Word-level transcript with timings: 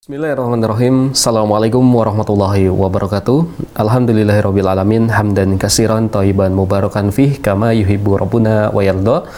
Bismillahirrahmanirrahim. 0.00 1.12
Assalamualaikum 1.12 1.84
warahmatullahi 1.92 2.72
wabarakatuh. 2.72 3.38
Alhamdulillahirrahmanirrahim. 3.76 5.12
Hamdan 5.12 5.60
kasiran 5.60 6.08
taiban 6.08 6.56
mubarakan 6.56 7.12
fih 7.12 7.36
kama 7.36 7.76
yuhibbu 7.76 8.16
rabbuna 8.16 8.72
wa 8.72 8.80
yarda. 8.80 9.28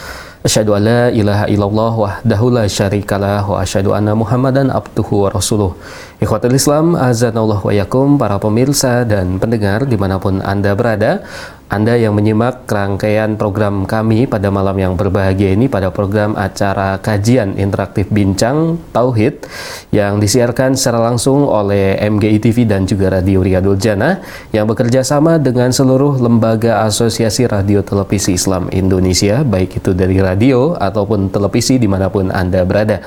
Asyhadu 0.47 0.71
an 0.79 0.87
la 0.87 1.01
ilaha 1.11 1.51
illallah 1.51 1.91
wahdahu 2.03 2.47
la 2.55 2.63
syarikalah 2.63 3.43
wa 3.43 3.59
asyhadu 3.59 3.91
anna 3.91 4.15
Muhammadan 4.15 4.71
abduhu 4.71 5.27
wa 5.27 5.35
rasuluh. 5.35 5.75
Ikhwatul 6.23 6.55
Islam, 6.55 6.95
azanallah 6.95 7.59
wa 7.59 7.73
yakum, 7.75 8.15
para 8.15 8.39
pemirsa 8.39 9.03
dan 9.03 9.43
pendengar 9.43 9.83
di 9.83 9.99
mana 9.99 10.23
pun 10.23 10.39
Anda 10.39 10.71
berada. 10.71 11.19
Anda 11.67 11.99
yang 11.99 12.15
menyimak 12.15 12.63
rangkaian 12.63 13.35
program 13.35 13.83
kami 13.83 14.23
pada 14.23 14.47
malam 14.47 14.77
yang 14.79 14.93
berbahagia 14.95 15.51
ini 15.51 15.67
pada 15.67 15.91
program 15.91 16.31
acara 16.39 16.95
kajian 17.03 17.59
interaktif 17.59 18.07
bincang 18.07 18.79
Tauhid 18.95 19.43
yang 19.91 20.23
disiarkan 20.23 20.79
secara 20.79 21.01
langsung 21.11 21.43
oleh 21.43 21.99
MGI 21.99 22.39
TV 22.39 22.63
dan 22.63 22.87
juga 22.87 23.19
Radio 23.19 23.43
Riyadul 23.43 23.75
Jannah 23.75 24.23
yang 24.55 24.63
bekerja 24.63 25.03
sama 25.03 25.41
dengan 25.41 25.75
seluruh 25.75 26.23
lembaga 26.23 26.87
asosiasi 26.87 27.51
radio 27.51 27.83
televisi 27.83 28.39
Islam 28.39 28.71
Indonesia 28.71 29.43
baik 29.43 29.83
itu 29.83 29.91
dari 29.91 30.23
radio 30.23 30.77
ataupun 30.79 31.33
televisi 31.35 31.81
di 31.81 31.89
mana 31.89 32.07
pun 32.07 32.31
Anda 32.31 32.63
berada. 32.63 33.03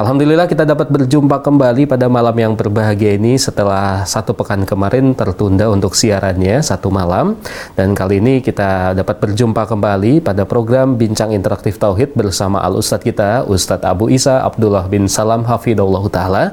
Alhamdulillah 0.00 0.48
kita 0.48 0.64
dapat 0.64 0.88
berjumpa 0.88 1.44
kembali 1.44 1.84
pada 1.84 2.08
malam 2.08 2.32
yang 2.32 2.56
berbahagia 2.56 3.20
ini 3.20 3.36
setelah 3.36 4.00
satu 4.08 4.32
pekan 4.32 4.64
kemarin 4.64 5.12
tertunda 5.12 5.68
untuk 5.68 5.92
siarannya 5.92 6.64
satu 6.64 6.88
malam 6.88 7.36
dan 7.76 7.92
kali 7.92 8.16
ini 8.16 8.40
kita 8.40 8.96
dapat 8.96 9.20
berjumpa 9.20 9.68
kembali 9.68 10.24
pada 10.24 10.48
program 10.48 10.96
Bincang 10.96 11.36
Interaktif 11.36 11.76
Tauhid 11.76 12.16
bersama 12.16 12.64
Al 12.64 12.80
Ustadz 12.80 13.04
kita 13.04 13.44
Ustadz 13.44 13.84
Abu 13.84 14.08
Isa 14.08 14.40
Abdullah 14.40 14.88
bin 14.88 15.04
Salam 15.04 15.44
Hafidullah 15.44 16.00
Ta'ala 16.08 16.44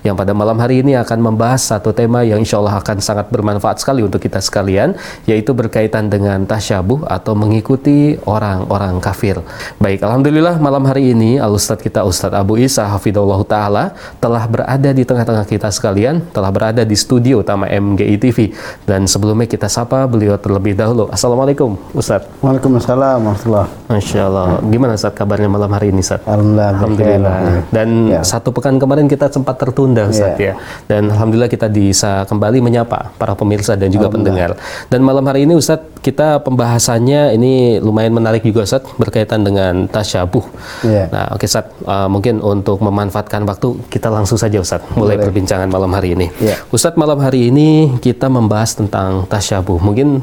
yang 0.00 0.16
pada 0.16 0.32
malam 0.32 0.56
hari 0.56 0.80
ini 0.80 0.96
akan 0.96 1.28
membahas 1.28 1.60
satu 1.60 1.92
tema 1.92 2.24
yang 2.24 2.40
insya 2.40 2.56
Allah 2.56 2.80
akan 2.80 3.04
sangat 3.04 3.28
bermanfaat 3.28 3.84
sekali 3.84 4.00
untuk 4.00 4.24
kita 4.24 4.40
sekalian 4.40 4.96
yaitu 5.28 5.52
berkaitan 5.52 6.08
dengan 6.08 6.48
tasyabuh 6.48 7.04
atau 7.04 7.36
mengikuti 7.36 8.16
orang-orang 8.24 8.96
kafir. 9.04 9.44
Baik, 9.76 10.00
Alhamdulillah 10.00 10.56
malam 10.56 10.88
hari 10.88 11.12
ini 11.12 11.36
Al 11.36 11.52
Ustadz 11.52 11.84
kita 11.84 12.00
Ustadz 12.00 12.40
Abu 12.40 12.56
Isa 12.56 12.93
hafidhullah 12.94 13.40
taala 13.44 13.84
telah 14.22 14.46
berada 14.46 14.90
di 14.90 15.02
tengah-tengah 15.02 15.44
kita 15.44 15.68
sekalian, 15.68 16.22
telah 16.30 16.50
berada 16.54 16.82
di 16.82 16.94
studio 16.94 17.42
utama 17.42 17.66
MGI 17.66 18.16
TV. 18.16 18.38
Dan 18.86 19.10
sebelumnya 19.10 19.44
kita 19.44 19.66
sapa 19.66 20.06
beliau 20.06 20.38
terlebih 20.38 20.78
dahulu. 20.78 21.10
Assalamualaikum, 21.10 21.74
Ustaz. 21.92 22.24
Waalaikumsalam 22.40 23.18
warahmatullahi 23.20 23.68
Masya 23.90 24.20
Allah. 24.30 24.46
Gimana 24.64 24.92
Ustaz 24.94 25.12
kabarnya 25.12 25.50
malam 25.50 25.70
hari 25.70 25.90
ini, 25.90 26.00
Ustaz? 26.00 26.22
Alhamdulillah. 26.24 26.68
Alhamdulillah. 26.78 27.36
Dan 27.74 27.88
Ya. 28.04 28.20
satu 28.22 28.54
pekan 28.54 28.78
kemarin 28.78 29.10
kita 29.10 29.26
sempat 29.28 29.58
tertunda, 29.58 30.06
Ustaz 30.06 30.38
ya. 30.38 30.54
Dan 30.86 31.10
alhamdulillah 31.10 31.50
kita 31.50 31.66
bisa 31.66 32.22
kembali 32.24 32.62
menyapa 32.62 33.10
para 33.18 33.34
pemirsa 33.34 33.74
dan 33.74 33.90
juga 33.90 34.06
pendengar. 34.08 34.54
Dan 34.86 35.02
malam 35.02 35.24
hari 35.26 35.48
ini 35.48 35.58
Ustaz, 35.58 35.82
kita 36.04 36.38
pembahasannya 36.44 37.32
ini 37.34 37.80
lumayan 37.80 38.12
menarik 38.12 38.44
juga 38.44 38.62
Ustaz 38.62 38.84
berkaitan 39.00 39.42
dengan 39.42 39.88
tasyabuh. 39.88 40.44
Iya. 40.84 41.04
Nah, 41.10 41.26
oke 41.34 41.44
Ustaz, 41.44 41.66
Uh, 41.84 42.08
mungkin 42.08 42.40
untuk 42.40 42.73
memanfaatkan 42.80 43.44
waktu 43.44 43.78
kita 43.90 44.08
langsung 44.10 44.38
saja 44.40 44.58
Ustaz 44.62 44.82
mulai 44.94 45.18
perbincangan 45.20 45.68
malam 45.68 45.90
hari 45.92 46.14
ini. 46.14 46.30
Iya. 46.40 46.62
Ustadz 46.70 46.98
malam 46.98 47.18
hari 47.20 47.50
ini 47.52 47.98
kita 48.00 48.30
membahas 48.30 48.78
tentang 48.78 49.26
tasyabuh. 49.26 49.78
Mungkin 49.82 50.22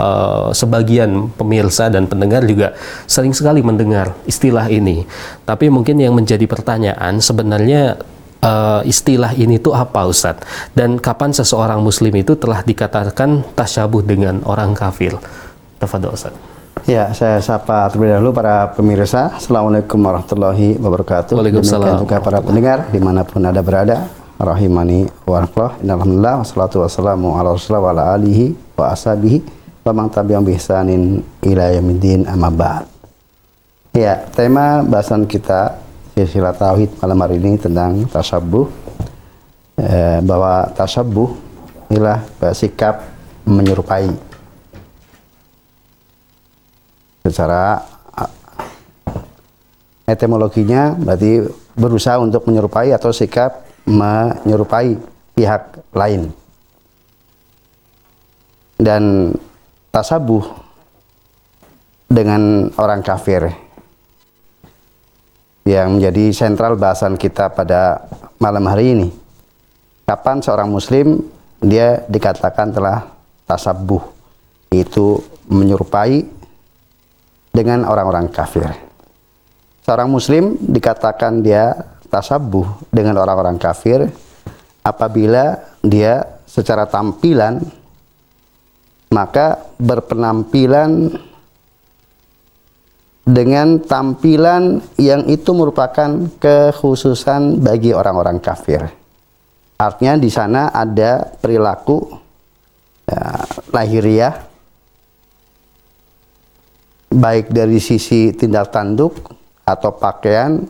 uh, 0.00 0.50
sebagian 0.52 1.28
pemirsa 1.34 1.88
dan 1.92 2.08
pendengar 2.08 2.44
juga 2.44 2.76
sering 3.08 3.32
sekali 3.32 3.60
mendengar 3.60 4.16
istilah 4.24 4.68
ini. 4.68 5.04
Tapi 5.44 5.68
mungkin 5.72 6.00
yang 6.00 6.16
menjadi 6.16 6.44
pertanyaan 6.48 7.20
sebenarnya 7.20 8.00
uh, 8.42 8.80
istilah 8.84 9.32
ini 9.36 9.60
tuh 9.60 9.76
apa 9.76 10.04
Ustadz? 10.06 10.72
Dan 10.72 11.00
kapan 11.00 11.32
seseorang 11.32 11.80
muslim 11.80 12.12
itu 12.16 12.36
telah 12.36 12.62
dikatakan 12.62 13.44
tasyabuh 13.56 14.02
dengan 14.04 14.40
orang 14.44 14.72
kafir? 14.76 15.16
Tafadol 15.76 16.16
Ustadz. 16.16 16.55
Ya, 16.86 17.10
saya 17.18 17.42
sapa 17.42 17.90
terlebih 17.90 18.14
dahulu 18.14 18.30
para 18.30 18.70
pemirsa. 18.70 19.34
Assalamualaikum 19.34 19.98
warahmatullahi 19.98 20.78
wabarakatuh. 20.78 21.34
Waalaikumsalam. 21.34 21.82
Demikian 21.82 22.02
juga 22.06 22.16
para 22.22 22.38
pendengar 22.38 22.78
di 22.94 23.02
mana 23.02 23.26
pun 23.26 23.42
ada 23.42 23.58
berada. 23.58 24.06
Rahimani 24.38 25.10
wa 25.26 25.42
rahmatullah. 25.42 25.82
Alhamdulillah. 25.82 26.34
Wassalatu 26.46 26.86
wassalamu 26.86 27.34
ala 27.34 27.58
rasulullah 27.58 27.82
wa 27.82 27.90
ala 27.90 28.02
alihi 28.14 28.54
wa 28.78 28.94
ashabihi. 28.94 29.42
Wa 29.82 29.90
man 29.90 30.14
bihsanin 30.46 31.26
ila 31.42 31.74
yaumiddin 31.74 32.22
amma 32.30 32.54
ba'd. 32.54 32.86
Ya, 33.90 34.22
tema 34.30 34.86
bahasan 34.86 35.26
kita 35.26 35.82
silsilah 36.14 36.54
tauhid 36.54 37.02
malam 37.02 37.18
hari 37.18 37.42
ini 37.42 37.58
tentang 37.58 38.06
tasabuh. 38.14 38.70
Eh, 39.74 40.22
bahwa 40.22 40.70
tasabuh 40.70 41.34
inilah 41.90 42.22
eh, 42.46 42.54
sikap 42.54 43.02
menyerupai 43.42 44.35
secara 47.26 47.82
etimologinya 50.06 50.94
berarti 50.94 51.42
berusaha 51.74 52.22
untuk 52.22 52.46
menyerupai 52.46 52.94
atau 52.94 53.10
sikap 53.10 53.66
menyerupai 53.86 54.94
pihak 55.34 55.82
lain. 55.90 56.30
Dan 58.78 59.34
tasabuh 59.90 60.46
dengan 62.06 62.70
orang 62.78 63.02
kafir 63.02 63.50
yang 65.66 65.98
menjadi 65.98 66.30
sentral 66.30 66.78
bahasan 66.78 67.18
kita 67.18 67.50
pada 67.50 68.06
malam 68.38 68.62
hari 68.70 68.94
ini. 68.94 69.08
Kapan 70.06 70.38
seorang 70.38 70.70
muslim 70.70 71.18
dia 71.58 72.06
dikatakan 72.06 72.70
telah 72.70 73.10
tasabuh 73.48 74.06
itu 74.70 75.18
menyerupai 75.50 76.35
dengan 77.56 77.88
orang-orang 77.88 78.28
kafir. 78.28 78.68
Seorang 79.88 80.12
muslim 80.12 80.60
dikatakan 80.60 81.40
dia 81.40 81.72
tasabuh 82.12 82.84
dengan 82.92 83.16
orang-orang 83.24 83.56
kafir 83.56 84.12
apabila 84.84 85.56
dia 85.80 86.36
secara 86.44 86.84
tampilan 86.84 87.64
maka 89.08 89.72
berpenampilan 89.80 91.16
dengan 93.26 93.82
tampilan 93.82 94.78
yang 95.00 95.26
itu 95.26 95.50
merupakan 95.50 96.30
kekhususan 96.38 97.58
bagi 97.58 97.90
orang-orang 97.90 98.38
kafir. 98.38 98.86
Artinya 99.76 100.14
di 100.14 100.30
sana 100.30 100.70
ada 100.70 101.26
perilaku 101.26 102.06
ya, 103.02 103.42
lahiriah 103.74 104.45
baik 107.10 107.54
dari 107.54 107.78
sisi 107.78 108.34
tindak 108.34 108.74
tanduk 108.74 109.16
atau 109.66 109.90
pakaian, 109.94 110.62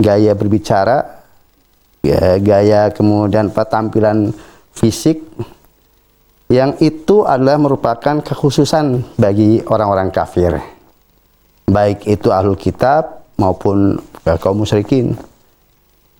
gaya 0.00 0.32
berbicara, 0.36 1.24
ya, 2.04 2.36
gaya 2.40 2.92
kemudian 2.92 3.52
tampilan 3.52 4.32
fisik 4.72 5.20
yang 6.50 6.74
itu 6.82 7.22
adalah 7.22 7.62
merupakan 7.62 8.18
kekhususan 8.18 9.14
bagi 9.14 9.62
orang-orang 9.62 10.10
kafir. 10.10 10.58
Baik 11.70 12.10
itu 12.10 12.34
ahlul 12.34 12.58
kitab 12.58 13.22
maupun 13.38 14.02
eh, 14.26 14.38
kaum 14.42 14.58
musyrikin. 14.58 15.14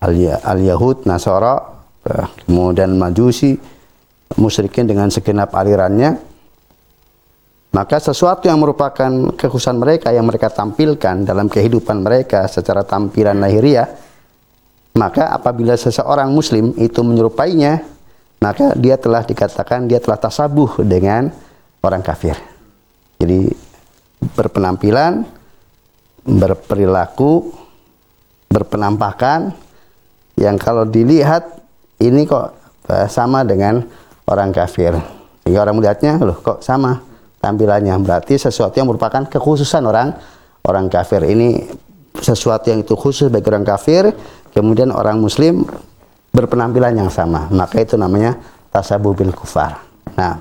Al-Yahud, 0.01 1.05
Nasara, 1.05 1.61
eh, 2.07 2.25
kemudian 2.47 2.95
Majusi, 2.95 3.59
musyrikin 4.39 4.87
dengan 4.87 5.11
segenap 5.11 5.51
alirannya, 5.51 6.30
maka 7.71 8.03
sesuatu 8.03 8.51
yang 8.51 8.59
merupakan 8.59 9.31
kekhususan 9.31 9.79
mereka 9.79 10.11
yang 10.11 10.27
mereka 10.27 10.51
tampilkan 10.51 11.23
dalam 11.23 11.47
kehidupan 11.47 12.03
mereka 12.03 12.43
secara 12.51 12.83
tampilan 12.83 13.39
lahiriah, 13.39 13.87
maka 14.99 15.31
apabila 15.31 15.79
seseorang 15.79 16.27
muslim 16.35 16.75
itu 16.75 16.99
menyerupainya, 16.99 17.79
maka 18.43 18.75
dia 18.75 18.99
telah 18.99 19.23
dikatakan 19.23 19.87
dia 19.87 20.03
telah 20.03 20.19
tasabuh 20.19 20.83
dengan 20.83 21.31
orang 21.79 22.03
kafir. 22.03 22.35
Jadi 23.23 23.47
berpenampilan, 24.35 25.23
berperilaku, 26.27 27.55
berpenampakan 28.51 29.55
yang 30.35 30.59
kalau 30.59 30.83
dilihat 30.83 31.47
ini 32.03 32.27
kok 32.27 32.51
eh, 32.91 33.07
sama 33.07 33.47
dengan 33.47 33.79
orang 34.27 34.51
kafir. 34.51 34.91
Sehingga 35.47 35.63
orang 35.63 35.79
melihatnya, 35.79 36.19
loh 36.19 36.35
kok 36.43 36.59
sama 36.59 37.10
tampilannya. 37.41 37.97
Berarti 37.99 38.37
sesuatu 38.37 38.77
yang 38.77 38.87
merupakan 38.87 39.25
kekhususan 39.25 39.83
orang 39.83 40.13
orang 40.63 40.87
kafir. 40.87 41.25
Ini 41.25 41.65
sesuatu 42.15 42.69
yang 42.69 42.85
itu 42.85 42.93
khusus 42.93 43.33
bagi 43.33 43.47
orang 43.49 43.65
kafir 43.65 44.13
kemudian 44.53 44.91
orang 44.91 45.17
muslim 45.17 45.65
berpenampilan 46.31 46.95
yang 46.95 47.11
sama. 47.11 47.49
Maka 47.51 47.81
itu 47.83 47.97
namanya 47.99 48.37
tasabuh 48.71 49.11
bil 49.11 49.33
kufar. 49.35 49.81
Nah. 50.15 50.39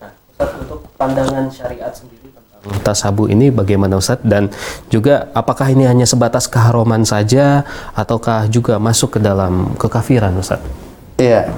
Nah, 0.00 0.10
Ustaz, 0.36 0.50
untuk 0.62 0.80
pandangan 1.00 1.44
syariat 1.48 1.92
sendiri 1.92 2.28
tentang 2.28 2.80
tasabu 2.84 3.28
ini 3.28 3.48
bagaimana 3.52 4.00
Ustaz? 4.00 4.20
Dan 4.24 4.52
juga 4.92 5.28
apakah 5.32 5.72
ini 5.72 5.88
hanya 5.88 6.04
sebatas 6.08 6.48
keharuman 6.48 7.04
saja 7.04 7.64
ataukah 7.96 8.48
juga 8.48 8.76
masuk 8.76 9.16
ke 9.16 9.20
dalam 9.20 9.76
kekafiran 9.80 10.36
Ustaz? 10.36 10.60
Iya. 11.16 11.48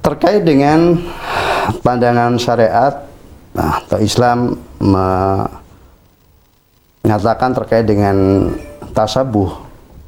Terkait 0.00 0.46
dengan 0.46 0.96
pandangan 1.82 2.38
syariat 2.38 3.06
nah, 3.54 3.82
atau 3.82 3.98
Islam 4.02 4.58
mengatakan 7.02 7.54
terkait 7.56 7.86
dengan 7.88 8.16
tasabuh 8.92 9.66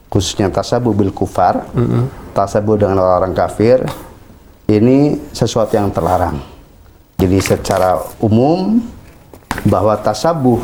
khususnya 0.09 0.49
tasabuh 0.49 0.97
bil 0.97 1.13
kufar, 1.13 1.69
mm 1.77 1.85
-hmm. 1.85 2.05
tasabuh 2.33 2.81
dengan 2.81 2.97
orang-orang 3.05 3.37
kafir 3.37 3.85
ini 4.69 5.17
sesuatu 5.33 5.77
yang 5.77 5.89
terlarang. 5.93 6.41
Jadi 7.17 7.39
secara 7.41 7.99
umum 8.21 8.81
bahwa 9.65 9.97
tasabuh 10.01 10.61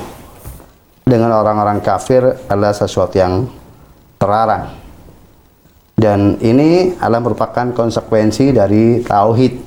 dengan 1.04 1.32
orang-orang 1.36 1.80
kafir 1.84 2.24
adalah 2.48 2.72
sesuatu 2.72 3.16
yang 3.16 3.48
terlarang. 4.20 4.76
Dan 5.94 6.36
ini 6.44 6.96
adalah 7.00 7.22
merupakan 7.24 7.70
konsekuensi 7.72 8.52
dari 8.52 9.00
tauhid 9.04 9.63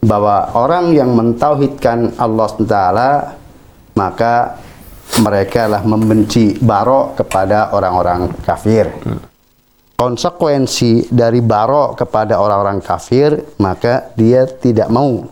bahwa 0.00 0.56
orang 0.56 0.96
yang 0.96 1.12
mentauhidkan 1.12 2.16
Allah 2.16 2.46
SWT 2.48 2.76
maka 3.96 4.56
mereka 5.20 5.68
lah 5.68 5.82
membenci 5.84 6.56
barok 6.56 7.20
kepada 7.20 7.74
orang-orang 7.76 8.32
kafir. 8.40 8.88
Konsekuensi 10.00 11.12
dari 11.12 11.44
barok 11.44 12.00
kepada 12.00 12.40
orang-orang 12.40 12.80
kafir 12.80 13.36
maka 13.60 14.08
dia 14.16 14.48
tidak 14.48 14.88
mau 14.88 15.28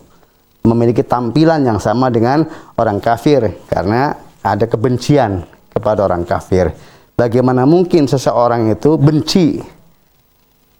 memiliki 0.61 1.01
tampilan 1.01 1.65
yang 1.65 1.81
sama 1.81 2.13
dengan 2.13 2.45
orang 2.77 3.01
kafir 3.01 3.65
karena 3.73 4.13
ada 4.45 4.69
kebencian 4.69 5.49
kepada 5.73 6.05
orang 6.05 6.29
kafir. 6.29 6.77
Bagaimana 7.17 7.65
mungkin 7.65 8.05
seseorang 8.05 8.69
itu 8.69 9.01
benci 9.01 9.65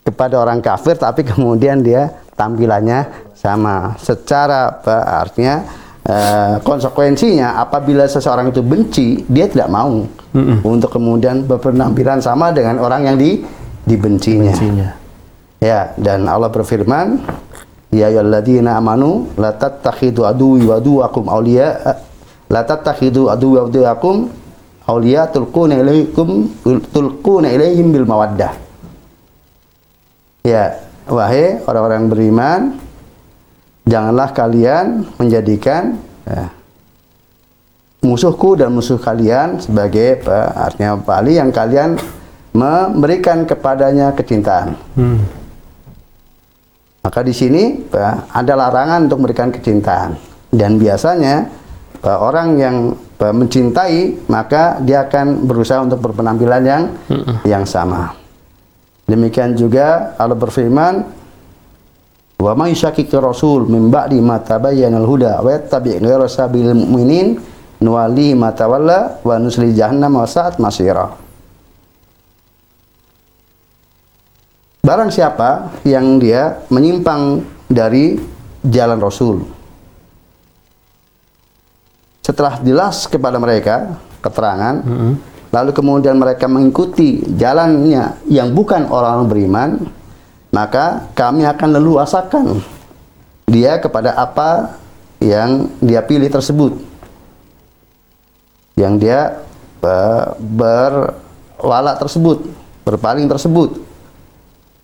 kepada 0.05 0.37
orang 0.37 0.61
kafir 0.61 1.01
tapi 1.01 1.25
kemudian 1.25 1.81
dia 1.81 2.13
tampilannya 2.37 3.28
sama. 3.39 3.95
Secara 4.03 4.75
apa 4.75 5.23
artinya 5.23 5.63
eh, 6.03 6.59
konsekuensinya 6.67 7.63
apabila 7.63 8.03
seseorang 8.11 8.51
itu 8.51 8.61
benci 8.67 9.23
dia 9.31 9.47
tidak 9.47 9.71
mau 9.71 10.03
mm 10.35 10.67
untuk 10.67 10.91
kemudian 10.93 11.47
berpenampilan 11.47 12.19
sama 12.19 12.51
dengan 12.51 12.83
orang 12.83 13.07
yang 13.07 13.17
di 13.17 13.41
dibencinya. 13.87 14.53
dibencinya. 14.53 14.89
Ya 15.63 15.95
dan 15.97 16.27
Allah 16.27 16.51
berfirman 16.51 17.23
ya 17.95 18.11
ayyuhalladzina 18.11 18.77
amanu 18.77 19.31
la 19.39 19.55
tattakhidu 19.55 20.27
aduwwi 20.27 20.69
wa 20.69 20.77
aduwwakum 20.77 21.25
awliya 21.31 21.97
la 22.51 22.61
tattakhidu 22.67 23.33
aduwwi 23.33 23.57
wa 23.59 23.65
aduwwakum 23.71 24.17
awliya 24.89 25.29
tulquna 25.29 25.77
ilaikum 25.85 26.49
tulquna 26.93 27.53
ilaihim 27.53 27.93
bil 27.93 28.09
mawaddah. 28.09 28.57
Ya, 30.49 30.81
wahai 31.05 31.61
orang-orang 31.69 32.09
beriman, 32.09 32.61
janganlah 33.89 34.31
kalian 34.37 35.09
menjadikan 35.17 35.97
ya, 36.29 36.53
musuhku 38.05 38.55
dan 38.55 38.71
musuh 38.71 39.01
kalian 39.01 39.59
sebagai 39.59 40.23
apa, 40.23 40.69
artinya 40.69 41.01
pali 41.01 41.41
yang 41.41 41.49
kalian 41.49 41.97
memberikan 42.53 43.49
kepadanya 43.49 44.13
kecintaan. 44.13 44.77
Hmm. 44.95 45.25
Maka 47.03 47.25
di 47.25 47.33
sini 47.33 47.89
apa, 47.89 48.29
ada 48.29 48.53
larangan 48.55 49.09
untuk 49.09 49.25
memberikan 49.25 49.49
kecintaan 49.49 50.21
dan 50.53 50.77
biasanya 50.77 51.49
apa, 51.99 52.13
orang 52.21 52.49
yang 52.61 52.77
apa, 53.19 53.33
mencintai 53.33 54.29
maka 54.31 54.79
dia 54.85 55.09
akan 55.09 55.49
berusaha 55.49 55.83
untuk 55.83 56.05
berpenampilan 56.05 56.63
yang 56.63 56.83
hmm. 57.09 57.49
yang 57.49 57.65
sama. 57.65 58.15
Demikian 59.09 59.57
juga 59.57 60.13
Allah 60.21 60.37
berfirman, 60.37 61.01
"Wa 62.39 62.55
may 62.55 62.73
yushaqiqir 62.73 63.19
rasul 63.19 63.67
min 63.67 63.91
ba'di 63.91 64.23
ma 64.23 64.39
tabayyana 64.39 65.03
al-huda 65.03 65.43
wa 65.43 65.51
yattabi' 65.51 65.99
ghayra 65.99 66.31
sabilil 66.31 66.75
mu'minin 66.75 67.35
nuwali 67.83 68.35
ma 68.39 68.55
tawalla 68.55 69.19
wa 69.27 69.35
nusli 69.43 69.75
jahannam 69.75 70.23
wa 70.23 70.27
sa'at 70.27 70.63
masira." 70.63 71.11
Barang 74.87 75.11
siapa 75.13 75.83
yang 75.85 76.17
dia 76.17 76.65
menyimpang 76.73 77.45
dari 77.69 78.17
jalan 78.65 78.97
Rasul. 79.03 79.45
Setelah 82.25 82.63
jelas 82.65 83.05
kepada 83.05 83.37
mereka 83.37 84.01
keterangan, 84.25 84.81
mm 84.81 84.97
-hmm 84.97 85.15
lalu 85.53 85.71
kemudian 85.73 86.17
mereka 86.17 86.45
mengikuti 86.45 87.25
jalannya 87.25 88.21
yang 88.29 88.53
bukan 88.53 88.89
orang 88.89 89.25
beriman, 89.29 89.81
maka 90.53 91.09
kami 91.13 91.45
akan 91.45 91.69
leluasakan 91.77 92.45
dia 93.49 93.81
kepada 93.81 94.13
apa 94.17 94.81
yang 95.19 95.73
dia 95.83 96.05
pilih 96.05 96.29
tersebut. 96.31 96.79
Yang 98.79 98.95
dia 99.03 99.21
berwala 100.55 101.99
tersebut, 101.99 102.47
berpaling 102.87 103.27
tersebut. 103.27 103.83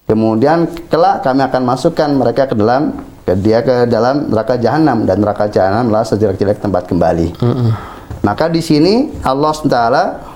Kemudian 0.05 0.69
kelak 0.93 1.25
kami 1.25 1.41
akan 1.47 1.63
masukkan 1.65 2.11
mereka 2.13 2.45
ke 2.51 2.55
dalam 2.59 2.93
ke 3.25 3.33
dia 3.41 3.65
ke 3.65 3.89
dalam 3.89 4.29
neraka 4.29 4.61
jahanam 4.61 5.09
dan 5.09 5.17
neraka 5.17 5.49
jahanam 5.49 5.89
adalah 5.89 6.05
sejelek-jelek 6.05 6.61
tempat 6.61 6.85
kembali. 6.85 7.33
Mm 7.41 7.55
-mm. 7.57 7.71
Maka 8.21 8.53
di 8.53 8.61
sini 8.61 9.09
Allah 9.25 9.53
SWT 9.53 9.81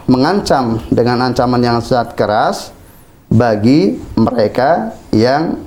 mengancam 0.09 0.81
dengan 0.89 1.29
ancaman 1.29 1.61
yang 1.61 1.79
sangat 1.85 2.17
keras 2.17 2.73
bagi 3.29 4.01
mereka 4.17 4.97
yang 5.13 5.61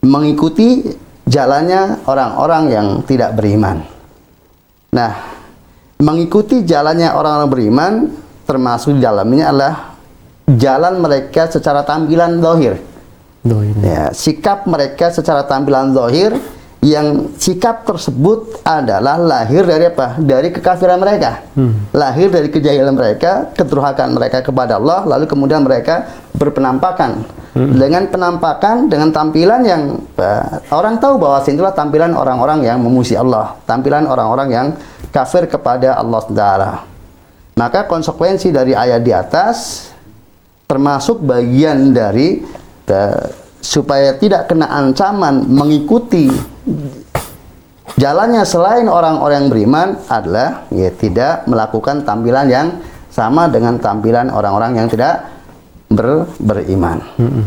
mengikuti 0.00 0.86
jalannya 1.26 2.06
orang-orang 2.06 2.64
yang 2.70 2.86
tidak 3.06 3.36
beriman. 3.36 3.84
Nah, 4.90 5.12
mengikuti 6.02 6.66
jalannya 6.66 7.14
orang-orang 7.14 7.50
beriman 7.50 7.92
termasuk 8.48 8.98
di 8.98 9.02
dalamnya 9.02 9.54
adalah 9.54 9.74
jalan 10.50 10.98
mereka 10.98 11.46
secara 11.46 11.86
tampilan 11.86 12.42
dohir. 12.42 12.82
Ya, 13.80 14.10
sikap 14.10 14.66
mereka 14.66 15.14
secara 15.14 15.46
tampilan 15.46 15.94
dohir 15.94 16.34
yang 16.80 17.36
sikap 17.36 17.84
tersebut 17.84 18.64
adalah 18.64 19.20
lahir 19.20 19.68
dari 19.68 19.84
apa? 19.88 20.16
Dari 20.16 20.48
kekafiran 20.48 20.96
mereka. 20.96 21.44
Hmm. 21.52 21.88
Lahir 21.92 22.32
dari 22.32 22.48
kejahilan 22.48 22.96
mereka, 22.96 23.52
keturhakan 23.52 24.16
mereka 24.16 24.40
kepada 24.40 24.80
Allah, 24.80 25.04
lalu 25.04 25.28
kemudian 25.28 25.60
mereka 25.60 26.08
berpenampakan. 26.40 27.20
Hmm. 27.52 27.76
Dengan 27.76 28.08
penampakan, 28.08 28.88
dengan 28.88 29.12
tampilan 29.12 29.60
yang 29.60 30.00
uh, 30.16 30.56
orang 30.72 30.96
tahu 30.96 31.20
bahwa 31.20 31.44
itulah 31.44 31.76
tampilan 31.76 32.16
orang-orang 32.16 32.64
yang 32.64 32.80
memuji 32.80 33.12
Allah, 33.12 33.60
tampilan 33.68 34.08
orang-orang 34.08 34.48
yang 34.48 34.66
kafir 35.12 35.44
kepada 35.44 36.00
Allah 36.00 36.22
Taala. 36.24 36.70
Maka 37.60 37.84
konsekuensi 37.84 38.48
dari 38.48 38.72
ayat 38.72 39.04
di 39.04 39.12
atas 39.12 39.90
termasuk 40.64 41.20
bagian 41.20 41.92
dari 41.92 42.40
uh, 42.88 43.26
supaya 43.60 44.16
tidak 44.16 44.48
kena 44.48 44.72
ancaman 44.72 45.44
mengikuti 45.44 46.32
jalannya 48.00 48.40
selain 48.48 48.88
orang-orang 48.88 49.44
yang 49.44 49.50
beriman 49.52 49.88
adalah 50.08 50.64
ya 50.72 50.88
tidak 50.96 51.44
melakukan 51.44 52.00
tampilan 52.00 52.48
yang 52.48 52.66
sama 53.12 53.50
dengan 53.52 53.76
tampilan 53.76 54.32
orang-orang 54.32 54.80
yang 54.80 54.88
tidak 54.88 55.28
ber, 55.90 56.30
beriman. 56.38 57.02
Mm-hmm. 57.18 57.44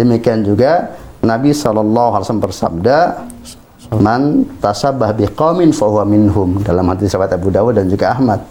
Demikian 0.00 0.40
juga 0.42 0.96
Nabi 1.22 1.54
SAW 1.54 2.40
bersabda, 2.40 3.28
"Man 4.00 4.48
tasabah 4.58 5.14
biqaumin 5.14 5.70
fahuwa 5.70 6.02
minhum." 6.08 6.64
Dalam 6.64 6.88
hadis 6.90 7.14
riwayat 7.14 7.36
Abu 7.36 7.52
Dawud 7.52 7.76
dan 7.76 7.86
juga 7.86 8.16
Ahmad. 8.16 8.42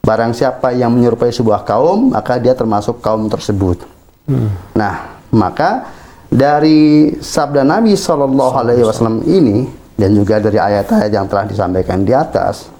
Barang 0.00 0.32
siapa 0.32 0.72
yang 0.72 0.96
menyerupai 0.96 1.28
sebuah 1.28 1.66
kaum, 1.68 2.16
maka 2.16 2.40
dia 2.40 2.56
termasuk 2.56 3.04
kaum 3.04 3.28
tersebut. 3.28 3.84
Mm. 4.24 4.48
Nah, 4.72 5.20
maka 5.28 5.92
dari 6.32 7.12
sabda 7.20 7.60
Nabi 7.66 7.92
Shallallahu 7.98 8.54
Alaihi 8.56 8.86
Wasallam 8.86 9.20
ini 9.28 9.68
dan 10.00 10.16
juga 10.16 10.40
dari 10.40 10.56
ayat-ayat 10.56 11.12
yang 11.12 11.28
telah 11.28 11.44
disampaikan 11.44 12.00
di 12.00 12.16
atas 12.16 12.72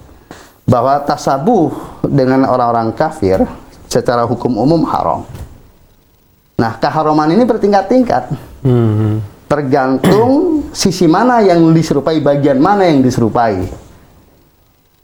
bahwa 0.65 0.97
tasabuh 1.05 1.69
dengan 2.09 2.49
orang-orang 2.49 2.89
kafir 2.97 3.43
secara 3.91 4.23
hukum 4.23 4.55
umum 4.55 4.87
haram. 4.87 5.27
Nah, 6.55 6.79
keharaman 6.79 7.35
ini 7.35 7.43
bertingkat-tingkat. 7.43 8.31
Hmm. 8.63 9.19
Tergantung 9.51 10.31
sisi 10.71 11.11
mana 11.11 11.43
yang 11.43 11.59
diserupai, 11.75 12.23
bagian 12.23 12.55
mana 12.55 12.87
yang 12.87 13.03
diserupai. 13.03 13.67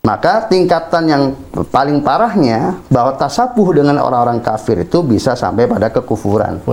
Maka 0.07 0.47
tingkatan 0.47 1.03
yang 1.11 1.23
paling 1.67 1.99
parahnya 1.99 2.79
bahwa 2.87 3.19
tasabuh 3.19 3.75
dengan 3.75 3.99
orang-orang 3.99 4.39
kafir 4.39 4.87
itu 4.87 5.03
bisa 5.03 5.35
sampai 5.35 5.67
pada 5.67 5.91
kekufuran. 5.91 6.63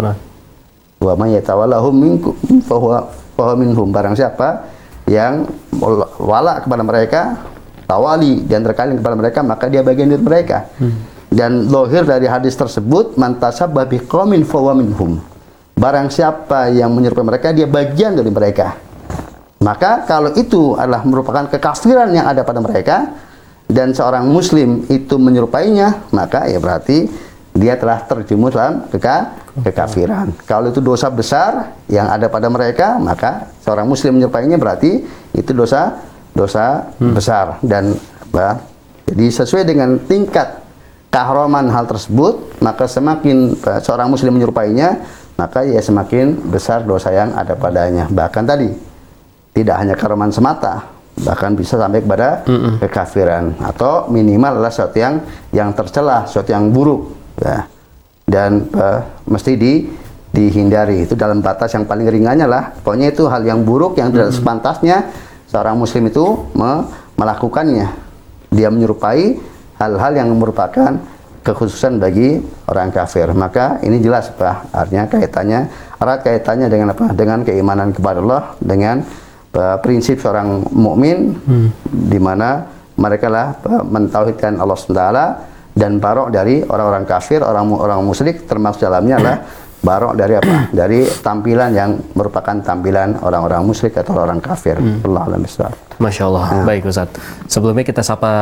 Wa 1.02 1.18
may 1.18 1.34
yatawallahum 1.34 1.94
minkum 1.98 2.38
fahuwa 2.62 3.10
minhum. 3.58 3.90
Barang 3.90 4.14
siapa 4.14 4.70
yang 5.10 5.50
wala 6.22 6.62
kepada 6.62 6.86
mereka, 6.86 7.20
tawali 7.90 8.46
dan 8.46 8.62
terkait 8.62 8.94
kepada 8.94 9.18
mereka, 9.18 9.42
maka 9.42 9.66
dia 9.66 9.82
bagian 9.82 10.14
dari 10.14 10.22
mereka. 10.22 10.70
Dan 11.34 11.66
lohir 11.66 12.06
dari 12.06 12.30
hadis 12.30 12.54
tersebut, 12.54 13.18
mantasab 13.18 13.74
babi 13.74 13.98
qaumin 13.98 14.46
fawa 14.46 14.70
minhum. 14.70 15.18
Barang 15.74 16.06
siapa 16.06 16.70
yang 16.70 16.94
menyerupai 16.94 17.26
mereka, 17.26 17.50
dia 17.50 17.66
bagian 17.66 18.14
dari 18.14 18.30
mereka. 18.30 18.78
Maka 19.58 20.06
kalau 20.06 20.30
itu 20.38 20.78
adalah 20.78 21.02
merupakan 21.02 21.50
kekafiran 21.50 22.14
yang 22.14 22.30
ada 22.30 22.46
pada 22.46 22.62
mereka 22.62 23.10
dan 23.66 23.90
seorang 23.90 24.28
muslim 24.30 24.86
itu 24.86 25.18
menyerupainya, 25.18 26.14
maka 26.14 26.46
ya 26.46 26.62
berarti 26.62 27.10
dia 27.56 27.74
telah 27.80 28.04
terjerumus 28.06 28.54
dalam 28.54 28.86
keka 28.92 29.16
kekafiran. 29.64 30.30
Kalau 30.44 30.70
itu 30.70 30.78
dosa 30.84 31.08
besar 31.10 31.74
yang 31.90 32.12
ada 32.12 32.30
pada 32.30 32.46
mereka, 32.46 33.00
maka 33.00 33.50
seorang 33.64 33.88
muslim 33.88 34.20
menyerupainya 34.20 34.60
berarti 34.60 35.02
itu 35.32 35.50
dosa 35.50 35.98
dosa 36.34 36.92
hmm. 36.98 37.14
besar 37.14 37.46
dan 37.62 37.94
bah, 38.34 38.58
jadi 39.06 39.26
sesuai 39.32 39.64
dengan 39.64 39.96
tingkat 40.02 40.63
keharaman 41.14 41.70
hal 41.70 41.86
tersebut, 41.86 42.58
maka 42.58 42.90
semakin 42.90 43.54
bah, 43.62 43.78
seorang 43.78 44.10
muslim 44.10 44.34
menyerupainya, 44.34 44.98
maka 45.38 45.62
ya 45.62 45.78
semakin 45.78 46.50
besar 46.50 46.82
dosa 46.82 47.14
yang 47.14 47.30
ada 47.38 47.54
padanya. 47.54 48.10
Bahkan 48.10 48.42
tadi 48.42 48.74
tidak 49.54 49.76
hanya 49.78 49.94
keharaman 49.94 50.34
semata, 50.34 50.90
bahkan 51.22 51.54
bisa 51.54 51.78
sampai 51.78 52.02
kepada 52.02 52.42
mm 52.42 52.58
-mm. 52.58 52.74
kekafiran 52.82 53.54
atau 53.62 54.10
minimal 54.10 54.58
adalah 54.58 54.74
sesuatu 54.74 54.98
yang 54.98 55.14
yang 55.54 55.70
tercela, 55.70 56.26
sesuatu 56.26 56.50
yang 56.50 56.74
buruk 56.74 57.14
ya. 57.38 57.70
dan 58.26 58.66
uh, 58.74 58.98
mesti 59.30 59.54
di 59.54 59.86
dihindari 60.34 61.06
itu 61.06 61.14
dalam 61.14 61.38
batas 61.38 61.70
yang 61.78 61.86
paling 61.86 62.10
ringannya 62.10 62.50
lah 62.50 62.74
pokoknya 62.82 63.14
itu 63.14 63.30
hal 63.30 63.46
yang 63.46 63.62
buruk 63.62 63.94
yang 63.94 64.10
tidak 64.10 64.34
sepantasnya 64.34 65.06
seorang 65.46 65.78
muslim 65.78 66.10
itu 66.10 66.50
me 66.58 66.90
melakukannya 67.14 67.86
dia 68.50 68.66
menyerupai 68.66 69.38
hal-hal 69.78 70.12
yang 70.14 70.28
merupakan 70.34 70.98
kekhususan 71.44 72.00
bagi 72.00 72.40
orang 72.66 72.88
kafir. 72.90 73.28
Maka 73.36 73.78
ini 73.84 74.00
jelas 74.00 74.32
pak. 74.32 74.72
Artinya 74.72 75.04
kaitannya 75.06 75.60
erat 76.00 76.20
kaitannya 76.24 76.66
dengan 76.72 76.96
apa? 76.96 77.12
Dengan 77.12 77.44
keimanan 77.44 77.92
kepada 77.92 78.18
Allah 78.24 78.42
dengan 78.58 79.04
uh, 79.54 79.76
prinsip 79.84 80.18
seorang 80.18 80.64
mukmin 80.72 81.36
hmm. 81.36 81.68
di 82.10 82.18
mana 82.18 82.64
mereka 82.96 83.28
lah 83.28 83.54
uh, 83.60 83.84
mentauhidkan 83.84 84.56
Allah 84.56 84.76
SWT 84.78 85.04
dan 85.74 85.98
barok 85.98 86.30
dari 86.30 86.62
orang-orang 86.62 87.02
kafir, 87.02 87.42
orang-orang 87.42 87.98
musyrik 88.06 88.46
termasuk 88.46 88.86
dalamnya 88.86 89.18
adalah 89.18 89.38
barok 89.84 90.16
dari 90.16 90.34
apa? 90.40 90.54
dari 90.80 91.04
tampilan 91.04 91.70
yang 91.76 91.90
merupakan 92.16 92.56
tampilan 92.64 93.20
orang-orang 93.20 93.60
musyrik 93.62 94.00
atau 94.00 94.16
orang 94.16 94.40
kafir. 94.40 94.80
Hmm. 94.80 95.04
Allah 95.04 95.28
Masya 95.98 96.26
Allah. 96.26 96.46
Nah. 96.50 96.64
Baik 96.66 96.90
Ustaz. 96.90 97.08
Sebelumnya 97.46 97.86
kita 97.86 98.02
sapa 98.02 98.32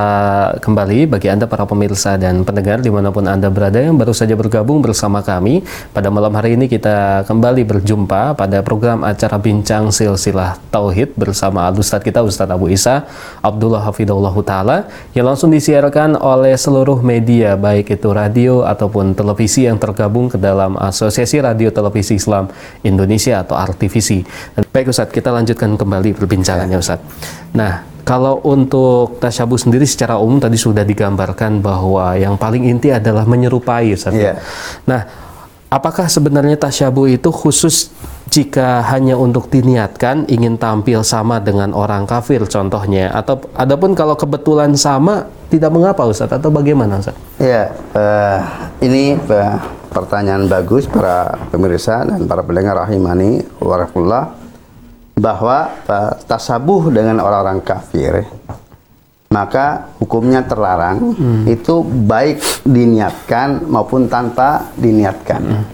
kembali 0.62 1.04
bagi 1.10 1.28
Anda 1.28 1.44
para 1.44 1.68
pemirsa 1.68 2.16
dan 2.16 2.46
pendengar 2.48 2.80
di 2.80 2.88
mana 2.88 3.12
pun 3.12 3.28
Anda 3.28 3.52
berada 3.52 3.76
yang 3.76 4.00
baru 4.00 4.16
saja 4.16 4.32
bergabung 4.32 4.80
bersama 4.80 5.20
kami. 5.20 5.60
Pada 5.92 6.08
malam 6.08 6.32
hari 6.32 6.56
ini 6.56 6.70
kita 6.70 7.28
kembali 7.28 7.66
berjumpa 7.68 8.38
pada 8.38 8.64
program 8.64 9.04
acara 9.04 9.36
Bincang 9.36 9.92
Silsilah 9.92 10.56
Tauhid 10.72 11.12
bersama 11.18 11.68
Al 11.68 11.76
Ustaz 11.76 12.00
kita 12.00 12.24
Ustaz 12.24 12.48
Abu 12.48 12.72
Isa 12.72 13.04
Abdullah 13.44 13.84
Hafidullah 13.84 14.32
Ta'ala 14.40 14.88
yang 15.12 15.28
langsung 15.28 15.52
disiarkan 15.52 16.16
oleh 16.16 16.56
seluruh 16.56 17.04
media 17.04 17.58
baik 17.58 17.92
itu 17.92 18.08
radio 18.10 18.64
ataupun 18.64 19.12
televisi 19.12 19.68
yang 19.68 19.76
tergabung 19.76 20.32
ke 20.32 20.40
dalam 20.40 20.80
Asosiasi 20.80 21.31
Radio 21.40 21.72
Televisi 21.72 22.20
Islam 22.20 22.50
Indonesia 22.84 23.40
atau 23.40 23.56
RTVC. 23.56 24.26
Baik 24.68 24.92
Ustaz, 24.92 25.08
kita 25.08 25.32
lanjutkan 25.32 25.72
kembali 25.78 26.12
perbincangannya 26.18 26.76
Ustaz. 26.76 27.00
Nah, 27.56 27.86
kalau 28.02 28.42
untuk 28.42 29.22
tasyabuh 29.22 29.56
sendiri 29.56 29.86
secara 29.86 30.18
umum 30.18 30.42
tadi 30.42 30.58
sudah 30.58 30.82
digambarkan 30.82 31.62
bahwa 31.62 32.18
yang 32.18 32.34
paling 32.34 32.66
inti 32.66 32.90
adalah 32.90 33.22
menyerupai 33.22 33.94
Ustaz. 33.94 34.12
Yeah. 34.12 34.42
Nah, 34.84 35.06
apakah 35.70 36.10
sebenarnya 36.10 36.58
tasyabuh 36.58 37.14
itu 37.14 37.30
khusus 37.30 37.94
jika 38.32 38.80
hanya 38.88 39.14
untuk 39.14 39.52
diniatkan 39.52 40.24
ingin 40.28 40.56
tampil 40.56 41.04
sama 41.04 41.36
dengan 41.36 41.76
orang 41.76 42.08
kafir 42.08 42.40
contohnya 42.48 43.12
atau 43.12 43.44
adapun 43.52 43.92
kalau 43.92 44.16
kebetulan 44.16 44.72
sama 44.72 45.28
tidak 45.52 45.68
mengapa 45.68 46.08
Ustaz 46.08 46.32
atau 46.32 46.48
bagaimana 46.48 46.96
Ustaz? 47.00 47.12
Ya, 47.36 47.68
uh, 47.92 48.40
ini 48.80 49.20
uh, 49.28 49.60
pertanyaan 49.92 50.48
bagus 50.48 50.88
para 50.88 51.36
pemirsa 51.52 52.02
dan 52.08 52.24
para 52.24 52.40
pendengar 52.40 52.80
rahimani 52.80 53.44
warahmatullah 53.60 54.32
bahwa 55.12 55.70
uh, 55.86 56.12
tasabuh 56.24 56.88
dengan 56.88 57.20
orang-orang 57.20 57.60
kafir 57.60 58.24
maka 59.32 59.88
hukumnya 59.96 60.44
terlarang 60.44 61.16
hmm. 61.16 61.44
itu 61.48 61.80
baik 61.84 62.40
diniatkan 62.68 63.64
maupun 63.64 64.04
tanpa 64.06 64.68
diniatkan. 64.76 65.40
Hmm. 65.40 65.64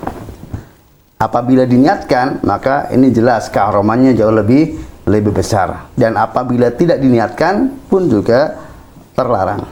Apabila 1.18 1.66
diniatkan 1.66 2.46
maka 2.46 2.86
ini 2.94 3.10
jelas 3.10 3.50
keharamannya 3.50 4.14
jauh 4.14 4.30
lebih 4.30 4.78
lebih 5.10 5.34
besar 5.34 5.90
dan 5.98 6.14
apabila 6.14 6.70
tidak 6.70 7.02
diniatkan 7.02 7.74
pun 7.90 8.06
juga 8.06 8.54
terlarang. 9.18 9.66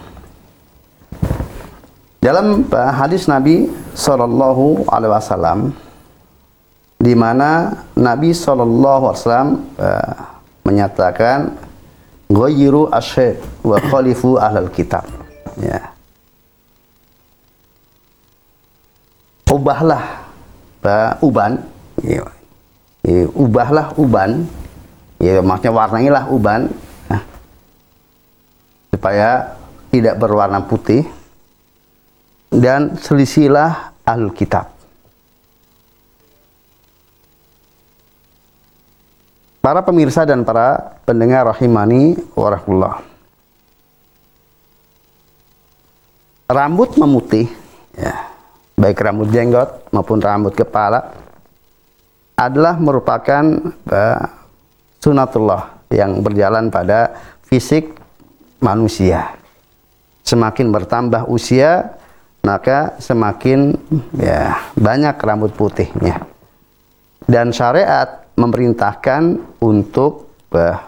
Dalam 2.19 2.67
uh, 2.67 2.93
hadis 2.99 3.31
Nabi 3.31 3.71
Shallallahu 3.97 4.85
Alaihi 4.93 5.13
Wasallam 5.17 5.59
di 7.01 7.17
mana 7.17 7.73
Nabi 7.97 8.37
Shallallahu 8.37 9.03
Alaihi 9.09 9.21
Wasallam 9.25 9.51
uh, 9.81 10.15
menyatakan 10.69 11.57
goyiru 12.29 12.93
asyik 12.93 13.41
wa 13.65 13.81
khalifu 13.81 14.37
ahlal 14.37 14.69
kitab. 14.69 15.09
Ya. 15.57 15.97
Ubahlah 19.49 20.29
uh, 20.85 21.13
uban. 21.25 21.65
Ya, 22.05 22.29
ya, 23.01 23.25
ubahlah 23.33 23.97
uban. 23.97 24.45
Ya 25.17 25.41
maksudnya 25.41 25.73
warnailah 25.73 26.25
uban. 26.29 26.69
Nah, 27.09 27.25
supaya 28.93 29.57
tidak 29.89 30.21
berwarna 30.21 30.61
putih 30.61 31.09
dan 32.57 32.97
selisilah 32.97 33.93
ahlul 34.09 34.33
kitab 34.33 34.77
Para 39.67 39.83
pemirsa 39.83 40.23
dan 40.23 40.47
para 40.47 40.95
pendengar 41.03 41.51
rahimani 41.51 42.15
warahmatullah. 42.39 43.03
Rambut 46.47 46.95
memutih, 46.95 47.51
ya, 47.99 48.31
baik 48.79 49.03
rambut 49.03 49.27
jenggot 49.35 49.91
maupun 49.91 50.23
rambut 50.23 50.55
kepala, 50.55 51.11
adalah 52.39 52.79
merupakan 52.79 53.43
uh, 53.91 54.23
sunatullah 55.03 55.83
yang 55.91 56.23
berjalan 56.23 56.71
pada 56.71 57.19
fisik 57.43 57.91
manusia. 58.63 59.35
Semakin 60.23 60.71
bertambah 60.71 61.27
usia, 61.27 61.99
maka 62.47 62.95
semakin 63.03 63.75
ya 64.15 64.55
banyak 64.79 65.19
rambut 65.19 65.51
putihnya. 65.59 66.23
Dan 67.27 67.51
syariat 67.51 68.23
memerintahkan 68.39 69.43
untuk 69.59 70.31
uh, 70.55 70.79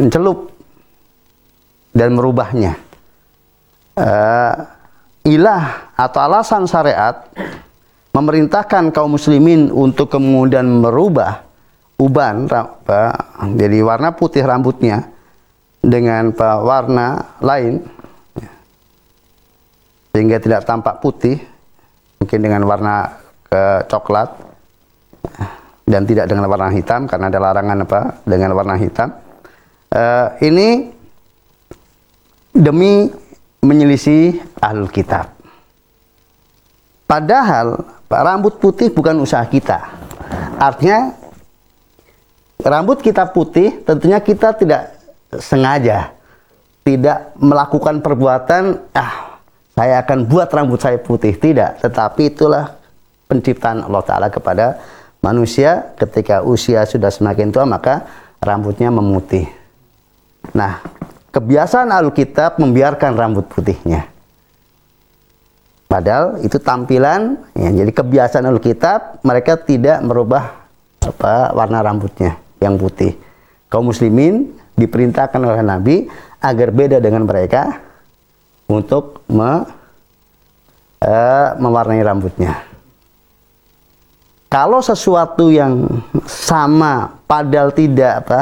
mencelup 0.00 0.48
dan 1.92 2.16
merubahnya. 2.16 2.80
Uh, 3.94 4.64
ilah 5.28 5.94
atau 5.94 6.20
alasan 6.24 6.64
syariat 6.66 7.28
memerintahkan 8.16 8.90
kaum 8.90 9.14
muslimin 9.14 9.70
untuk 9.70 10.10
kemudian 10.10 10.66
merubah 10.82 11.44
uban 11.98 12.50
uh, 12.50 13.14
jadi 13.54 13.78
warna 13.86 14.10
putih 14.18 14.42
rambutnya 14.42 15.14
dengan 15.78 16.34
uh, 16.34 16.58
warna 16.64 17.38
lain 17.38 17.86
sehingga 20.14 20.38
tidak 20.38 20.62
tampak 20.62 21.02
putih 21.02 21.42
mungkin 22.22 22.38
dengan 22.38 22.62
warna 22.70 23.18
ke 23.50 23.90
coklat 23.90 24.30
dan 25.90 26.06
tidak 26.06 26.30
dengan 26.30 26.46
warna 26.46 26.70
hitam 26.70 27.10
karena 27.10 27.26
ada 27.26 27.42
larangan 27.42 27.82
apa 27.82 28.00
dengan 28.22 28.54
warna 28.54 28.78
hitam. 28.78 29.10
Uh, 29.90 30.38
ini 30.38 30.94
demi 32.54 33.10
menyelisih 33.58 34.38
ahlul 34.62 34.86
kitab. 34.86 35.34
Padahal 37.10 37.82
rambut 38.06 38.62
putih 38.62 38.94
bukan 38.94 39.18
usaha 39.18 39.42
kita. 39.50 39.82
Artinya 40.62 41.10
rambut 42.62 43.02
kita 43.02 43.26
putih 43.34 43.82
tentunya 43.82 44.22
kita 44.22 44.54
tidak 44.54 44.94
sengaja 45.42 46.14
tidak 46.84 47.34
melakukan 47.40 47.98
perbuatan 48.04 48.78
ah 48.94 49.23
saya 49.74 50.00
akan 50.06 50.30
buat 50.30 50.48
rambut 50.50 50.78
saya 50.78 50.98
putih 51.02 51.34
tidak 51.34 51.82
tetapi 51.82 52.30
itulah 52.30 52.78
penciptaan 53.26 53.82
Allah 53.82 54.02
taala 54.06 54.28
kepada 54.30 54.78
manusia 55.18 55.94
ketika 55.98 56.46
usia 56.46 56.86
sudah 56.86 57.10
semakin 57.10 57.50
tua 57.50 57.66
maka 57.66 58.06
rambutnya 58.44 58.92
memutih. 58.92 59.48
Nah, 60.52 60.84
kebiasaan 61.32 61.88
Alkitab 61.88 62.60
membiarkan 62.60 63.16
rambut 63.16 63.48
putihnya. 63.48 64.06
Padahal 65.88 66.42
itu 66.44 66.60
tampilan, 66.60 67.38
ya, 67.56 67.70
jadi 67.72 67.88
kebiasaan 67.88 68.44
Alkitab 68.44 69.24
mereka 69.24 69.56
tidak 69.56 70.04
merubah 70.04 70.68
apa 71.00 71.54
warna 71.56 71.80
rambutnya 71.80 72.36
yang 72.60 72.76
putih. 72.76 73.16
Kaum 73.72 73.88
muslimin 73.88 74.52
diperintahkan 74.76 75.40
oleh 75.40 75.64
Nabi 75.64 75.96
agar 76.44 76.68
beda 76.74 76.98
dengan 77.00 77.24
mereka 77.24 77.80
untuk 78.68 79.24
me, 79.28 79.64
uh, 81.04 81.48
mewarnai 81.60 82.00
rambutnya. 82.00 82.64
Kalau 84.48 84.78
sesuatu 84.78 85.50
yang 85.50 85.82
sama 86.30 87.18
padahal 87.26 87.74
tidak 87.74 88.22
apa, 88.24 88.40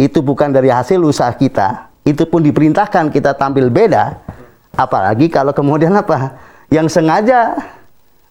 itu 0.00 0.24
bukan 0.24 0.48
dari 0.48 0.72
hasil 0.72 0.96
usaha 1.04 1.28
kita, 1.36 1.92
itu 2.08 2.24
pun 2.24 2.40
diperintahkan 2.40 3.12
kita 3.12 3.36
tampil 3.36 3.68
beda, 3.68 4.16
apalagi 4.72 5.28
kalau 5.28 5.52
kemudian 5.52 5.92
apa? 5.92 6.48
yang 6.70 6.86
sengaja 6.86 7.58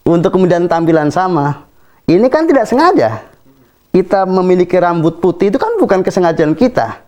untuk 0.08 0.34
kemudian 0.34 0.66
tampilan 0.66 1.12
sama. 1.12 1.68
Ini 2.08 2.26
kan 2.32 2.48
tidak 2.48 2.66
sengaja. 2.66 3.22
Kita 3.94 4.26
memiliki 4.26 4.80
rambut 4.80 5.20
putih 5.20 5.54
itu 5.54 5.60
kan 5.62 5.76
bukan 5.78 6.02
kesengajaan 6.02 6.56
kita. 6.56 7.04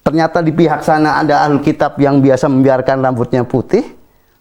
Ternyata 0.00 0.40
di 0.40 0.50
pihak 0.50 0.80
sana 0.80 1.20
ada 1.20 1.44
ahli 1.44 1.60
kitab 1.60 2.00
yang 2.00 2.24
biasa 2.24 2.48
membiarkan 2.48 3.04
rambutnya 3.04 3.44
putih, 3.44 3.84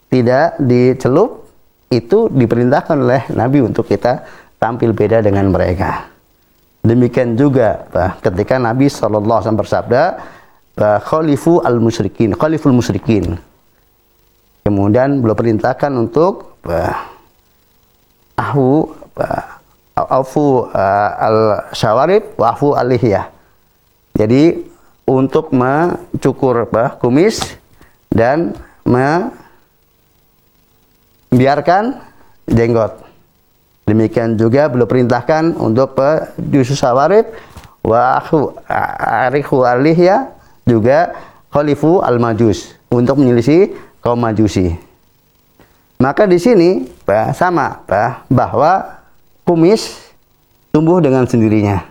tidak 0.07 0.55
dicelup, 0.57 1.45
itu 1.91 2.31
diperintahkan 2.31 2.95
oleh 2.95 3.21
Nabi 3.35 3.65
untuk 3.65 3.85
kita 3.85 4.23
tampil 4.55 4.95
beda 4.95 5.19
dengan 5.19 5.51
mereka. 5.51 6.07
Demikian 6.79 7.35
juga 7.35 7.85
bah, 7.91 8.15
ketika 8.23 8.55
Nabi 8.55 8.87
SAW 8.87 9.25
bersabda, 9.59 10.03
Khalifu 10.79 11.59
al-musyrikin, 11.59 12.39
Khaliful 12.39 12.71
musyrikin 12.71 13.35
Kemudian 14.69 15.17
beliau 15.17 15.33
perintahkan 15.33 15.89
untuk 15.97 16.61
uh, 16.69 16.93
ahu 18.37 18.85
uh, 19.17 19.43
afu 19.97 20.69
uh, 20.69 21.09
al 21.17 21.37
syawarib 21.73 22.37
wa 22.37 22.53
afu 22.53 22.77
alihya. 22.77 23.33
Jadi 24.13 24.68
untuk 25.09 25.49
mencukur 25.49 26.69
apa, 26.69 27.01
kumis 27.01 27.41
dan 28.13 28.53
membiarkan 31.33 31.97
jenggot. 32.45 33.01
Demikian 33.89 34.37
juga 34.37 34.69
beliau 34.69 34.85
perintahkan 34.85 35.57
untuk 35.57 35.97
pejusu 35.97 36.77
sawarib 36.77 37.25
wa 37.81 38.21
arihu 39.25 39.65
alihya 39.65 40.29
juga 40.69 41.17
khalifu 41.49 42.05
al 42.05 42.21
majus 42.21 42.77
untuk 42.93 43.17
menyelisih 43.17 43.73
kaum 44.05 44.21
Majusi. 44.21 44.77
Maka 45.99 46.29
di 46.29 46.37
sini 46.39 46.85
bah, 47.03 47.33
sama 47.35 47.81
bah, 47.83 48.23
bahwa 48.31 49.01
kumis 49.43 49.99
tumbuh 50.71 51.01
dengan 51.01 51.25
sendirinya. 51.25 51.83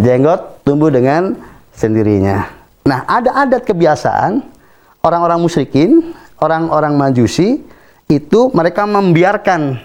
Jenggot 0.00 0.62
tumbuh 0.64 0.88
dengan 0.88 1.36
sendirinya. 1.76 2.48
Nah, 2.88 3.04
ada 3.04 3.46
adat 3.46 3.68
kebiasaan 3.68 4.40
orang-orang 5.04 5.38
musyrikin, 5.44 6.16
orang-orang 6.40 6.96
Majusi 6.96 7.60
itu 8.08 8.40
mereka 8.56 8.88
membiarkan 8.88 9.78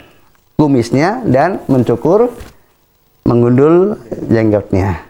kumisnya 0.55 1.21
dan 1.27 1.61
mencukur 1.67 2.31
menggundul 3.27 3.99
jenggotnya. 4.31 5.03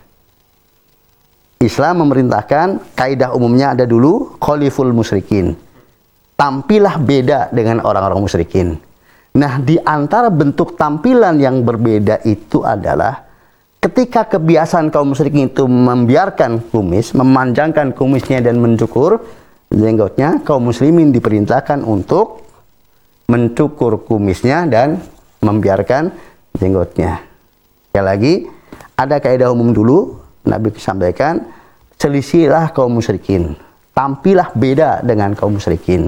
Islam 1.62 2.02
memerintahkan 2.04 2.98
kaidah 2.98 3.38
umumnya 3.38 3.78
ada 3.78 3.86
dulu 3.86 4.34
khaliful 4.42 4.90
musyrikin 4.90 5.54
tampilah 6.42 6.98
beda 6.98 7.54
dengan 7.54 7.86
orang-orang 7.86 8.26
musyrikin. 8.26 8.74
Nah, 9.38 9.62
di 9.62 9.78
antara 9.78 10.34
bentuk 10.34 10.74
tampilan 10.74 11.38
yang 11.38 11.62
berbeda 11.62 12.26
itu 12.26 12.66
adalah 12.66 13.30
ketika 13.82 14.30
kebiasaan 14.30 14.94
kaum 14.94 15.12
musyrikin 15.12 15.50
itu 15.50 15.66
membiarkan 15.66 16.70
kumis, 16.70 17.18
memanjangkan 17.18 17.98
kumisnya 17.98 18.40
dan 18.40 18.62
mencukur 18.62 19.26
jenggotnya, 19.74 20.46
kaum 20.46 20.70
muslimin 20.70 21.10
diperintahkan 21.10 21.82
untuk 21.82 22.46
mencukur 23.26 24.06
kumisnya 24.06 24.70
dan 24.70 25.02
membiarkan 25.42 26.14
jenggotnya. 26.54 27.26
Sekali 27.90 28.06
lagi, 28.06 28.34
ada 28.94 29.18
kaidah 29.18 29.50
umum 29.50 29.74
dulu, 29.74 30.22
Nabi 30.46 30.70
sampaikan, 30.78 31.42
selisilah 31.98 32.70
kaum 32.78 33.02
musyrikin. 33.02 33.58
Tampilah 33.98 34.54
beda 34.54 35.02
dengan 35.02 35.34
kaum 35.34 35.58
musyrikin. 35.58 36.08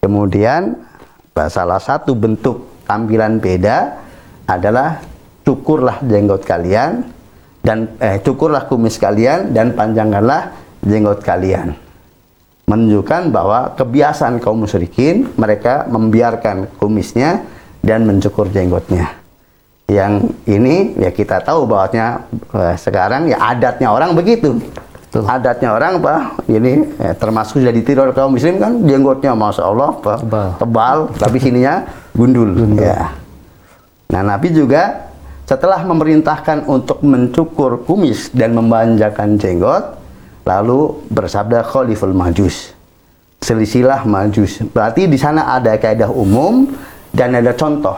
Kemudian 0.00 0.80
salah 1.52 1.78
satu 1.78 2.16
bentuk 2.16 2.88
tampilan 2.88 3.38
beda 3.38 4.00
adalah 4.48 5.02
cukurlah 5.46 6.02
jenggot 6.02 6.42
kalian 6.42 7.06
dan 7.62 7.94
eh, 8.02 8.18
cukurlah 8.18 8.66
kumis 8.66 8.98
kalian 8.98 9.54
dan 9.54 9.78
panjangkanlah 9.78 10.50
jenggot 10.82 11.22
kalian. 11.22 11.78
Menunjukkan 12.66 13.30
bahwa 13.30 13.78
kebiasaan 13.78 14.42
kaum 14.42 14.66
musyrikin 14.66 15.30
mereka 15.38 15.86
membiarkan 15.86 16.66
kumisnya 16.82 17.46
dan 17.78 18.02
mencukur 18.02 18.50
jenggotnya. 18.50 19.22
Yang 19.86 20.34
ini 20.50 20.98
ya 20.98 21.14
kita 21.14 21.46
tahu 21.46 21.70
bahwanya 21.70 22.26
eh, 22.50 22.74
sekarang 22.74 23.30
ya 23.30 23.38
adatnya 23.38 23.94
orang 23.94 24.18
begitu. 24.18 24.58
Betul. 25.06 25.22
Adatnya 25.30 25.70
orang 25.70 26.02
apa? 26.02 26.42
Ini 26.50 26.72
eh, 26.98 27.14
termasuk 27.14 27.62
sudah 27.62 27.70
ditiru 27.70 28.10
kaum 28.10 28.34
muslim 28.34 28.58
kan 28.58 28.82
jenggotnya 28.82 29.38
masya 29.38 29.62
Allah 29.62 29.94
apa? 29.94 30.14
Tebal. 30.18 30.48
Tebal, 30.58 30.98
tapi 31.22 31.38
sininya 31.38 31.86
gundul. 32.18 32.50
gundul. 32.50 32.82
Ya. 32.82 33.14
Nah 34.10 34.22
Nabi 34.26 34.50
juga 34.50 35.05
setelah 35.46 35.80
memerintahkan 35.86 36.66
untuk 36.66 37.00
mencukur 37.06 37.86
kumis 37.86 38.34
dan 38.34 38.52
memanjakan 38.52 39.38
jenggot, 39.38 39.96
lalu 40.42 41.00
bersabda 41.08 41.62
khaliful 41.62 42.12
majus. 42.12 42.74
Selisilah 43.40 44.02
majus. 44.04 44.60
Berarti 44.74 45.06
di 45.06 45.16
sana 45.16 45.54
ada 45.54 45.78
kaidah 45.78 46.10
umum 46.10 46.66
dan 47.14 47.32
ada 47.38 47.54
contoh. 47.54 47.94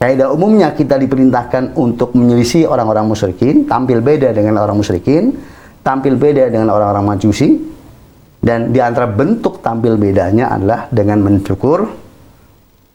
Kaidah 0.00 0.34
umumnya 0.34 0.74
kita 0.74 0.98
diperintahkan 0.98 1.78
untuk 1.78 2.16
menyelisih 2.18 2.66
orang-orang 2.66 3.06
musyrikin, 3.06 3.68
tampil 3.70 4.02
beda 4.02 4.34
dengan 4.34 4.58
orang 4.58 4.80
musyrikin 4.80 5.30
tampil 5.82 6.14
beda 6.14 6.48
dengan 6.48 6.70
orang-orang 6.72 7.14
majusi 7.14 7.58
dan 8.42 8.70
di 8.70 8.78
antara 8.78 9.10
bentuk 9.10 9.62
tampil 9.62 9.98
bedanya 9.98 10.54
adalah 10.54 10.86
dengan 10.90 11.22
mencukur 11.22 11.90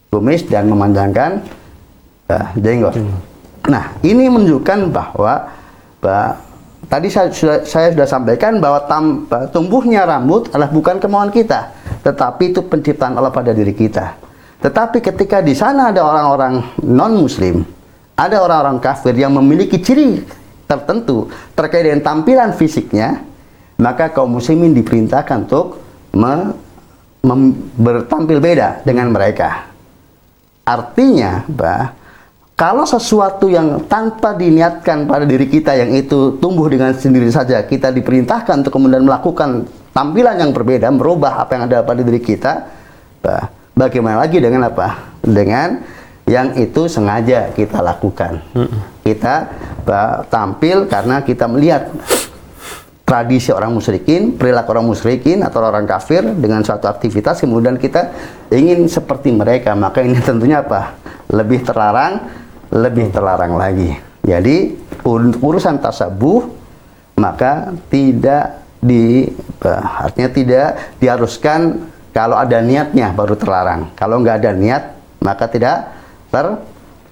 kumis 0.08 0.44
dan 0.48 0.68
memanjangkan 0.72 1.44
uh, 2.32 2.46
jenggot. 2.56 2.96
Hmm. 2.96 3.20
Nah, 3.66 3.98
ini 4.06 4.30
menunjukkan 4.30 4.94
bahwa 4.94 5.50
bah, 5.98 6.38
tadi 6.86 7.10
saya 7.10 7.28
sudah, 7.34 7.66
saya 7.66 7.90
sudah 7.90 8.06
sampaikan 8.06 8.62
bahwa 8.62 8.86
tam, 8.86 9.26
bah, 9.26 9.50
tumbuhnya 9.50 10.06
rambut 10.06 10.48
adalah 10.54 10.70
bukan 10.70 11.02
kemauan 11.02 11.34
kita, 11.34 11.74
tetapi 12.06 12.54
itu 12.54 12.62
penciptaan 12.62 13.18
Allah 13.18 13.34
pada 13.34 13.50
diri 13.50 13.74
kita. 13.74 14.14
Tetapi 14.58 14.98
ketika 15.02 15.38
di 15.42 15.54
sana 15.54 15.90
ada 15.90 16.02
orang-orang 16.02 16.82
non-muslim, 16.82 17.62
ada 18.18 18.42
orang-orang 18.42 18.82
kafir 18.82 19.14
yang 19.14 19.30
memiliki 19.34 19.78
ciri 19.78 20.22
tertentu 20.66 21.30
terkait 21.54 21.86
dengan 21.86 22.02
tampilan 22.02 22.50
fisiknya, 22.54 23.22
maka 23.78 24.10
kaum 24.10 24.36
muslimin 24.36 24.74
diperintahkan 24.74 25.46
untuk 25.46 25.78
me, 26.12 26.50
mem, 27.22 27.54
bertampil 27.78 28.42
beda 28.42 28.82
dengan 28.82 29.14
mereka. 29.14 29.70
Artinya, 30.66 31.46
bah, 31.46 31.94
kalau 32.58 32.82
sesuatu 32.82 33.46
yang 33.46 33.86
tanpa 33.86 34.34
diniatkan 34.34 35.06
pada 35.06 35.22
diri 35.22 35.46
kita 35.46 35.78
yang 35.78 35.94
itu 35.94 36.42
tumbuh 36.42 36.66
dengan 36.66 36.90
sendiri 36.90 37.30
saja, 37.30 37.62
kita 37.62 37.94
diperintahkan 37.94 38.66
untuk 38.66 38.74
kemudian 38.74 39.06
melakukan 39.06 39.70
tampilan 39.94 40.42
yang 40.42 40.50
berbeda, 40.50 40.90
merubah 40.90 41.38
apa 41.38 41.54
yang 41.54 41.70
ada 41.70 41.86
pada 41.86 42.02
diri 42.02 42.18
kita, 42.18 42.66
bah, 43.22 43.46
bagaimana 43.78 44.26
lagi 44.26 44.42
dengan 44.42 44.66
apa? 44.66 45.14
Dengan 45.22 45.86
yang 46.26 46.58
itu 46.58 46.90
sengaja 46.90 47.54
kita 47.54 47.78
lakukan. 47.78 48.42
Kita 49.06 49.34
tampil 50.26 50.90
karena 50.90 51.22
kita 51.22 51.46
melihat 51.46 51.94
tradisi 53.06 53.54
orang 53.54 53.70
musyrikin, 53.70 54.34
perilaku 54.34 54.74
orang 54.74 54.90
musyrikin 54.90 55.46
atau 55.46 55.62
orang 55.62 55.86
kafir 55.86 56.26
dengan 56.34 56.60
suatu 56.66 56.90
aktivitas 56.90 57.40
kemudian 57.40 57.78
kita 57.78 58.12
ingin 58.50 58.84
seperti 58.90 59.30
mereka, 59.30 59.78
maka 59.78 60.02
ini 60.02 60.18
tentunya 60.20 60.60
apa? 60.60 60.98
Lebih 61.32 61.64
terlarang, 61.64 62.28
lebih 62.72 63.12
terlarang 63.12 63.56
lagi. 63.56 63.96
Jadi 64.24 64.76
urusan 65.40 65.80
tasabuh 65.80 66.44
maka 67.18 67.74
tidak 67.88 68.62
di 68.78 69.26
artinya 69.98 70.30
tidak 70.30 70.68
diharuskan 71.02 71.90
kalau 72.14 72.36
ada 72.38 72.60
niatnya 72.60 73.14
baru 73.14 73.34
terlarang. 73.34 73.94
Kalau 73.96 74.20
nggak 74.20 74.36
ada 74.44 74.52
niat 74.54 74.82
maka 75.24 75.48
tidak 75.48 75.76
ter 76.28 76.46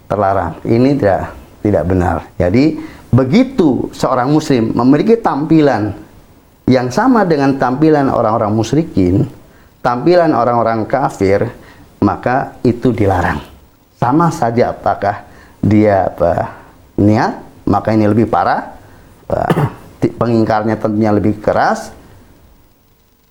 terlarang. 0.06 0.60
Ini 0.62 0.90
tidak 0.98 1.22
tidak 1.64 1.84
benar. 1.88 2.16
Jadi 2.38 2.78
begitu 3.10 3.90
seorang 3.96 4.30
muslim 4.30 4.76
memiliki 4.76 5.18
tampilan 5.18 5.96
yang 6.66 6.90
sama 6.90 7.22
dengan 7.22 7.54
tampilan 7.56 8.10
orang-orang 8.10 8.50
musyrikin, 8.50 9.26
tampilan 9.82 10.34
orang-orang 10.34 10.82
kafir, 10.86 11.46
maka 12.02 12.58
itu 12.66 12.90
dilarang. 12.90 13.38
Sama 13.96 14.28
saja 14.34 14.74
apakah 14.74 15.26
dia 15.66 16.06
apa, 16.06 16.62
niat, 16.94 17.42
maka 17.66 17.90
ini 17.90 18.06
lebih 18.06 18.30
parah, 18.30 18.78
pengingkarnya 20.20 20.78
tentunya 20.78 21.10
lebih 21.10 21.42
keras, 21.42 21.90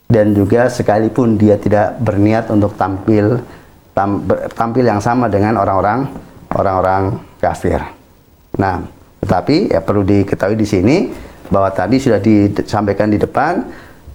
dan 0.06 0.36
juga 0.36 0.70
sekalipun 0.70 1.40
dia 1.40 1.58
tidak 1.58 1.98
berniat 1.98 2.52
untuk 2.54 2.78
tampil 2.78 3.42
tam, 3.96 4.22
tampil 4.54 4.86
yang 4.86 5.02
sama 5.02 5.32
dengan 5.32 5.58
orang-orang 5.58 6.06
orang-orang 6.54 7.04
kafir. 7.42 7.82
Nah, 8.60 8.86
tetapi 9.24 9.74
ya 9.74 9.82
perlu 9.82 10.06
diketahui 10.06 10.60
di 10.60 10.68
sini 10.68 10.96
bahwa 11.50 11.74
tadi 11.74 11.98
sudah 11.98 12.22
disampaikan 12.22 13.10
di 13.10 13.18
depan 13.18 13.66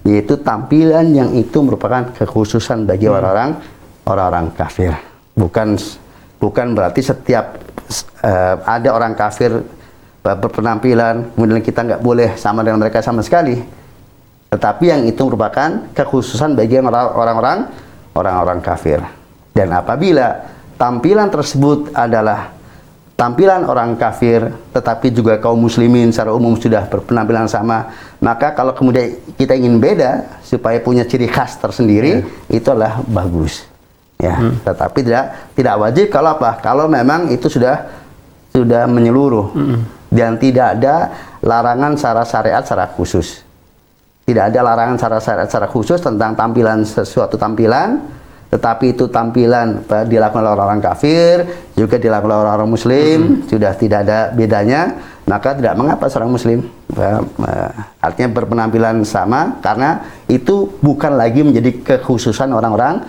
yaitu 0.01 0.39
tampilan 0.41 1.13
yang 1.13 1.29
itu 1.37 1.61
merupakan 1.61 2.09
kekhususan 2.17 2.89
bagi 2.89 3.05
hmm. 3.05 3.15
orang-orang 3.17 3.49
hmm. 3.57 4.09
orang-orang 4.09 4.45
kafir. 4.55 4.93
Bukan 5.35 5.77
bukan 6.41 6.67
berarti 6.73 7.01
setiap 7.05 7.59
uh, 8.23 8.55
ada 8.65 8.89
orang 8.95 9.13
kafir 9.13 9.61
berpenampilan 10.21 11.33
kemudian 11.33 11.61
kita 11.65 11.81
nggak 11.81 12.01
boleh 12.01 12.37
sama 12.37 12.61
dengan 12.61 12.79
mereka 12.81 13.01
sama 13.01 13.25
sekali 13.25 13.57
tetapi 14.51 14.83
yang 14.83 15.07
itu 15.07 15.23
merupakan 15.23 15.87
kekhususan 15.95 16.59
bagi 16.59 16.75
orang-orang 16.83 17.71
orang-orang 18.11 18.59
kafir. 18.59 18.99
Dan 19.55 19.71
apabila 19.71 20.43
tampilan 20.75 21.31
tersebut 21.31 21.95
adalah 21.95 22.51
tampilan 23.15 23.63
orang 23.63 23.95
kafir, 23.95 24.51
tetapi 24.75 25.07
juga 25.15 25.39
kaum 25.39 25.55
muslimin 25.55 26.11
secara 26.11 26.35
umum 26.35 26.59
sudah 26.59 26.83
berpenampilan 26.83 27.47
sama, 27.47 27.95
maka 28.19 28.51
kalau 28.51 28.75
kemudian 28.75 29.15
kita 29.39 29.55
ingin 29.55 29.79
beda 29.79 30.43
supaya 30.43 30.83
punya 30.83 31.07
ciri 31.07 31.31
khas 31.31 31.55
tersendiri, 31.55 32.19
yeah. 32.19 32.51
itu 32.51 32.67
adalah 32.75 32.99
bagus. 33.07 33.70
Ya, 34.21 34.37
hmm. 34.37 34.61
tetapi 34.61 35.01
tidak 35.01 35.25
tidak 35.57 35.75
wajib 35.81 36.13
kalau 36.13 36.37
apa? 36.37 36.61
Kalau 36.61 36.85
memang 36.85 37.33
itu 37.33 37.49
sudah 37.49 37.89
sudah 38.53 38.85
menyeluruh 38.85 39.49
hmm. 39.49 39.79
dan 40.13 40.37
tidak 40.37 40.77
ada 40.77 41.09
larangan 41.41 41.97
secara 41.97 42.21
syariat 42.21 42.61
secara 42.61 42.85
khusus. 42.93 43.41
Tidak 44.21 44.53
ada 44.53 44.61
larangan 44.61 45.01
secara, 45.01 45.17
secara, 45.17 45.43
secara 45.49 45.67
khusus 45.73 45.97
tentang 45.97 46.37
tampilan 46.37 46.85
sesuatu 46.85 47.41
tampilan, 47.41 47.97
tetapi 48.53 48.93
itu 48.93 49.09
tampilan 49.09 49.81
dilakukan 50.05 50.45
oleh 50.45 50.53
orang-orang 50.53 50.83
kafir, 50.85 51.41
juga 51.73 51.97
dilakukan 51.97 52.29
oleh 52.29 52.41
orang-orang 52.45 52.69
muslim, 52.69 53.17
hmm. 53.17 53.49
sudah 53.49 53.73
tidak 53.73 54.05
ada 54.05 54.29
bedanya, 54.29 55.01
maka 55.25 55.57
tidak 55.57 55.73
mengapa 55.73 56.05
seorang 56.05 56.29
muslim. 56.29 56.61
Artinya 57.97 58.29
berpenampilan 58.29 59.01
sama 59.01 59.57
karena 59.65 60.05
itu 60.29 60.69
bukan 60.77 61.17
lagi 61.17 61.41
menjadi 61.41 61.81
kekhususan 61.81 62.53
orang-orang 62.53 63.01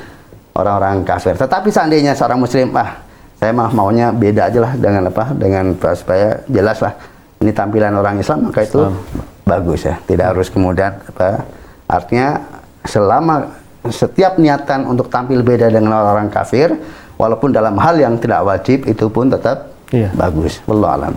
orang-orang 0.57 1.05
kafir. 1.05 1.35
Tetapi 1.37 1.69
seandainya 1.73 2.13
seorang 2.13 2.41
muslim, 2.41 2.73
ah 2.77 3.01
saya 3.41 3.51
mah 3.51 3.71
maunya 3.75 4.15
beda 4.15 4.49
aja 4.53 4.59
lah 4.63 4.73
dengan 4.79 5.11
apa? 5.11 5.35
Dengan 5.35 5.75
supaya 5.97 6.41
jelas 6.47 6.79
lah 6.79 6.95
ini 7.43 7.51
tampilan 7.51 7.93
orang 7.99 8.23
Islam, 8.23 8.49
maka 8.53 8.63
itu 8.63 8.81
Islam 8.87 9.23
bagus 9.43 9.83
ya 9.87 9.99
tidak 10.07 10.27
harus 10.35 10.49
kemudian 10.49 10.95
apa 11.03 11.43
artinya 11.91 12.39
selama 12.87 13.51
setiap 13.91 14.39
niatan 14.39 14.87
untuk 14.87 15.11
tampil 15.11 15.43
beda 15.43 15.67
dengan 15.67 15.99
orang, 15.99 16.27
-orang 16.27 16.31
kafir 16.31 16.71
walaupun 17.19 17.51
dalam 17.51 17.75
hal 17.83 17.99
yang 17.99 18.15
tidak 18.23 18.47
wajib 18.47 18.87
itu 18.87 19.11
pun 19.11 19.29
tetap 19.29 19.72
Iya. 19.93 20.09
Bagus. 20.17 20.65
Allah 20.65 20.91
alam. 20.97 21.13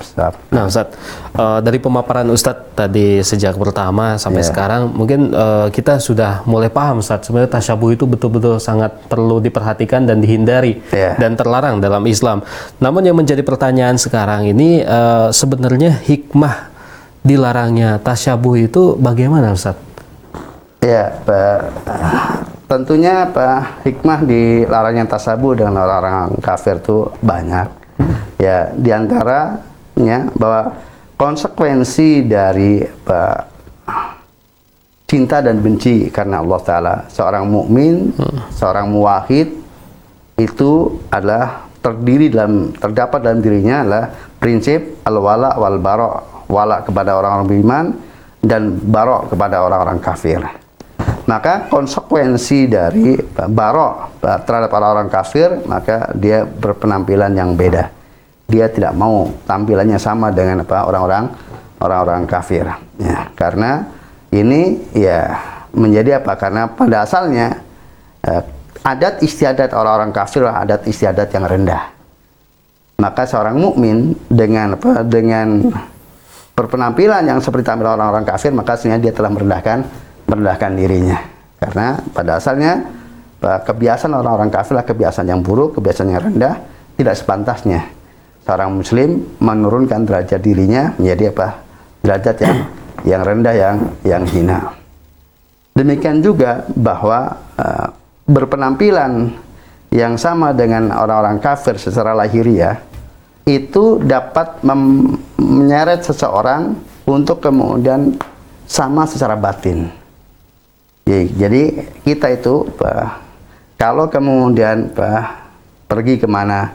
Nah, 0.52 0.68
Ustaz, 0.68 0.92
uh, 1.40 1.64
dari 1.64 1.80
pemaparan 1.80 2.28
Ustaz 2.28 2.60
tadi 2.76 3.24
sejak 3.24 3.56
pertama 3.56 4.20
sampai 4.20 4.44
yeah. 4.44 4.50
sekarang, 4.52 4.92
mungkin 4.92 5.32
uh, 5.32 5.72
kita 5.72 5.96
sudah 6.04 6.44
mulai 6.44 6.68
paham 6.68 7.00
Ustaz, 7.00 7.24
sebenarnya 7.24 7.56
tasyabuh 7.56 7.96
itu 7.96 8.04
betul-betul 8.04 8.60
sangat 8.60 8.92
perlu 9.08 9.40
diperhatikan 9.40 10.04
dan 10.04 10.20
dihindari 10.20 10.84
yeah. 10.92 11.16
dan 11.16 11.40
terlarang 11.40 11.80
dalam 11.80 12.04
Islam. 12.04 12.44
Namun 12.84 13.08
yang 13.08 13.16
menjadi 13.16 13.48
pertanyaan 13.48 13.96
sekarang 13.96 14.44
ini 14.44 14.84
uh, 14.84 15.32
sebenarnya 15.32 15.96
hikmah 16.04 16.76
dilarangnya 17.24 18.04
tasyabuh 18.04 18.60
itu 18.60 19.00
bagaimana 19.00 19.56
Ustaz? 19.56 19.80
Ya, 20.84 21.16
Pak. 21.24 21.88
Tentunya 22.68 23.30
Pak 23.32 23.88
hikmah 23.88 24.20
dilarangnya 24.26 25.06
tasabuh 25.08 25.56
dengan 25.56 25.80
orang-orang 25.80 26.36
kafir 26.44 26.78
itu 26.82 27.08
banyak. 27.24 27.85
Ya, 28.36 28.72
di 28.76 28.92
antaranya 28.92 30.30
bahwa 30.36 30.76
konsekuensi 31.16 32.28
dari 32.28 32.84
Pak 32.84 33.56
cinta 35.06 35.40
dan 35.40 35.62
benci 35.62 36.10
karena 36.12 36.42
Allah 36.42 36.60
Taala 36.66 36.96
seorang 37.08 37.46
mukmin, 37.48 38.12
hmm. 38.12 38.52
seorang 38.52 38.90
muwahid 38.92 39.54
itu 40.36 41.00
adalah 41.08 41.70
terdiri 41.80 42.34
dalam 42.34 42.74
terdapat 42.76 43.20
dalam 43.24 43.40
dirinya 43.40 43.86
adalah 43.86 44.06
prinsip 44.42 45.00
al-wala 45.06 45.56
wal 45.56 45.78
bara 45.80 46.10
wala 46.50 46.82
kepada 46.82 47.16
orang-orang 47.16 47.48
beriman 47.48 47.86
dan 48.42 48.78
barok 48.78 49.34
kepada 49.34 49.62
orang-orang 49.64 50.02
kafir. 50.02 50.42
Maka 51.26 51.66
konsekuensi 51.74 52.70
dari 52.70 53.18
barok 53.34 54.22
terhadap 54.22 54.70
orang-orang 54.70 55.10
kafir, 55.10 55.58
maka 55.66 56.14
dia 56.14 56.46
berpenampilan 56.46 57.34
yang 57.34 57.58
beda. 57.58 57.90
Dia 58.46 58.70
tidak 58.70 58.94
mau 58.94 59.34
tampilannya 59.50 59.98
sama 59.98 60.30
dengan 60.30 60.62
apa 60.62 60.86
orang-orang 60.86 61.34
orang-orang 61.82 62.30
kafir. 62.30 62.70
Ya, 63.02 63.34
karena 63.34 63.90
ini 64.30 64.86
ya 64.94 65.42
menjadi 65.74 66.22
apa? 66.22 66.38
Karena 66.38 66.70
pada 66.70 67.02
asalnya 67.02 67.58
eh, 68.22 68.46
adat 68.86 69.26
istiadat 69.26 69.74
orang-orang 69.74 70.14
kafir 70.14 70.46
adalah 70.46 70.62
adat 70.62 70.86
istiadat 70.86 71.30
yang 71.34 71.50
rendah. 71.50 71.84
Maka 73.02 73.26
seorang 73.26 73.58
mukmin 73.58 74.14
dengan 74.30 74.78
apa? 74.78 75.02
Dengan 75.02 75.74
berpenampilan 76.54 77.26
yang 77.26 77.42
seperti 77.42 77.66
tampilan 77.66 77.98
orang-orang 77.98 78.30
kafir, 78.30 78.54
maka 78.54 78.78
sebenarnya 78.78 79.10
dia 79.10 79.14
telah 79.18 79.34
merendahkan 79.34 80.05
merendahkan 80.30 80.72
dirinya. 80.74 81.18
Karena 81.58 81.98
pada 82.14 82.38
asalnya 82.38 82.86
kebiasaan 83.42 84.14
orang-orang 84.14 84.52
kafir 84.52 84.78
adalah 84.78 84.88
kebiasaan 84.90 85.28
yang 85.30 85.42
buruk, 85.42 85.78
kebiasaan 85.78 86.10
yang 86.12 86.22
rendah, 86.22 86.56
tidak 86.98 87.16
sepantasnya 87.18 87.82
seorang 88.46 88.78
muslim 88.78 89.26
menurunkan 89.42 90.06
derajat 90.06 90.40
dirinya 90.40 90.94
menjadi 91.02 91.34
apa? 91.34 91.50
derajat 92.06 92.36
yang 92.38 92.58
yang 93.02 93.22
rendah 93.26 93.56
yang 93.58 93.78
yang 94.06 94.24
hina. 94.30 94.60
Demikian 95.74 96.22
juga 96.22 96.64
bahwa 96.78 97.42
uh, 97.58 97.90
berpenampilan 98.30 99.34
yang 99.90 100.14
sama 100.16 100.54
dengan 100.54 100.94
orang-orang 100.94 101.42
kafir 101.42 101.82
secara 101.82 102.14
lahiriah 102.14 102.80
itu 103.46 104.02
dapat 104.02 104.62
menyeret 105.38 106.06
seseorang 106.06 106.78
untuk 107.06 107.42
kemudian 107.42 108.18
sama 108.66 109.06
secara 109.06 109.38
batin. 109.38 110.05
Jadi 111.06 111.86
kita 112.02 112.34
itu 112.34 112.66
bah, 112.82 113.22
kalau 113.78 114.10
kemudian 114.10 114.90
bah, 114.90 115.46
pergi 115.86 116.18
ke 116.18 116.26
mana, 116.26 116.74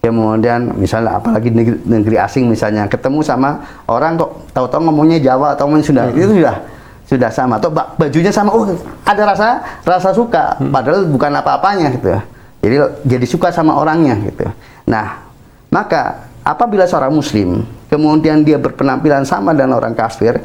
kemudian 0.00 0.74
misalnya 0.80 1.20
apalagi 1.20 1.52
negeri, 1.52 1.76
negeri 1.84 2.16
asing 2.16 2.48
misalnya 2.48 2.88
ketemu 2.88 3.20
sama 3.20 3.60
orang 3.84 4.16
kok 4.16 4.48
tahu-tahu 4.56 4.88
ngomongnya 4.88 5.20
Jawa 5.20 5.52
atau 5.52 5.68
ngomongnya 5.68 5.86
Sunda 5.86 6.02
hmm. 6.08 6.16
itu 6.16 6.32
sudah 6.40 6.56
sudah 7.04 7.30
sama 7.30 7.54
atau 7.60 7.68
bajunya 8.00 8.32
sama 8.32 8.48
oh 8.54 8.64
ada 9.04 9.22
rasa 9.28 9.60
rasa 9.84 10.10
suka 10.16 10.56
hmm. 10.56 10.72
padahal 10.72 11.04
bukan 11.04 11.30
apa-apanya 11.36 11.92
gitu 12.00 12.16
jadi 12.64 12.76
jadi 13.04 13.26
suka 13.28 13.52
sama 13.52 13.76
orangnya 13.76 14.16
gitu 14.24 14.48
nah 14.88 15.20
maka 15.68 16.32
apabila 16.48 16.88
seorang 16.88 17.12
muslim 17.12 17.68
kemudian 17.92 18.40
dia 18.40 18.56
berpenampilan 18.56 19.28
sama 19.28 19.52
dengan 19.52 19.76
orang 19.76 19.92
kafir 19.92 20.40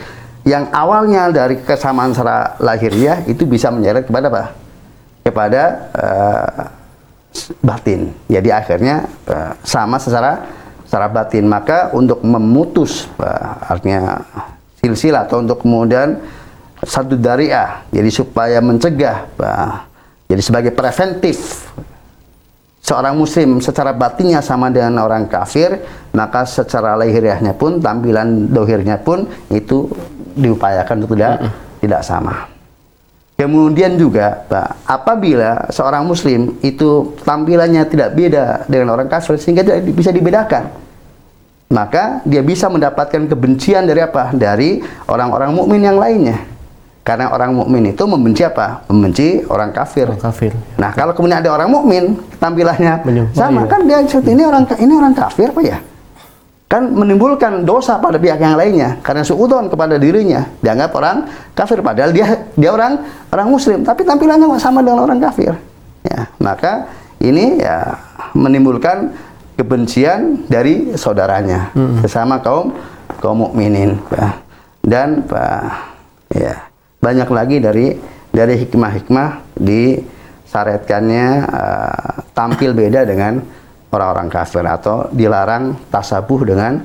yang 0.45 0.69
awalnya 0.69 1.33
dari 1.33 1.57
kesamaan 1.57 2.13
secara 2.13 2.53
lahiriah 2.61 3.25
itu 3.25 3.49
bisa 3.49 3.73
menyeret 3.73 4.05
kepada 4.05 4.29
apa? 4.29 4.43
Kepada 5.25 5.61
uh, 5.97 6.61
batin. 7.65 8.13
Jadi 8.29 8.49
akhirnya 8.53 9.09
uh, 9.25 9.57
sama 9.65 9.97
secara 9.97 10.45
secara 10.85 11.09
batin. 11.09 11.49
Maka 11.49 11.89
untuk 11.97 12.21
memutus 12.21 13.09
uh, 13.17 13.57
artinya 13.65 14.21
silsilah 14.85 15.25
atau 15.25 15.41
untuk 15.41 15.65
kemudian 15.65 16.21
satu 16.85 17.17
dariah, 17.17 17.81
jadi 17.89 18.09
supaya 18.13 18.61
mencegah, 18.61 19.25
uh, 19.41 19.81
jadi 20.29 20.41
sebagai 20.45 20.71
preventif 20.77 21.65
seorang 22.85 23.17
muslim 23.17 23.57
secara 23.57 23.97
batinnya 23.97 24.45
sama 24.45 24.69
dengan 24.69 25.01
orang 25.01 25.25
kafir, 25.25 25.81
maka 26.13 26.45
secara 26.45 26.93
lahiriahnya 26.93 27.57
pun, 27.57 27.81
tampilan 27.81 28.53
dohirnya 28.53 29.01
pun 29.01 29.25
itu 29.49 29.89
diupayakan 30.35 30.95
untuk 31.01 31.15
tidak, 31.15 31.39
mm 31.39 31.47
-hmm. 31.47 31.79
tidak 31.81 32.01
sama. 32.03 32.35
Kemudian 33.35 33.99
juga, 33.99 34.47
Pak, 34.47 34.87
apabila 34.87 35.67
seorang 35.67 36.07
muslim 36.07 36.55
itu 36.63 37.19
tampilannya 37.27 37.83
tidak 37.83 38.15
beda 38.15 38.63
dengan 38.63 38.95
orang 38.95 39.11
kafir 39.11 39.35
sehingga 39.35 39.59
tidak 39.59 39.83
bisa 39.91 40.11
dibedakan. 40.15 40.71
maka 41.65 42.21
dia 42.29 42.45
bisa 42.45 42.69
mendapatkan 42.69 43.25
kebencian 43.25 43.89
dari 43.89 43.97
apa? 43.97 44.29
Dari 44.31 44.79
orang-orang 45.09 45.49
mukmin 45.51 45.81
yang 45.81 45.97
lainnya. 45.97 46.37
Karena 47.01 47.33
orang 47.33 47.57
mukmin 47.57 47.89
itu 47.89 48.05
membenci 48.05 48.45
apa? 48.45 48.85
Membenci 48.89 49.43
orang 49.49 49.73
kafir. 49.73 50.09
Orang 50.09 50.21
kafir. 50.21 50.53
Nah, 50.77 50.93
kalau 50.93 51.17
kemudian 51.17 51.41
ada 51.41 51.53
orang 51.53 51.69
mukmin 51.69 52.17
tampilannya 52.37 53.01
Menyerupai, 53.01 53.37
sama 53.37 53.65
ya. 53.65 53.69
kan 53.69 53.79
dia 53.85 53.97
ini 54.05 54.43
orang 54.45 54.63
ini 54.77 54.93
orang 54.93 55.13
kafir 55.17 55.49
apa 55.49 55.61
ya? 55.65 55.77
Kan 56.65 56.97
menimbulkan 56.97 57.61
dosa 57.61 58.01
pada 58.01 58.17
pihak 58.17 58.41
yang 58.41 58.57
lainnya 58.57 58.97
karena 59.05 59.21
suudon 59.21 59.69
kepada 59.69 60.01
dirinya 60.01 60.49
dianggap 60.65 60.91
orang 60.97 61.17
kafir 61.53 61.77
padahal 61.85 62.09
dia 62.09 62.49
dia 62.57 62.73
orang 62.73 63.05
orang 63.29 63.47
muslim 63.53 63.85
tapi 63.85 64.01
tampilannya 64.01 64.49
sama 64.57 64.81
dengan 64.81 65.05
orang 65.05 65.21
kafir. 65.21 65.53
Ya, 66.05 66.25
maka 66.41 66.89
ini 67.21 67.61
ya 67.61 67.97
menimbulkan 68.33 69.13
kebencian 69.55 70.45
dari 70.51 70.93
saudaranya 70.99 71.71
sesama 72.03 72.43
kaum 72.43 72.75
kaum 73.23 73.47
mukminin 73.47 73.95
Pak. 74.11 74.33
dan 74.83 75.23
Pak 75.23 75.63
ya 76.35 76.67
banyak 76.99 77.29
lagi 77.31 77.57
dari 77.63 77.95
dari 78.35 78.59
hikmah-hikmah 78.59 79.55
disyariatkannya 79.55 81.27
eh, 81.47 82.13
tampil 82.35 82.75
beda 82.75 83.07
dengan 83.07 83.39
orang-orang 83.91 84.27
kafir 84.29 84.65
atau 84.65 85.09
dilarang 85.11 85.75
tasabuh 85.89 86.41
dengan 86.45 86.81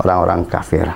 orang-orang 0.00 0.46
kafir. 0.46 0.86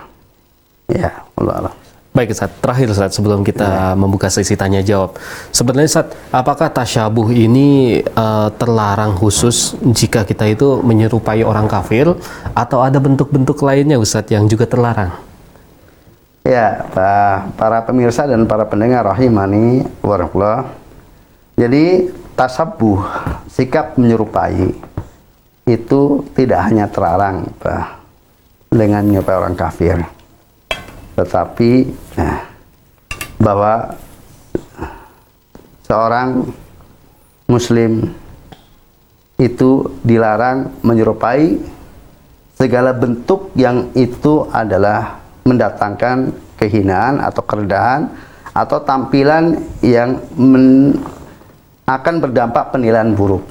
Ya, 0.88 1.24
Allah. 1.36 1.72
Baik 2.18 2.34
Ustaz, 2.34 2.50
terakhir 2.58 2.90
Ustaz 2.90 3.14
sebelum 3.14 3.46
kita 3.46 3.94
membuka 3.94 4.26
sesi 4.26 4.58
tanya 4.58 4.82
jawab. 4.82 5.14
Sebenarnya 5.54 5.86
Ustaz, 5.86 6.10
apakah 6.34 6.66
tasyabuh 6.66 7.30
ini 7.30 8.00
eh, 8.02 8.48
terlarang 8.58 9.14
khusus 9.14 9.78
jika 9.94 10.26
kita 10.26 10.50
itu 10.50 10.82
menyerupai 10.82 11.46
orang 11.46 11.70
kafir 11.70 12.10
atau 12.56 12.82
ada 12.82 12.98
bentuk-bentuk 12.98 13.60
lainnya 13.62 14.02
Ustaz 14.02 14.26
yang 14.34 14.50
juga 14.50 14.66
terlarang? 14.66 15.14
Ya, 16.42 16.80
para 17.54 17.84
pemirsa 17.84 18.24
dan 18.24 18.48
para 18.48 18.64
pendengar 18.64 19.04
rahimani 19.04 19.84
warahmatullah. 20.00 20.64
Jadi 21.60 22.08
tasabuh, 22.32 23.04
sikap 23.52 24.00
menyerupai 24.00 24.72
itu 25.68 26.24
tidak 26.32 26.64
hanya 26.64 26.88
terlarang 26.88 27.44
Pak, 27.60 28.00
dengan 28.72 29.04
menyerupai 29.04 29.36
orang 29.36 29.56
kafir. 29.56 30.00
Tetapi 31.12 31.72
nah, 32.16 32.40
bahwa 33.36 33.74
seorang 35.84 36.48
muslim 37.44 38.08
itu 39.38 39.86
dilarang 40.02 40.72
menyerupai 40.80 41.60
segala 42.58 42.90
bentuk 42.90 43.54
yang 43.54 43.92
itu 43.94 44.48
adalah 44.50 45.22
mendatangkan 45.46 46.34
kehinaan 46.58 47.22
atau 47.22 47.42
kerendahan 47.46 48.10
atau 48.50 48.82
tampilan 48.82 49.62
yang 49.78 50.18
men- 50.34 50.98
akan 51.88 52.14
berdampak 52.20 52.74
penilaian 52.74 53.16
buruk. 53.16 53.46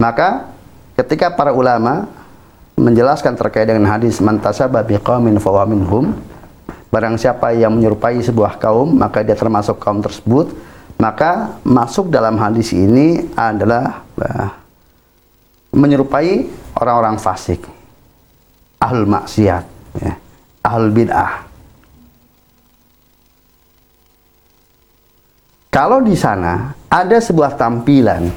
Maka 0.00 0.53
ketika 0.94 1.34
para 1.34 1.50
ulama 1.54 2.06
menjelaskan 2.74 3.38
terkait 3.38 3.70
dengan 3.70 3.86
hadis 3.90 4.18
man 4.18 4.42
tasabba 4.42 4.82
biqaumin 4.82 5.38
fahuwa 5.38 5.66
minhum 5.66 6.14
barang 6.90 7.18
siapa 7.18 7.54
yang 7.54 7.74
menyerupai 7.74 8.18
sebuah 8.22 8.58
kaum 8.58 8.94
maka 8.94 9.22
dia 9.22 9.34
termasuk 9.34 9.78
kaum 9.82 10.02
tersebut 10.02 10.54
maka 10.98 11.58
masuk 11.66 12.10
dalam 12.10 12.38
hadis 12.38 12.70
ini 12.70 13.26
adalah 13.34 14.06
eh, 14.18 14.48
menyerupai 15.74 16.46
orang-orang 16.78 17.18
fasik 17.18 17.66
ahlul 18.78 19.08
maksiat 19.10 19.64
ya, 19.98 20.12
ahlul 20.62 20.94
bid'ah. 20.94 21.32
Kalau 25.74 25.98
di 26.06 26.14
sana 26.14 26.70
ada 26.86 27.18
sebuah 27.18 27.58
tampilan 27.58 28.30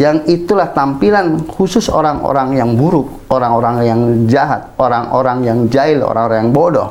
yang 0.00 0.24
itulah 0.24 0.72
tampilan 0.72 1.44
khusus 1.44 1.92
orang-orang 1.92 2.56
yang 2.56 2.72
buruk, 2.72 3.28
orang-orang 3.28 3.84
yang 3.84 4.00
jahat, 4.24 4.72
orang-orang 4.80 5.44
yang 5.44 5.58
jahil, 5.68 6.00
orang-orang 6.08 6.48
yang 6.48 6.52
bodoh. 6.56 6.88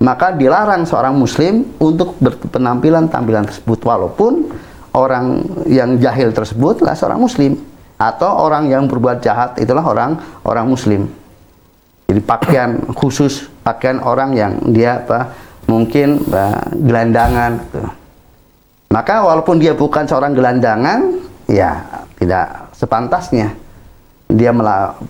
Maka 0.00 0.32
dilarang 0.32 0.88
seorang 0.88 1.12
muslim 1.12 1.76
untuk 1.76 2.16
berpenampilan 2.16 3.12
tampilan 3.12 3.44
tersebut 3.44 3.84
walaupun 3.84 4.48
orang 4.96 5.44
yang 5.68 6.00
jahil 6.00 6.32
tersebut 6.32 6.80
adalah 6.80 6.96
seorang 6.96 7.20
muslim 7.20 7.52
atau 8.00 8.48
orang 8.48 8.64
yang 8.66 8.88
berbuat 8.88 9.20
jahat 9.20 9.60
itulah 9.60 9.84
orang 9.84 10.16
orang 10.48 10.66
muslim. 10.72 11.12
Jadi 12.08 12.20
pakaian 12.24 12.80
khusus, 12.96 13.44
pakaian 13.60 14.00
orang 14.00 14.32
yang 14.32 14.52
dia 14.72 15.04
apa 15.04 15.36
mungkin 15.68 16.24
apa, 16.32 16.64
gelandangan 16.80 17.60
gitu. 17.60 17.80
Maka 18.88 19.20
walaupun 19.20 19.60
dia 19.60 19.76
bukan 19.76 20.04
seorang 20.04 20.32
gelandangan, 20.32 21.31
ya 21.50 22.04
tidak 22.18 22.72
sepantasnya 22.76 23.54
dia 24.32 24.50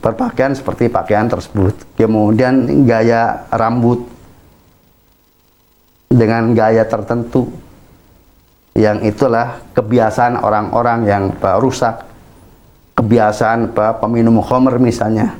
berpakaian 0.02 0.52
seperti 0.52 0.90
pakaian 0.90 1.30
tersebut. 1.30 1.78
Kemudian 1.94 2.82
gaya 2.82 3.46
rambut 3.54 4.02
dengan 6.10 6.52
gaya 6.52 6.84
tertentu 6.84 7.48
yang 8.74 9.00
itulah 9.06 9.62
kebiasaan 9.72 10.42
orang-orang 10.42 11.06
yang 11.06 11.24
rusak, 11.62 12.02
kebiasaan 12.98 13.72
apa, 13.72 14.02
peminum 14.02 14.42
khamr 14.42 14.82
misalnya. 14.82 15.38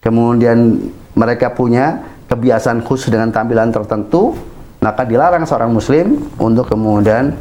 Kemudian 0.00 0.88
mereka 1.12 1.52
punya 1.52 2.00
kebiasaan 2.32 2.80
khusus 2.80 3.12
dengan 3.12 3.28
tampilan 3.28 3.68
tertentu, 3.68 4.32
maka 4.80 5.04
dilarang 5.04 5.44
seorang 5.44 5.68
muslim 5.68 6.16
untuk 6.40 6.72
kemudian 6.72 7.36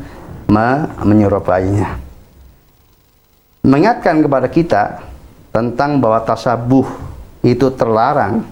me- 0.49 0.85
menyerupainya. 1.05 2.01
Mengingatkan 3.63 4.25
kepada 4.25 4.47
kita 4.49 4.83
tentang 5.53 6.01
bahwa 6.01 6.25
tasabuh 6.25 6.87
itu 7.45 7.69
terlarang 7.73 8.43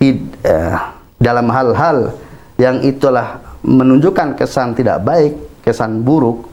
eh, 0.00 0.76
dalam 1.16 1.48
hal-hal 1.48 2.14
yang 2.60 2.80
itulah 2.84 3.40
menunjukkan 3.64 4.36
kesan 4.36 4.76
tidak 4.76 5.02
baik, 5.02 5.32
kesan 5.64 6.04
buruk. 6.04 6.46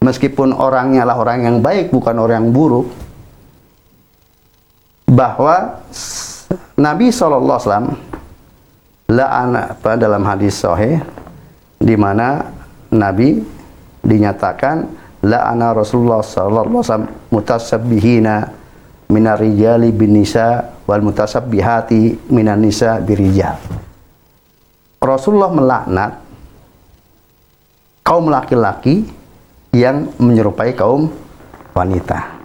Meskipun 0.00 0.56
orangnya 0.56 1.04
lah 1.04 1.20
orang 1.20 1.44
yang 1.44 1.56
baik, 1.60 1.92
bukan 1.92 2.16
orang 2.16 2.40
yang 2.40 2.50
buruk. 2.56 2.88
Bahwa 5.10 5.82
Nabi 6.78 7.12
SAW 7.12 7.92
la'ana 9.10 9.76
dalam 9.98 10.22
hadis 10.24 10.62
sahih 10.62 11.02
di 11.76 11.98
mana 11.98 12.46
Nabi 12.94 13.42
dinyatakan 14.04 14.88
la'ana 15.24 15.76
Rasulullah 15.76 16.24
sallallahu 16.24 16.64
alaihi 16.64 16.80
wasallam 16.80 17.08
mutasabbihina 17.28 18.34
minar 19.10 19.36
rijali 19.42 19.90
bin 19.92 20.16
nisa 20.16 20.78
wal 20.86 21.02
mutasabbihati 21.04 22.30
minan 22.32 22.62
nisa 22.64 23.02
birijal. 23.02 23.58
Rasulullah 25.00 25.50
melaknat 25.52 26.12
kaum 28.04 28.28
laki-laki 28.28 29.04
yang 29.72 30.10
menyerupai 30.18 30.74
kaum 30.74 31.08
wanita 31.72 32.40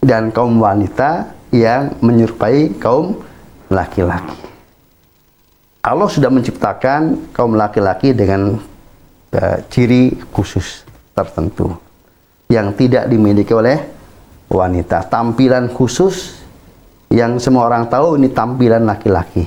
dan 0.00 0.32
kaum 0.32 0.60
wanita 0.60 1.32
yang 1.54 1.94
menyerupai 2.02 2.74
kaum 2.76 3.22
laki-laki. 3.70 4.36
Allah 5.84 6.08
sudah 6.08 6.32
menciptakan 6.32 7.30
kaum 7.36 7.54
laki-laki 7.54 8.16
dengan 8.16 8.56
ciri 9.70 10.14
khusus 10.30 10.84
tertentu 11.14 11.74
yang 12.50 12.74
tidak 12.76 13.08
dimiliki 13.08 13.50
oleh 13.54 13.80
wanita. 14.50 15.06
Tampilan 15.08 15.72
khusus 15.72 16.38
yang 17.10 17.38
semua 17.38 17.70
orang 17.70 17.86
tahu 17.86 18.18
ini 18.18 18.30
tampilan 18.30 18.84
laki-laki 18.84 19.46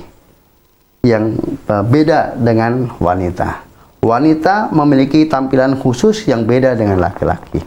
yang 1.06 1.36
eh, 1.44 1.84
beda 1.84 2.36
dengan 2.36 2.92
wanita. 3.00 3.68
Wanita 3.98 4.72
memiliki 4.72 5.26
tampilan 5.26 5.76
khusus 5.80 6.28
yang 6.30 6.46
beda 6.46 6.78
dengan 6.78 7.02
laki-laki. 7.02 7.60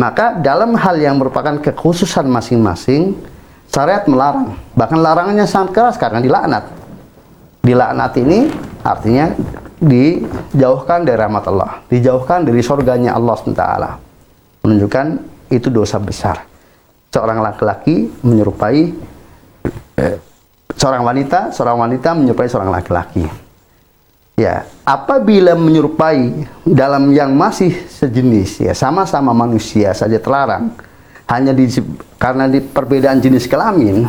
Maka 0.00 0.40
dalam 0.40 0.72
hal 0.80 0.96
yang 0.96 1.20
merupakan 1.20 1.60
kekhususan 1.60 2.24
masing-masing, 2.24 3.12
syariat 3.68 4.08
melarang. 4.08 4.56
Bahkan 4.72 4.96
larangannya 4.96 5.44
sangat 5.44 5.76
keras 5.76 5.96
karena 6.00 6.24
dilaknat. 6.24 6.64
Dilaknat 7.60 8.12
ini 8.16 8.48
artinya 8.80 9.28
dijauhkan 9.80 11.08
dari 11.08 11.16
rahmat 11.16 11.44
Allah, 11.48 11.80
dijauhkan 11.88 12.44
dari 12.44 12.60
surganya 12.60 13.16
Allah 13.16 13.34
SWT. 13.34 13.64
Menunjukkan 14.60 15.06
itu 15.48 15.72
dosa 15.72 15.96
besar. 15.96 16.44
Seorang 17.10 17.42
laki-laki 17.42 18.12
menyerupai 18.22 18.92
eh, 19.98 20.16
seorang 20.76 21.02
wanita, 21.02 21.50
seorang 21.50 21.80
wanita 21.80 22.12
menyerupai 22.12 22.46
seorang 22.46 22.70
laki-laki. 22.70 23.24
Ya, 24.38 24.64
apabila 24.88 25.52
menyerupai 25.52 26.48
dalam 26.64 27.12
yang 27.12 27.36
masih 27.36 27.76
sejenis, 27.92 28.64
ya 28.64 28.72
sama-sama 28.72 29.36
manusia 29.36 29.92
saja 29.92 30.16
terlarang, 30.16 30.72
hanya 31.28 31.52
di 31.52 31.68
karena 32.16 32.48
di 32.48 32.64
perbedaan 32.64 33.20
jenis 33.20 33.44
kelamin, 33.44 34.08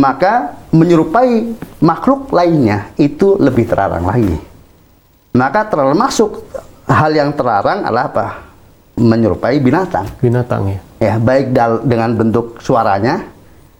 maka 0.00 0.56
menyerupai 0.72 1.52
makhluk 1.84 2.32
lainnya 2.32 2.88
itu 2.96 3.36
lebih 3.36 3.68
terlarang 3.68 4.08
lagi. 4.08 4.49
Maka 5.30 5.62
termasuk 5.70 6.42
hal 6.90 7.10
yang 7.14 7.30
terlarang 7.30 7.86
adalah 7.86 8.10
apa? 8.10 8.26
Menyerupai 8.98 9.62
binatang. 9.62 10.04
Binatang 10.18 10.66
ya. 10.66 10.80
Ya, 11.00 11.14
baik 11.16 11.54
dengan 11.86 12.12
bentuk 12.12 12.60
suaranya, 12.60 13.24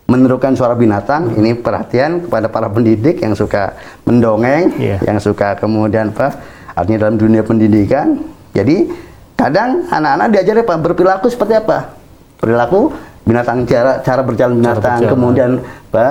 menirukan 0.08 0.54
suara 0.56 0.72
binatang. 0.72 1.34
Ini 1.34 1.58
perhatian 1.60 2.24
kepada 2.24 2.48
para 2.48 2.70
pendidik 2.70 3.20
yang 3.20 3.34
suka 3.36 3.76
mendongeng, 4.06 4.72
Iya. 4.78 5.02
yang 5.04 5.18
suka 5.20 5.58
kemudian 5.58 6.14
apa? 6.14 6.38
Artinya 6.72 7.10
dalam 7.10 7.18
dunia 7.18 7.42
pendidikan. 7.44 8.22
Jadi 8.54 8.88
kadang 9.34 9.84
anak-anak 9.90 10.28
diajari 10.32 10.60
apa? 10.64 10.74
Berperilaku 10.80 11.26
seperti 11.28 11.54
apa? 11.58 11.92
Perilaku 12.40 12.94
binatang 13.24 13.68
cara 13.68 14.00
cara 14.00 14.22
berjalan 14.24 14.58
binatang, 14.58 15.04
berjalan. 15.04 15.12
kemudian 15.12 15.50
apa? 15.90 16.06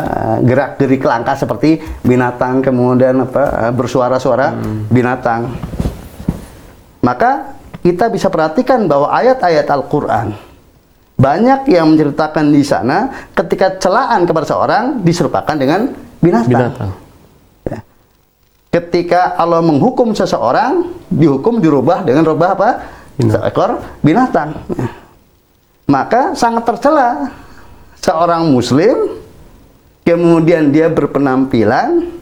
gerak 0.45 0.69
gerik 0.77 1.03
langkah 1.03 1.35
seperti 1.35 1.81
binatang, 2.05 2.61
kemudian 2.61 3.25
apa? 3.25 3.73
bersuara-suara 3.73 4.55
binatang. 4.87 5.51
Maka 6.99 7.55
kita 7.79 8.11
bisa 8.11 8.27
perhatikan 8.27 8.85
bahwa 8.85 9.07
ayat-ayat 9.09 9.67
Al-Quran 9.71 10.35
banyak 11.19 11.67
yang 11.67 11.91
menceritakan 11.91 12.47
di 12.47 12.63
sana 12.63 13.27
ketika 13.35 13.75
celaan 13.75 14.23
kepada 14.23 14.47
seorang 14.47 15.03
diserupakan 15.03 15.55
dengan 15.59 15.91
binatang. 16.23 16.47
Binatang. 16.47 16.91
Ya. 17.67 17.79
Ketika 18.71 19.35
Allah 19.35 19.59
menghukum 19.59 20.15
seseorang, 20.15 20.87
dihukum 21.11 21.59
dirubah 21.59 22.07
dengan 22.07 22.23
rubah 22.23 22.55
apa? 22.55 22.69
Seekor 23.19 23.83
binatang. 23.99 24.55
Ya. 24.71 24.87
Maka 25.89 26.37
sangat 26.37 26.69
tercela 26.69 27.33
seorang 27.97 28.45
muslim 28.53 29.17
kemudian 30.05 30.69
dia 30.69 30.85
berpenampilan 30.85 32.13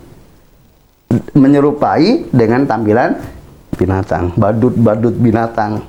menyerupai 1.35 2.31
dengan 2.31 2.63
tampilan 2.63 3.19
binatang, 3.75 4.31
badut-badut 4.39 5.15
binatang. 5.19 5.83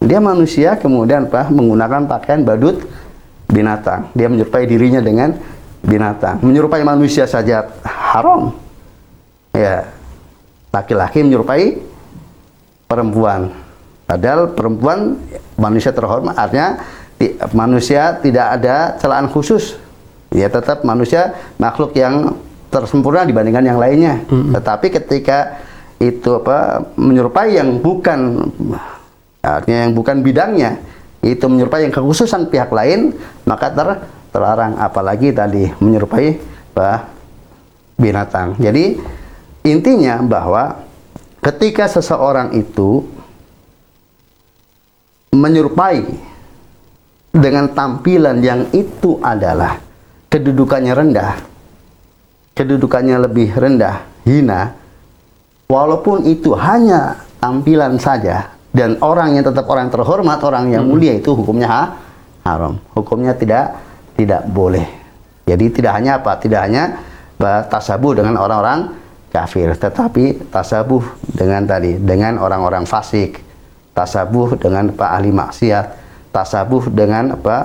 Dia 0.00 0.22
manusia 0.22 0.78
kemudian 0.78 1.28
apa? 1.28 1.50
menggunakan 1.50 2.06
pakaian 2.06 2.46
badut 2.46 2.80
binatang. 3.50 4.08
Dia 4.16 4.30
menyerupai 4.30 4.64
dirinya 4.64 5.02
dengan 5.02 5.36
binatang. 5.84 6.40
Menyerupai 6.40 6.86
manusia 6.86 7.26
saja 7.26 7.68
haram. 7.84 8.54
Ya. 9.52 9.90
Laki-laki 10.70 11.26
menyerupai 11.26 11.82
perempuan. 12.88 13.52
Padahal 14.08 14.50
perempuan 14.56 15.20
manusia 15.54 15.94
terhormat 15.94 16.34
artinya 16.34 16.82
manusia 17.52 18.16
tidak 18.18 18.60
ada 18.60 18.96
celaan 18.96 19.28
khusus. 19.28 19.76
Ya 20.30 20.46
tetap 20.46 20.86
manusia 20.86 21.34
makhluk 21.58 21.92
yang 21.98 22.38
tersempurna 22.70 23.26
dibandingkan 23.26 23.66
yang 23.66 23.78
lainnya. 23.82 24.22
Tetapi 24.30 24.86
ketika 24.94 25.60
itu 26.00 26.40
apa 26.40 26.80
menyerupai 26.96 27.60
yang 27.60 27.76
bukan 27.76 28.48
artinya 29.44 29.80
yang 29.88 29.92
bukan 29.92 30.24
bidangnya 30.24 30.80
itu 31.20 31.44
menyerupai 31.44 31.84
yang 31.84 31.92
kekhususan 31.92 32.48
pihak 32.48 32.72
lain 32.72 33.12
maka 33.44 33.68
ter 33.68 33.88
terlarang 34.32 34.78
apalagi 34.80 35.34
tadi 35.34 35.68
menyerupai 35.82 36.38
apa, 36.72 37.10
binatang. 37.98 38.56
Jadi 38.56 38.96
intinya 39.66 40.22
bahwa 40.22 40.80
ketika 41.42 41.90
seseorang 41.90 42.54
itu 42.56 43.04
menyerupai 45.34 46.29
dengan 47.30 47.70
tampilan 47.70 48.42
yang 48.42 48.66
itu 48.74 49.22
adalah 49.22 49.78
kedudukannya 50.30 50.92
rendah, 50.94 51.30
kedudukannya 52.54 53.16
lebih 53.30 53.54
rendah, 53.54 54.02
hina, 54.26 54.74
walaupun 55.70 56.26
itu 56.26 56.54
hanya 56.58 57.22
tampilan 57.38 57.98
saja 58.02 58.50
dan 58.74 58.98
orang 59.02 59.38
yang 59.38 59.46
tetap 59.46 59.66
orang 59.70 59.90
terhormat, 59.90 60.38
orang 60.42 60.70
yang 60.70 60.86
mulia 60.86 61.14
itu 61.14 61.34
hukumnya 61.34 61.66
ha- 61.70 61.90
haram, 62.46 62.78
hukumnya 62.94 63.34
tidak 63.34 63.78
tidak 64.18 64.42
boleh. 64.50 64.86
Jadi 65.46 65.66
tidak 65.74 65.92
hanya 65.98 66.22
apa, 66.22 66.38
tidak 66.38 66.66
hanya 66.66 66.98
tasabuh 67.66 68.14
dengan 68.14 68.38
orang-orang 68.38 68.94
kafir, 69.30 69.74
tetapi 69.74 70.50
tasabuh 70.50 71.02
dengan 71.30 71.62
tadi 71.66 71.98
dengan 71.98 72.38
orang-orang 72.38 72.86
fasik, 72.86 73.38
tasabuh 73.94 74.54
dengan 74.58 74.90
pak 74.94 75.10
ahli 75.10 75.30
maksiat, 75.34 75.86
tasabuh 76.30 76.86
dengan 76.90 77.34
apa 77.34 77.56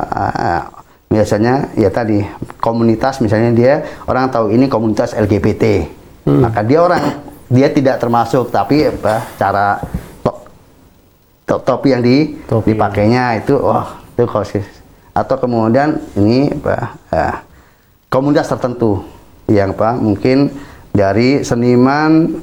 biasanya 1.06 1.70
ya 1.78 1.88
tadi 1.94 2.26
komunitas 2.60 3.22
misalnya 3.22 3.54
dia 3.54 3.74
orang 4.10 4.28
tahu 4.28 4.50
ini 4.52 4.66
komunitas 4.66 5.14
LGBT, 5.14 5.86
maka 6.28 6.66
dia 6.66 6.82
orang 6.82 7.22
dia 7.46 7.70
tidak 7.70 8.02
termasuk 8.02 8.50
tapi 8.50 8.90
apa 8.90 9.22
cara 9.38 9.80
to- 10.26 10.44
to- 11.46 11.62
topi 11.62 11.94
yang 11.94 12.02
di, 12.02 12.42
Topi. 12.50 12.74
dipakainya 12.74 13.38
itu 13.38 13.54
wah 13.62 14.02
itu 14.18 14.26
khosis. 14.26 14.66
Atau 15.16 15.40
kemudian 15.40 16.02
ini 16.18 16.52
apa 16.52 16.98
ah, 17.14 17.36
komunitas 18.10 18.50
tertentu 18.50 19.06
yang 19.46 19.78
apa 19.78 19.94
mungkin 19.96 20.52
dari 20.90 21.46
seniman 21.46 22.42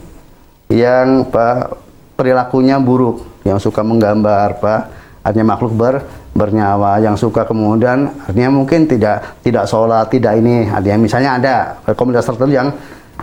yang 0.70 1.26
apa 1.28 1.76
perilakunya 2.14 2.78
buruk 2.78 3.26
yang 3.42 3.58
suka 3.58 3.82
menggambar 3.82 4.62
apa 4.62 5.01
artinya 5.22 5.54
makhluk 5.54 5.72
ber 5.78 6.02
bernyawa 6.34 6.98
yang 6.98 7.14
suka 7.14 7.46
kemudian 7.46 8.10
artinya 8.26 8.50
mungkin 8.50 8.90
tidak 8.90 9.40
tidak 9.46 9.64
sholat 9.70 10.10
tidak 10.10 10.38
ini. 10.38 10.66
Artinya 10.66 10.98
misalnya 10.98 11.30
ada 11.38 11.54
komunitas 11.94 12.26
tertentu 12.26 12.54
yang 12.54 12.68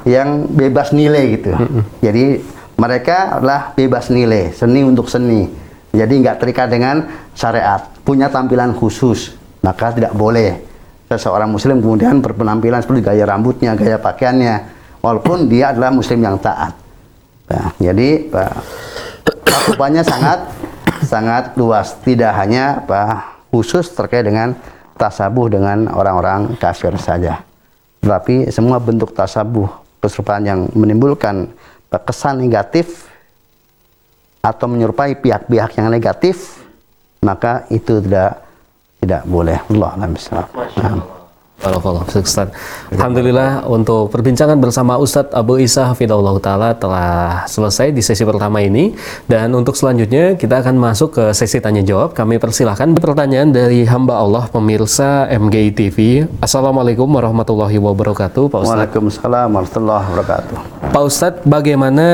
yang 0.08 0.48
bebas 0.48 0.96
nilai 0.96 1.40
gitu. 1.40 1.52
Jadi 2.00 2.40
mereka 2.80 3.36
adalah 3.40 3.76
bebas 3.76 4.08
nilai 4.08 4.56
seni 4.56 4.82
untuk 4.88 5.12
seni. 5.12 5.52
Jadi 5.90 6.14
nggak 6.22 6.38
terikat 6.40 6.68
dengan 6.72 7.04
syariat 7.36 7.84
punya 8.06 8.32
tampilan 8.32 8.72
khusus. 8.78 9.36
Maka 9.60 9.92
tidak 9.92 10.16
boleh 10.16 10.56
seseorang 11.10 11.50
muslim 11.50 11.82
kemudian 11.84 12.22
berpenampilan 12.22 12.80
seperti 12.86 13.02
gaya 13.02 13.26
rambutnya 13.26 13.74
gaya 13.74 13.98
pakaiannya 13.98 14.56
walaupun 15.02 15.50
dia 15.50 15.74
adalah 15.74 15.90
muslim 15.92 16.22
yang 16.22 16.38
taat. 16.40 16.78
Nah, 17.50 17.74
jadi 17.82 18.30
cakupannya 19.42 20.06
sangat 20.06 20.40
sangat 21.10 21.58
luas, 21.58 21.98
tidak 22.06 22.30
hanya 22.38 22.86
Pak, 22.86 23.50
khusus 23.50 23.90
terkait 23.90 24.22
dengan 24.22 24.54
tasabuh 24.94 25.50
dengan 25.50 25.90
orang-orang 25.90 26.54
kafir 26.62 26.94
saja. 27.02 27.42
Tetapi 28.06 28.54
semua 28.54 28.78
bentuk 28.78 29.18
tasabuh 29.18 29.68
keserupaan 29.98 30.46
yang 30.46 30.60
menimbulkan 30.78 31.50
kesan 31.90 32.46
negatif 32.46 33.10
atau 34.40 34.70
menyerupai 34.70 35.18
pihak-pihak 35.18 35.76
yang 35.82 35.90
negatif, 35.90 36.62
maka 37.26 37.66
itu 37.74 38.00
tidak 38.06 38.46
tidak 39.02 39.22
boleh. 39.26 39.58
Allah 39.74 39.90
alam. 39.98 40.12
Nah. 40.14 41.19
Barakallah, 41.60 42.08
Ustaz. 42.16 42.56
Alhamdulillah 42.88 43.68
untuk 43.68 44.08
perbincangan 44.16 44.56
bersama 44.64 44.96
Ustadz 44.96 45.36
Abu 45.36 45.60
Isa 45.60 45.92
Hafidahullah 45.92 46.40
Ta'ala 46.40 46.70
telah 46.72 47.44
selesai 47.52 47.92
di 47.92 48.00
sesi 48.00 48.24
pertama 48.24 48.64
ini. 48.64 48.96
Dan 49.28 49.52
untuk 49.52 49.76
selanjutnya 49.76 50.40
kita 50.40 50.64
akan 50.64 50.80
masuk 50.80 51.20
ke 51.20 51.24
sesi 51.36 51.60
tanya 51.60 51.84
jawab 51.84 52.16
kami 52.16 52.40
persilahkan 52.40 52.96
pertanyaan 52.96 53.52
dari 53.52 53.84
hamba 53.84 54.24
Allah 54.24 54.48
pemirsa 54.48 55.28
MGI 55.28 55.70
TV 55.76 55.98
Assalamualaikum 56.40 57.06
warahmatullahi 57.06 57.76
wabarakatuh 57.76 58.48
Pak 58.48 58.60
Ustadz 58.64 58.80
Waalaikumsalam 58.80 59.48
warahmatullahi 59.52 60.06
wabarakatuh. 60.16 60.56
Pak 60.90 61.04
Ustadz, 61.04 61.44
bagaimana 61.44 62.08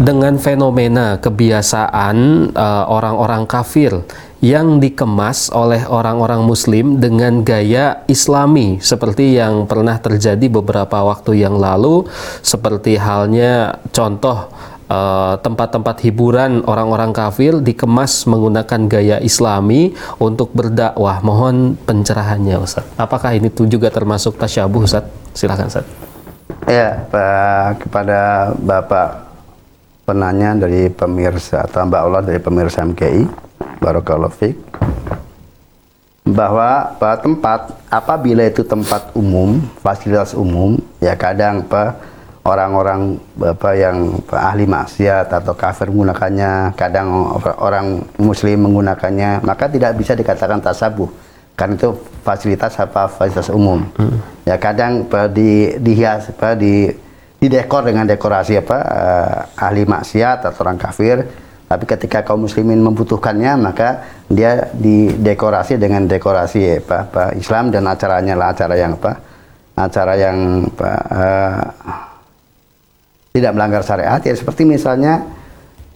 dengan 0.00 0.40
fenomena 0.40 1.20
kebiasaan 1.20 2.16
eh, 2.56 2.84
orang-orang 2.88 3.44
kafir 3.44 4.00
yang 4.42 4.82
dikemas 4.82 5.54
oleh 5.54 5.86
orang-orang 5.86 6.42
Muslim 6.42 6.98
dengan 6.98 7.46
gaya 7.46 8.02
Islami, 8.10 8.82
seperti 8.82 9.38
yang 9.38 9.70
pernah 9.70 10.02
terjadi 10.02 10.50
beberapa 10.50 10.98
waktu 11.06 11.46
yang 11.46 11.62
lalu, 11.62 12.10
seperti 12.42 12.98
halnya 12.98 13.78
contoh 13.94 14.50
eh, 14.90 15.34
tempat-tempat 15.38 16.02
hiburan 16.02 16.66
orang-orang 16.66 17.14
kafir 17.14 17.62
dikemas 17.62 18.26
menggunakan 18.26 18.90
gaya 18.90 19.16
Islami 19.22 19.94
untuk 20.18 20.50
berdakwah. 20.50 21.22
Mohon 21.22 21.78
pencerahannya, 21.86 22.58
Ustadz. 22.58 22.98
Apakah 22.98 23.38
ini 23.38 23.46
tuh 23.46 23.70
juga 23.70 23.94
termasuk 23.94 24.34
tasyabuh, 24.42 24.82
Ustadz? 24.82 25.38
Silakan, 25.38 25.70
Ustadz. 25.70 25.94
Ya, 26.66 27.06
kepada 27.78 28.50
Bapak 28.58 29.32
penanya 30.02 30.58
dari 30.58 30.90
pemirsa 30.90 31.62
atau 31.62 31.86
Mbak 31.86 32.00
Allah 32.02 32.22
dari 32.26 32.40
pemirsa 32.42 32.82
MKI, 32.82 33.22
Barakallahu 33.82 34.34
Fik, 34.34 34.56
bahwa 36.22 36.94
tempat 37.18 37.74
apabila 37.90 38.46
itu 38.46 38.62
tempat 38.62 39.10
umum, 39.18 39.58
fasilitas 39.82 40.38
umum, 40.38 40.78
ya 41.02 41.18
kadang 41.18 41.66
Pak 41.66 41.98
orang-orang 42.42 43.18
Bapak 43.38 43.74
yang 43.78 44.18
ahli 44.30 44.66
maksiat 44.66 45.30
atau 45.30 45.54
kafir 45.54 45.90
menggunakannya, 45.90 46.74
kadang 46.78 47.38
orang 47.58 48.02
muslim 48.18 48.66
menggunakannya, 48.66 49.42
maka 49.46 49.70
tidak 49.70 49.94
bisa 49.98 50.14
dikatakan 50.14 50.62
tasabuh. 50.62 51.10
kan 51.52 51.68
itu 51.76 51.92
fasilitas 52.24 52.80
apa 52.80 53.12
fasilitas 53.12 53.52
umum. 53.52 53.84
Ya 54.48 54.56
kadang 54.56 55.04
apa, 55.04 55.28
di 55.28 55.76
dihias 55.78 56.32
apa 56.32 56.56
di 56.56 56.88
didekor 57.38 57.84
dengan 57.84 58.08
dekorasi 58.08 58.56
apa 58.56 58.78
eh, 58.80 59.38
ahli 59.60 59.84
maksiat 59.84 60.48
atau 60.48 60.64
orang 60.64 60.80
kafir 60.80 61.28
tapi 61.72 61.88
ketika 61.88 62.20
kaum 62.20 62.44
muslimin 62.44 62.84
membutuhkannya 62.84 63.56
maka 63.56 64.04
dia 64.28 64.68
didekorasi 64.76 65.80
dengan 65.80 66.04
dekorasi 66.04 66.84
apa, 66.84 67.08
apa 67.08 67.22
Islam 67.32 67.72
dan 67.72 67.88
acaranya 67.88 68.36
lah 68.36 68.52
acara 68.52 68.76
yang 68.76 68.92
apa 69.00 69.12
acara 69.72 70.12
yang 70.20 70.68
apa, 70.68 70.90
eh, 71.16 71.56
tidak 73.32 73.52
melanggar 73.56 73.80
syariat. 73.80 74.20
Ya 74.20 74.36
seperti 74.36 74.68
misalnya 74.68 75.24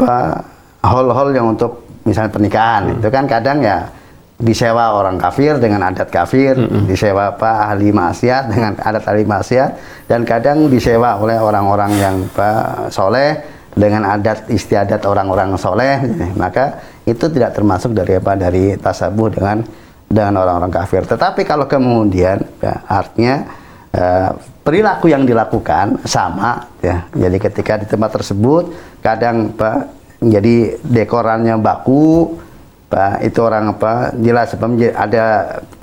apa 0.01 0.41
hall-hall 0.81 1.37
yang 1.37 1.53
untuk 1.53 1.85
misalnya 2.09 2.33
pernikahan 2.33 2.97
itu 2.97 3.09
kan 3.13 3.29
kadang 3.29 3.61
ya 3.61 3.93
disewa 4.37 4.93
orang 4.93 5.17
kafir 5.17 5.57
dengan 5.57 5.89
adat 5.89 6.13
kafir, 6.13 6.57
disewa 6.85 7.37
apa 7.37 7.73
ahli 7.73 7.89
maksiat 7.89 8.53
dengan 8.53 8.73
adat 8.77 9.05
ahli 9.09 9.25
maksiat 9.25 9.71
dan 10.09 10.29
kadang 10.29 10.69
disewa 10.69 11.17
oleh 11.17 11.41
orang-orang 11.41 11.93
yang 11.97 12.17
apa 12.37 12.49
soleh 12.93 13.56
dengan 13.77 14.09
adat 14.09 14.49
istiadat 14.49 15.05
orang-orang 15.05 15.53
soleh 15.61 16.01
maka 16.41 16.81
itu 17.05 17.29
tidak 17.29 17.53
termasuk 17.53 17.93
dari 17.93 18.17
apa 18.17 18.33
dari 18.35 18.75
tasabuh 18.81 19.29
dengan 19.29 19.61
dengan 20.07 20.43
orang-orang 20.43 20.73
kafir. 20.73 21.03
Tetapi 21.05 21.43
kalau 21.45 21.69
kemudian 21.69 22.41
ya, 22.63 22.75
artinya 22.89 23.45
eh, 23.93 24.31
perilaku 24.65 25.13
yang 25.13 25.29
dilakukan 25.29 26.03
sama 26.09 26.73
ya. 26.81 27.05
Jadi 27.13 27.37
ketika 27.37 27.73
di 27.79 27.87
tempat 27.87 28.17
tersebut 28.17 28.73
kadang 29.05 29.53
apa 29.55 29.93
jadi 30.25 30.81
dekorannya 30.81 31.61
baku 31.61 32.41
Pak, 32.87 33.19
itu 33.27 33.43
orang 33.43 33.75
apa 33.75 34.15
jelas 34.15 34.55
apa, 34.55 34.67
ada 34.95 35.25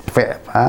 apa, 0.08 0.64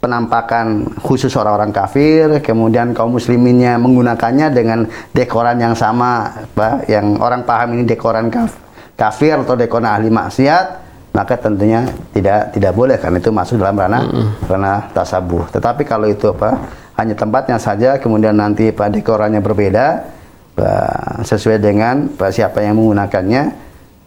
penampakan 0.00 0.96
khusus 1.04 1.30
orang-orang 1.36 1.70
kafir, 1.76 2.40
kemudian 2.40 2.96
kaum 2.96 3.20
musliminnya 3.20 3.76
menggunakannya 3.76 4.48
dengan 4.48 4.88
dekoran 5.12 5.60
yang 5.60 5.76
sama, 5.76 6.32
Pak, 6.56 6.88
yang 6.88 7.20
orang 7.20 7.44
paham 7.44 7.76
ini 7.76 7.84
dekoran 7.84 8.32
kaf- 8.32 8.56
kafir 8.96 9.36
atau 9.36 9.54
dekoran 9.60 9.92
ahli 9.92 10.08
maksiat, 10.08 10.66
maka 11.12 11.36
tentunya 11.36 11.84
tidak 12.16 12.56
tidak 12.56 12.72
boleh 12.72 12.96
karena 12.96 13.20
itu 13.20 13.28
masuk 13.28 13.60
dalam 13.60 13.76
ranah 13.76 14.02
ranah 14.48 14.88
tasabuh. 14.96 15.52
Tetapi 15.52 15.84
kalau 15.84 16.08
itu 16.08 16.32
apa 16.32 16.56
hanya 16.96 17.12
tempatnya 17.12 17.60
saja, 17.60 18.00
kemudian 18.00 18.32
nanti 18.32 18.72
Pak 18.72 18.96
dekorannya 18.96 19.44
berbeda, 19.44 19.86
Pak, 20.56 21.28
sesuai 21.28 21.60
dengan 21.60 22.08
Pak, 22.16 22.32
siapa 22.32 22.64
yang 22.64 22.80
menggunakannya, 22.80 23.42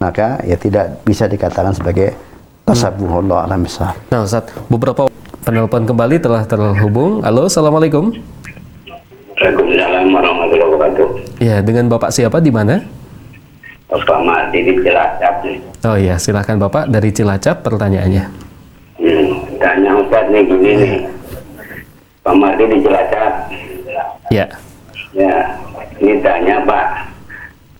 maka 0.02 0.42
ya 0.42 0.58
tidak 0.58 1.06
bisa 1.06 1.30
dikatakan 1.30 1.70
sebagai 1.70 2.18
tasabuh 2.66 3.22
Allah 3.22 3.46
alam. 3.46 3.62
Nah, 4.10 4.20
Ustaz, 4.26 4.50
beberapa 4.66 5.06
penelpon 5.44 5.84
kembali 5.84 6.16
telah 6.24 6.48
terhubung. 6.48 7.20
Halo, 7.20 7.52
Assalamualaikum. 7.52 8.16
Waalaikumsalam 9.36 10.08
warahmatullahi 10.08 10.70
wabarakatuh. 10.72 11.08
Ya, 11.44 11.60
dengan 11.60 11.92
Bapak 11.92 12.08
siapa 12.16 12.40
di 12.40 12.48
mana? 12.48 12.80
Bapak 13.92 14.24
Mati 14.24 14.64
di 14.64 14.72
Cilacap. 14.80 15.44
Oh 15.84 16.00
iya, 16.00 16.16
silakan 16.16 16.56
Bapak 16.56 16.88
dari 16.88 17.12
Cilacap 17.12 17.60
pertanyaannya. 17.60 18.24
Hmm, 18.96 19.28
tanya 19.60 19.90
Ustaz 20.00 20.32
nih 20.32 20.42
gini 20.48 20.70
nih. 20.80 20.96
Pak 22.24 22.34
Mati 22.40 22.64
di 22.64 22.76
Cilacap. 22.80 23.32
Ya. 24.32 24.48
Ya, 25.12 25.36
ini 26.00 26.24
tanya 26.24 26.64
Pak. 26.64 26.86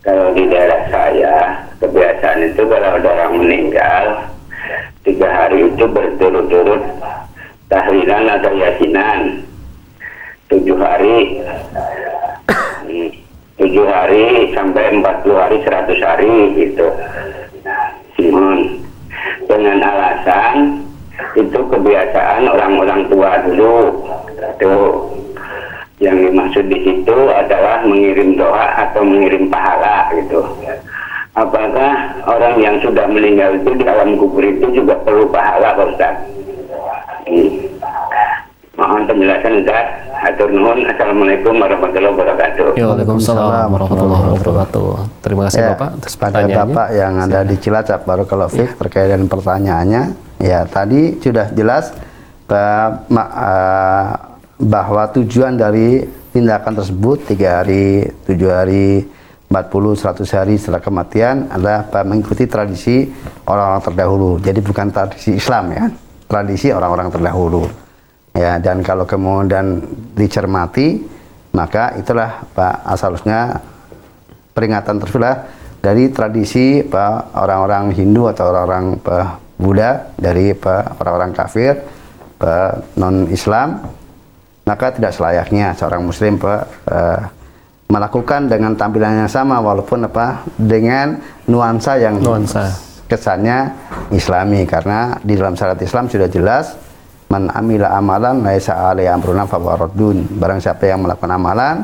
Kalau 0.05 0.37
di 0.37 0.45
daerah 0.53 0.85
saya, 0.93 1.35
kebiasaan 1.81 2.45
itu 2.45 2.63
kalau 2.69 2.89
ada 3.01 3.09
orang 3.09 3.33
meninggal, 3.41 4.05
tiga 5.01 5.29
hari 5.33 5.73
itu 5.73 5.85
berturut-turut 5.89 6.85
tahlilan 7.69 8.25
atau 8.41 8.53
yasinan. 8.57 9.45
Tujuh 10.53 10.77
hari, 10.77 11.41
hmm, 12.85 13.09
tujuh 13.57 13.87
hari 13.89 14.53
sampai 14.53 15.01
empat 15.01 15.25
puluh 15.25 15.41
hari, 15.41 15.57
seratus 15.65 15.99
hari 16.05 16.53
gitu. 16.59 16.87
Simon. 18.15 18.85
Dengan 19.49 19.81
alasan 19.81 20.85
itu 21.37 21.59
kebiasaan 21.59 22.49
orang-orang 22.49 23.09
tua 23.09 23.41
dulu. 23.45 24.05
Tuh 24.61 25.13
yang 26.03 26.21
dimaksud 26.21 26.67
di 26.69 26.79
situ 26.85 27.19
adalah 27.31 27.87
mengirim 27.87 28.35
doa 28.35 28.67
atau 28.89 29.07
mengirim 29.07 29.47
pahala 29.49 30.11
gitu. 30.19 30.43
Apakah 31.35 32.21
orang 32.29 32.61
yang 32.63 32.77
sudah 32.83 33.07
meninggal 33.11 33.59
itu 33.59 33.75
di 33.75 33.85
alam 33.87 34.15
kubur 34.19 34.43
itu 34.43 34.71
juga 34.75 34.99
perlu 35.03 35.31
pahala 35.31 35.75
Pak? 35.75 36.34
Mohon 38.75 39.03
penjelasan 39.07 39.53
Ustaz. 39.63 39.87
Hatur 40.19 40.51
nuhun. 40.51 40.83
Assalamualaikum 40.89 41.55
warahmatullahi 41.61 42.13
wabarakatuh. 42.17 42.69
Ya, 42.75 42.87
Waalaikumsalam 42.91 43.69
warahmatullahi 43.71 44.25
wabarakatuh. 44.35 44.87
Terima 45.23 45.43
kasih 45.47 45.61
Ya, 45.61 45.69
Bapak 45.77 45.89
atas 45.95 46.15
pada 46.17 46.33
pertanyaannya. 46.33 46.59
Bapak 46.75 46.89
yang 46.91 47.15
ada 47.23 47.41
di 47.45 47.57
Cilacap 47.61 48.01
baru 48.03 48.25
kalau 48.25 48.47
Fik 48.51 48.71
terkait 48.81 49.13
dengan 49.13 49.29
pertanyaannya, 49.31 50.03
ya 50.43 50.65
tadi 50.67 51.21
sudah 51.21 51.47
jelas 51.53 51.93
ma- 53.07 53.33
eh, 53.37 54.07
bahwa 54.59 55.03
tujuan 55.13 55.55
dari 55.55 56.03
tindakan 56.33 56.73
tersebut 56.83 57.31
tiga 57.31 57.63
hari, 57.63 58.11
tujuh 58.27 58.51
hari, 58.51 59.07
40, 59.47 59.95
100 59.95 60.35
hari 60.35 60.59
setelah 60.59 60.83
kematian 60.83 61.47
adalah 61.47 61.87
apa, 61.87 62.03
mengikuti 62.03 62.49
tradisi 62.49 63.07
orang-orang 63.47 63.83
terdahulu. 63.87 64.31
Jadi 64.43 64.59
bukan 64.59 64.89
tradisi 64.91 65.37
Islam 65.37 65.65
ya, 65.71 65.85
tradisi 66.27 66.75
orang-orang 66.75 67.13
terdahulu. 67.13 67.84
Ya, 68.35 68.59
dan 68.59 68.83
kalau 68.83 69.07
kemudian 69.07 69.79
dicermati, 70.19 70.99
maka 71.55 71.95
itulah 71.95 72.43
Pak 72.51 72.83
asalnya 72.83 73.63
peringatan 74.51 74.99
tersebutlah 74.99 75.47
dari 75.79 76.11
tradisi 76.11 76.83
apa, 76.83 77.31
orang-orang 77.39 77.95
Hindu 77.95 78.27
atau 78.27 78.51
orang-orang 78.51 78.99
apa, 78.99 79.39
Buddha 79.55 80.11
dari 80.19 80.51
apa, 80.51 80.99
orang-orang 80.99 81.31
kafir 81.31 81.75
non 82.99 83.31
Islam 83.31 83.81
maka 84.65 84.97
tidak 84.97 85.13
selayaknya 85.13 85.77
seorang 85.77 86.03
muslim 86.05 86.41
apa, 86.41 86.57
eh, 86.89 87.21
melakukan 87.93 88.49
dengan 88.49 88.73
tampilan 88.75 89.25
yang 89.25 89.31
sama 89.31 89.61
walaupun 89.61 90.09
apa 90.09 90.41
dengan 90.57 91.21
nuansa 91.45 92.01
yang 92.01 92.17
Nuansa. 92.17 92.73
kesannya 93.05 93.71
islami 94.09 94.65
karena 94.65 95.21
di 95.21 95.37
dalam 95.37 95.53
syariat 95.53 95.79
Islam 95.85 96.09
sudah 96.09 96.29
jelas 96.33 96.75
man 97.35 97.51
amila 97.51 97.91
amalan 97.99 98.47
laisa 98.47 98.95
alaihi 98.95 99.11
amruna 99.11 99.43
fawaradun 99.43 100.39
barang 100.39 100.63
siapa 100.63 100.87
yang 100.87 101.03
melakukan 101.03 101.35
amalan 101.35 101.83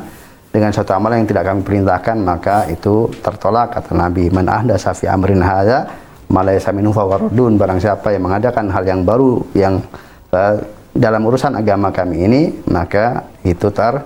dengan 0.55 0.71
suatu 0.71 0.95
amalan 0.95 1.27
yang 1.27 1.29
tidak 1.35 1.51
kami 1.51 1.61
perintahkan 1.67 2.17
maka 2.23 2.71
itu 2.71 3.11
tertolak 3.19 3.75
kata 3.75 3.99
Nabi 3.99 4.31
man 4.31 4.47
ahdasa 4.47 4.95
fi 4.95 5.11
amrin 5.11 5.43
hadza 5.43 5.91
ma 6.31 6.47
laisa 6.47 6.71
minhu 6.71 6.95
fawaradun 6.95 7.59
barang 7.59 7.83
siapa 7.83 8.15
yang 8.15 8.31
mengadakan 8.31 8.71
hal 8.71 8.87
yang 8.87 9.03
baru 9.03 9.43
yang 9.59 9.83
eh, 10.31 10.55
dalam 10.95 11.27
urusan 11.27 11.59
agama 11.59 11.91
kami 11.91 12.17
ini 12.31 12.43
maka 12.71 13.27
itu 13.43 13.67
ter 13.75 13.99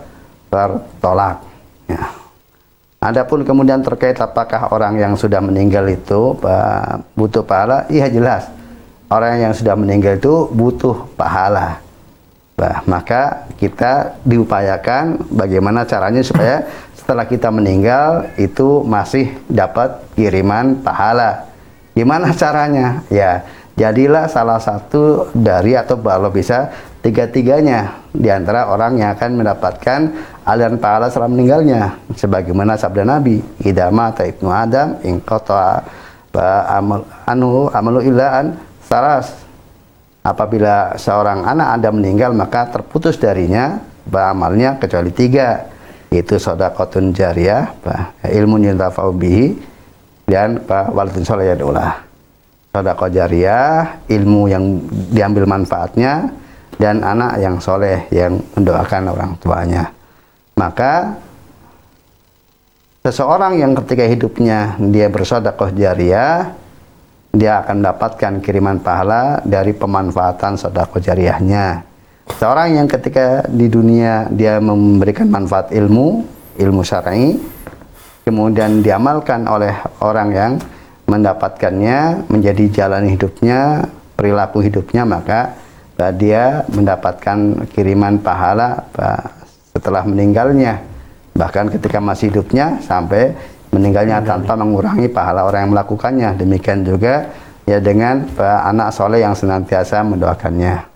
tertolak 0.49 1.45
ya. 1.85 2.25
Adapun 3.05 3.45
kemudian 3.45 3.85
terkait 3.85 4.17
apakah 4.17 4.73
orang 4.73 4.97
yang 4.97 5.13
sudah 5.13 5.37
meninggal 5.37 5.85
itu 5.93 6.33
Pak, 6.41 7.13
butuh 7.13 7.45
pahala? 7.45 7.85
Iya 7.93 8.09
jelas. 8.09 8.49
Orang 9.15 9.39
yang 9.39 9.55
sudah 9.55 9.79
meninggal 9.79 10.19
itu 10.19 10.51
butuh 10.51 11.07
pahala. 11.15 11.79
Bah, 12.59 12.83
maka 12.91 13.47
kita 13.55 14.19
diupayakan 14.27 15.23
bagaimana 15.31 15.87
caranya 15.87 16.19
supaya 16.19 16.67
setelah 16.99 17.23
kita 17.23 17.47
meninggal 17.55 18.27
itu 18.35 18.83
masih 18.83 19.39
dapat 19.47 20.03
kiriman 20.19 20.83
pahala. 20.83 21.47
Gimana 21.95 22.35
caranya? 22.35 23.07
Ya, 23.07 23.47
jadilah 23.79 24.27
salah 24.27 24.59
satu 24.59 25.31
dari 25.31 25.79
atau 25.79 25.95
kalau 25.95 26.35
bisa 26.35 26.75
tiga-tiganya 27.07 28.03
di 28.11 28.27
antara 28.35 28.67
orang 28.67 28.99
yang 28.99 29.15
akan 29.15 29.31
mendapatkan 29.39 30.01
aliran 30.43 30.81
pahala 30.83 31.07
setelah 31.07 31.31
meninggalnya 31.31 31.95
sebagaimana 32.19 32.75
sabda 32.81 33.05
Nabi 33.05 33.45
idama 33.63 34.09
ta 34.11 34.25
ibnu 34.25 34.49
adam 34.49 34.97
in 35.05 35.21
qata 35.21 35.85
amal 36.73 37.05
anu 37.29 37.69
amalu 37.71 38.09
ilaan 38.09 38.57
saras 38.95 39.27
apabila 40.23 40.95
seorang 40.95 41.43
anak 41.43 41.69
anda 41.75 41.91
meninggal 41.91 42.31
maka 42.31 42.71
terputus 42.71 43.19
darinya 43.19 43.83
amalnya 44.15 44.79
kecuali 44.79 45.11
tiga 45.11 45.67
yaitu 46.15 46.39
sodakotun 46.39 47.11
jariyah 47.11 47.75
ilmu 48.23 48.63
yuntafa'u 48.63 49.11
bihi 49.11 49.59
dan 50.31 50.63
waladun 50.71 51.27
soleh 51.27 51.51
yadulah 51.51 51.99
sodakoh 52.71 53.11
jariyah 53.11 54.07
ilmu 54.07 54.47
yang 54.47 54.79
diambil 55.11 55.51
manfaatnya 55.51 56.31
dan 56.79 57.03
anak 57.07 57.39
yang 57.39 57.57
soleh 57.63 58.07
yang 58.11 58.43
mendoakan 58.59 59.15
orang 59.15 59.31
tuanya. 59.39 59.95
Maka 60.59 61.15
seseorang 63.07 63.59
yang 63.63 63.79
ketika 63.79 64.05
hidupnya 64.07 64.75
dia 64.91 65.07
bersodakoh 65.07 65.71
jariah, 65.75 66.51
dia 67.35 67.61
akan 67.63 67.83
mendapatkan 67.83 68.33
kiriman 68.41 68.79
pahala 68.79 69.43
dari 69.43 69.75
pemanfaatan 69.75 70.55
sedekah 70.55 71.03
jariahnya. 71.03 71.83
Seorang 72.25 72.81
yang 72.81 72.89
ketika 72.89 73.45
di 73.51 73.69
dunia 73.69 74.31
dia 74.33 74.57
memberikan 74.57 75.29
manfaat 75.29 75.69
ilmu, 75.75 76.25
ilmu 76.57 76.81
syar'i, 76.81 77.37
kemudian 78.25 78.81
diamalkan 78.81 79.45
oleh 79.45 79.77
orang 80.01 80.29
yang 80.33 80.53
mendapatkannya 81.05 82.25
menjadi 82.33 82.65
jalan 82.73 83.05
hidupnya, 83.13 83.85
perilaku 84.17 84.65
hidupnya, 84.65 85.05
maka 85.05 85.53
uh, 86.01 86.13
dia 86.17 86.65
mendapatkan 86.73 87.69
kiriman 87.77 88.17
pahala 88.25 88.89
uh, 88.97 89.25
setelah 89.77 90.09
meninggalnya. 90.09 90.81
Bahkan 91.37 91.77
ketika 91.77 91.99
masih 92.01 92.33
hidupnya 92.33 92.81
sampai 92.81 93.37
meninggalnya 93.75 94.23
tanpa 94.23 94.55
mengurangi 94.55 95.11
pahala 95.11 95.51
orang 95.51 95.67
yang 95.67 95.73
melakukannya. 95.75 96.31
Demikian 96.39 96.87
juga 96.87 97.35
ya 97.67 97.83
dengan 97.83 98.23
anak 98.39 98.95
soleh 98.95 99.27
yang 99.27 99.35
senantiasa 99.35 100.07
mendoakannya. 100.07 100.87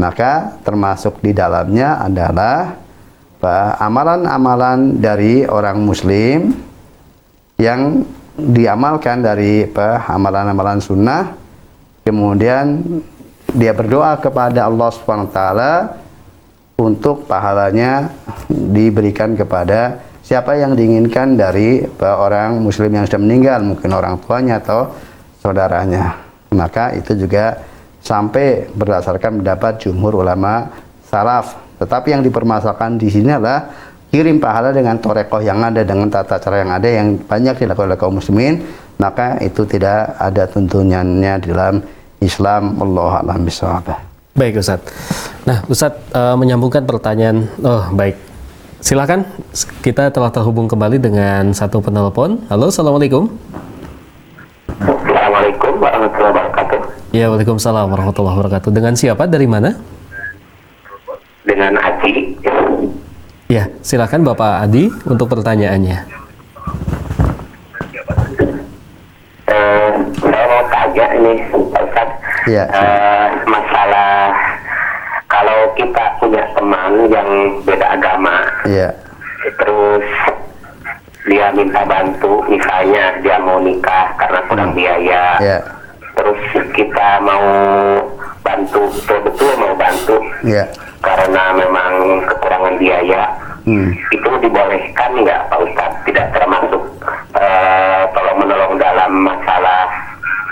Maka 0.00 0.58
termasuk 0.64 1.20
di 1.20 1.36
dalamnya 1.36 2.00
adalah 2.02 2.80
amalan-amalan 3.78 4.98
dari 4.98 5.44
orang 5.44 5.78
muslim 5.84 6.56
yang 7.60 8.02
diamalkan 8.34 9.22
dari 9.22 9.68
amalan-amalan 10.08 10.82
sunnah 10.82 11.36
kemudian 12.02 12.82
dia 13.54 13.70
berdoa 13.70 14.18
kepada 14.18 14.66
Allah 14.66 14.88
Subhanahu 14.90 15.30
wa 15.30 15.34
taala 15.34 15.72
untuk 16.74 17.30
pahalanya 17.30 18.10
diberikan 18.50 19.38
kepada 19.38 20.02
siapa 20.34 20.58
yang 20.58 20.74
diinginkan 20.74 21.38
dari 21.38 21.78
orang 22.02 22.58
muslim 22.58 22.90
yang 22.90 23.06
sudah 23.06 23.22
meninggal 23.22 23.62
mungkin 23.62 23.86
orang 23.94 24.18
tuanya 24.18 24.58
atau 24.58 24.90
saudaranya 25.38 26.18
maka 26.50 26.90
itu 26.98 27.14
juga 27.14 27.54
sampai 28.02 28.66
berdasarkan 28.66 29.38
pendapat 29.38 29.86
jumhur 29.86 30.26
ulama 30.26 30.74
salaf 31.06 31.54
tetapi 31.78 32.18
yang 32.18 32.26
dipermasalahkan 32.26 32.98
di 32.98 33.14
sini 33.14 33.30
adalah 33.30 33.70
kirim 34.10 34.42
pahala 34.42 34.74
dengan 34.74 34.98
torekoh 34.98 35.38
yang 35.38 35.62
ada 35.62 35.86
dengan 35.86 36.10
tata 36.10 36.42
cara 36.42 36.66
yang 36.66 36.74
ada 36.74 36.88
yang 36.90 37.14
banyak 37.14 37.54
dilakukan 37.54 37.94
oleh 37.94 37.98
kaum 38.02 38.18
muslimin 38.18 38.58
maka 38.98 39.38
itu 39.38 39.62
tidak 39.70 40.18
ada 40.18 40.50
tuntunannya 40.50 41.46
dalam 41.46 41.78
Islam 42.18 42.74
Allah 42.82 43.22
alam 43.22 43.38
bisawab. 43.46 43.86
Baik 44.34 44.58
Ustaz. 44.58 44.82
Nah 45.46 45.62
Ustaz 45.70 45.94
uh, 46.10 46.34
menyambungkan 46.34 46.82
pertanyaan. 46.82 47.46
Oh 47.62 47.86
baik. 47.94 48.18
Silakan 48.84 49.24
kita 49.80 50.12
telah 50.12 50.28
terhubung 50.28 50.68
kembali 50.68 51.00
dengan 51.00 51.56
satu 51.56 51.80
penelpon. 51.80 52.44
Halo, 52.52 52.68
assalamualaikum. 52.68 53.32
Assalamualaikum 54.76 55.80
warahmatullahi 55.80 56.32
wabarakatuh. 56.36 56.80
Ya, 57.16 57.32
waalaikumsalam 57.32 57.88
warahmatullahi 57.88 58.36
wabarakatuh. 58.36 58.68
Dengan 58.76 58.92
siapa? 58.92 59.24
Dari 59.24 59.48
mana? 59.48 59.72
Dengan 61.48 61.80
Aji. 61.80 62.36
Ya, 63.48 63.72
silakan 63.80 64.20
Bapak 64.20 64.68
Adi 64.68 64.92
untuk 65.08 65.32
pertanyaannya. 65.32 66.04
Eh, 69.48 69.90
saya 70.20 70.44
mau 70.44 70.62
tanya 70.68 71.06
ini, 71.16 71.32
Pak 71.72 71.82
Ustaz. 71.88 72.08
Iya. 72.52 72.64
Eh, 72.68 73.26
kalau 75.64 75.80
kita 75.80 76.04
punya 76.20 76.44
teman 76.52 76.92
yang 77.08 77.28
beda 77.64 77.96
agama, 77.96 78.36
Iya. 78.68 78.92
terus 79.56 80.04
dia 81.24 81.48
minta 81.56 81.80
bantu, 81.88 82.44
misalnya 82.52 83.16
dia 83.24 83.40
mau 83.40 83.56
nikah 83.64 84.12
karena 84.20 84.44
kurang 84.44 84.76
biaya, 84.76 85.40
Iya. 85.40 85.58
terus 86.20 86.36
kita 86.76 87.16
mau 87.24 87.48
bantu, 88.44 88.92
betul-betul 88.92 89.52
mau 89.56 89.72
bantu 89.72 90.20
Iya. 90.44 90.68
karena 91.00 91.56
memang 91.56 91.92
kekurangan 92.28 92.76
biaya, 92.76 93.24
Hmm. 93.64 93.88
itu 94.12 94.30
dibolehkan 94.44 95.16
nggak 95.16 95.48
Pak 95.48 95.64
Ustadz? 95.64 96.04
Tidak 96.04 96.28
termasuk 96.36 96.82
eh, 97.40 98.02
tolong 98.12 98.36
menolong 98.44 98.76
dalam 98.76 99.10
masalah 99.24 99.88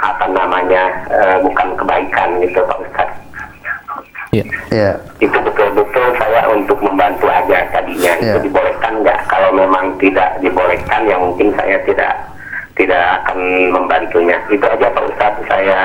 apa 0.00 0.24
namanya 0.32 0.88
eh, 1.12 1.36
bukan 1.44 1.76
kebaikan 1.76 2.40
gitu 2.40 2.64
Pak 2.64 2.80
Ustadz. 2.80 3.22
Ya. 4.33 4.49
Iya. 4.72 4.93
Itu 5.20 5.37
betul-betul 5.45 6.16
saya 6.16 6.49
untuk 6.49 6.80
membantu 6.80 7.28
aja 7.28 7.68
tadinya. 7.68 8.16
Iya. 8.16 8.41
Itu 8.41 8.49
dibolehkan 8.49 9.05
nggak? 9.05 9.28
Kalau 9.28 9.53
memang 9.53 9.93
tidak 10.01 10.41
dibolehkan, 10.41 11.05
ya 11.05 11.20
mungkin 11.20 11.53
saya 11.53 11.76
tidak 11.85 12.16
tidak 12.72 13.05
akan 13.20 13.39
membantunya. 13.68 14.41
Itu 14.49 14.64
aja 14.64 14.89
Pak 14.89 15.05
Ustadz. 15.05 15.45
Saya 15.45 15.80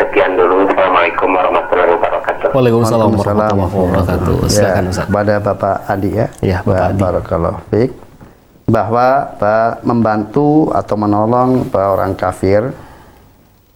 sekian 0.00 0.40
dulu. 0.40 0.64
Assalamualaikum 0.72 1.28
warahmatullahi 1.36 1.90
wabarakatuh. 2.00 2.48
Waalaikumsalam 2.56 3.08
warahmatullahi 3.12 3.76
wabarakatuh. 3.76 4.34
Silakan 4.48 4.84
Ya, 4.88 4.90
Ustaz. 4.96 5.06
kepada 5.12 5.34
Bapak 5.44 5.76
Adi 5.84 6.10
ya. 6.16 6.26
Ya, 6.40 6.58
Bapak 6.64 6.86
Adi. 6.96 7.00
Barakallahu 7.04 7.58
fiik. 7.68 7.90
Bahwa 8.72 9.06
Pak, 9.36 9.84
membantu 9.84 10.72
atau 10.72 10.96
menolong 10.96 11.68
orang 11.76 12.16
kafir 12.16 12.72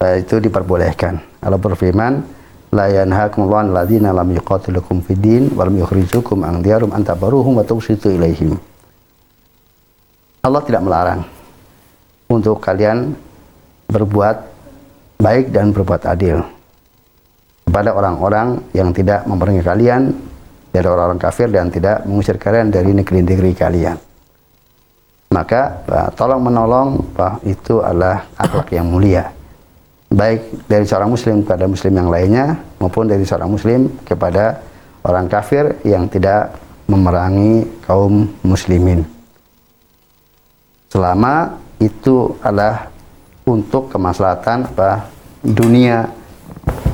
eh, 0.00 0.24
itu 0.24 0.40
diperbolehkan. 0.40 1.20
Allah 1.44 1.61
berfirman, 1.61 2.40
la 2.72 2.88
yanhaakumullahu 2.88 3.68
'anil 3.68 3.76
ladzina 3.76 4.10
lam 4.16 4.32
yuqatilukum 4.32 5.04
fid 5.04 5.20
din 5.20 5.44
wa 5.52 5.68
lam 5.68 5.76
yukhrijukum 5.76 6.40
an 6.40 6.64
diyarum 6.64 6.90
an 6.96 7.04
tabarruhum 7.04 7.60
wa 7.60 7.64
tuqsitu 7.64 8.16
ilaihim. 8.16 8.56
Allah 10.42 10.62
tidak 10.64 10.82
melarang 10.82 11.22
untuk 12.32 12.58
kalian 12.58 13.12
berbuat 13.92 14.36
baik 15.20 15.52
dan 15.52 15.70
berbuat 15.70 16.02
adil 16.08 16.42
kepada 17.68 17.94
orang-orang 17.94 18.58
yang 18.74 18.90
tidak 18.90 19.22
memerangi 19.28 19.62
kalian 19.62 20.02
dari 20.72 20.86
orang-orang 20.88 21.20
kafir 21.20 21.52
dan 21.52 21.68
tidak 21.68 22.02
mengusir 22.08 22.40
kalian 22.40 22.72
dari 22.72 22.90
negeri-negeri 22.96 23.52
kalian. 23.52 23.96
Maka 25.32 25.60
eh, 25.84 26.08
tolong 26.16 26.40
menolong 26.40 26.88
eh, 27.16 27.52
itu 27.52 27.84
adalah 27.84 28.24
akhlak 28.36 28.72
yang 28.72 28.88
mulia. 28.88 29.28
Baik 30.12 30.68
dari 30.68 30.84
seorang 30.84 31.08
muslim 31.08 31.40
kepada 31.40 31.64
muslim 31.64 31.92
yang 31.96 32.12
lainnya 32.12 32.60
maupun 32.76 33.08
dari 33.08 33.24
seorang 33.24 33.48
muslim 33.48 33.88
kepada 34.04 34.60
orang 35.08 35.24
kafir 35.24 35.80
yang 35.88 36.04
tidak 36.04 36.52
memerangi 36.84 37.64
kaum 37.88 38.28
muslimin. 38.44 39.08
Selama 40.92 41.56
itu 41.80 42.36
adalah 42.44 42.92
untuk 43.48 43.88
kemaslahatan 43.88 44.68
apa 44.76 45.08
dunia 45.40 46.06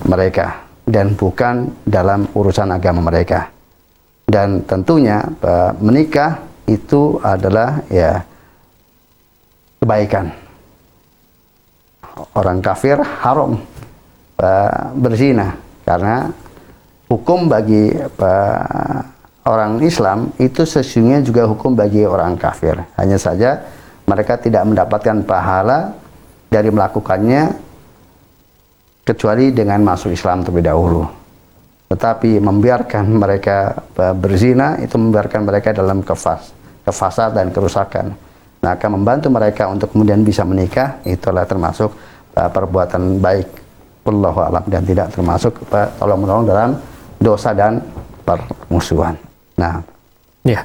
mereka 0.06 0.64
dan 0.86 1.12
bukan 1.18 1.74
dalam 1.82 2.30
urusan 2.32 2.70
agama 2.70 3.02
mereka. 3.02 3.50
Dan 4.28 4.62
tentunya 4.62 5.26
eh, 5.42 5.72
menikah 5.82 6.38
itu 6.70 7.18
adalah 7.18 7.82
ya 7.90 8.22
kebaikan. 9.82 10.47
Orang 12.34 12.58
kafir 12.58 12.98
haram 13.00 13.58
berzina 14.94 15.58
karena 15.82 16.30
hukum 17.10 17.50
bagi 17.50 17.94
orang 19.48 19.80
Islam 19.80 20.28
itu 20.36 20.62
sesungguhnya 20.62 21.24
juga 21.24 21.48
hukum 21.48 21.72
bagi 21.72 22.04
orang 22.04 22.36
kafir. 22.36 22.76
Hanya 23.00 23.16
saja 23.16 23.64
mereka 24.04 24.36
tidak 24.36 24.64
mendapatkan 24.68 25.24
pahala 25.24 25.96
dari 26.48 26.68
melakukannya 26.72 27.56
kecuali 29.04 29.52
dengan 29.52 29.80
masuk 29.84 30.12
Islam 30.12 30.44
terlebih 30.44 30.68
dahulu. 30.68 31.02
Tetapi 31.88 32.36
membiarkan 32.36 33.04
mereka 33.08 33.72
berzina 34.16 34.76
itu 34.76 35.00
membiarkan 35.00 35.40
mereka 35.48 35.72
dalam 35.72 36.04
kefas, 36.04 36.52
kefasad 36.84 37.32
dan 37.32 37.48
kerusakan. 37.48 38.12
Nah, 38.58 38.74
akan 38.76 39.00
membantu 39.00 39.32
mereka 39.32 39.70
untuk 39.72 39.94
kemudian 39.94 40.20
bisa 40.20 40.44
menikah 40.44 41.00
itulah 41.06 41.48
termasuk 41.48 41.94
eh, 42.38 42.50
perbuatan 42.50 43.02
baik. 43.18 43.48
Wallahu 44.06 44.40
alam 44.40 44.64
dan 44.72 44.82
tidak 44.88 45.12
termasuk 45.12 45.52
tolong 46.00 46.24
menolong 46.24 46.46
dalam 46.48 46.70
dosa 47.20 47.52
dan 47.52 47.76
permusuhan. 48.24 49.12
Nah, 49.60 49.84
Ya. 50.48 50.64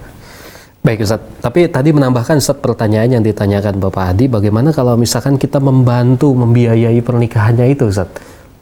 Baik 0.84 1.08
Ustaz, 1.08 1.24
tapi 1.40 1.64
tadi 1.72 1.96
menambahkan 1.96 2.44
Ustaz 2.44 2.60
pertanyaan 2.60 3.20
yang 3.20 3.24
ditanyakan 3.24 3.80
Bapak 3.80 4.16
Adi, 4.16 4.28
bagaimana 4.28 4.76
kalau 4.76 5.00
misalkan 5.00 5.40
kita 5.40 5.64
membantu 5.64 6.36
membiayai 6.36 7.00
pernikahannya 7.00 7.72
itu 7.72 7.88
Ustaz? 7.88 8.12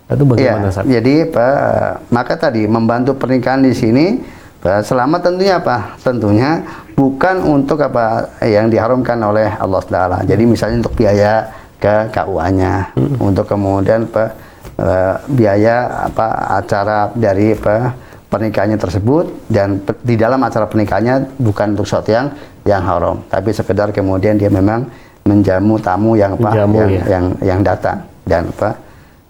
Itu 0.05 0.22
bagaimana 0.30 0.70
Ustaz? 0.70 0.86
jadi 0.86 1.26
Pak, 1.34 2.14
maka 2.14 2.38
tadi 2.38 2.70
membantu 2.70 3.18
pernikahan 3.18 3.66
di 3.66 3.74
sini 3.74 4.22
selama 4.62 5.18
tentunya 5.18 5.57
apa? 5.57 5.97
Tentunya 5.97 6.62
bukan 6.93 7.41
untuk 7.41 7.82
apa 7.82 8.30
yang 8.45 8.70
diharamkan 8.70 9.18
oleh 9.18 9.49
Allah 9.57 9.82
Taala. 9.82 10.18
Jadi 10.22 10.45
misalnya 10.45 10.86
untuk 10.86 10.93
biaya 10.93 11.49
ke 11.82 12.14
KUA-nya, 12.14 12.94
untuk 13.18 13.50
kemudian 13.50 14.06
Pak 14.06 14.30
eh, 14.78 15.16
biaya 15.34 16.06
apa 16.06 16.28
acara 16.62 17.10
dari 17.18 17.58
apa 17.58 17.98
pernikahannya 18.30 18.78
tersebut 18.78 19.50
dan 19.50 19.82
pe- 19.82 19.98
di 20.06 20.16
dalam 20.16 20.40
acara 20.46 20.70
pernikahannya 20.70 21.42
bukan 21.42 21.74
untuk 21.74 21.90
sesuatu 21.90 22.14
yang 22.14 22.30
yang 22.64 22.86
haram, 22.86 23.18
tapi 23.28 23.50
sekedar 23.50 23.90
kemudian 23.90 24.38
dia 24.38 24.54
memang 24.54 24.86
menjamu 25.26 25.82
tamu 25.82 26.14
yang 26.14 26.38
apa 26.38 26.54
Menjamu, 26.54 26.78
yang, 26.78 26.90
ya. 26.94 27.04
yang 27.10 27.26
yang 27.42 27.60
datang 27.66 27.98
dan 28.30 28.46
apa 28.54 28.70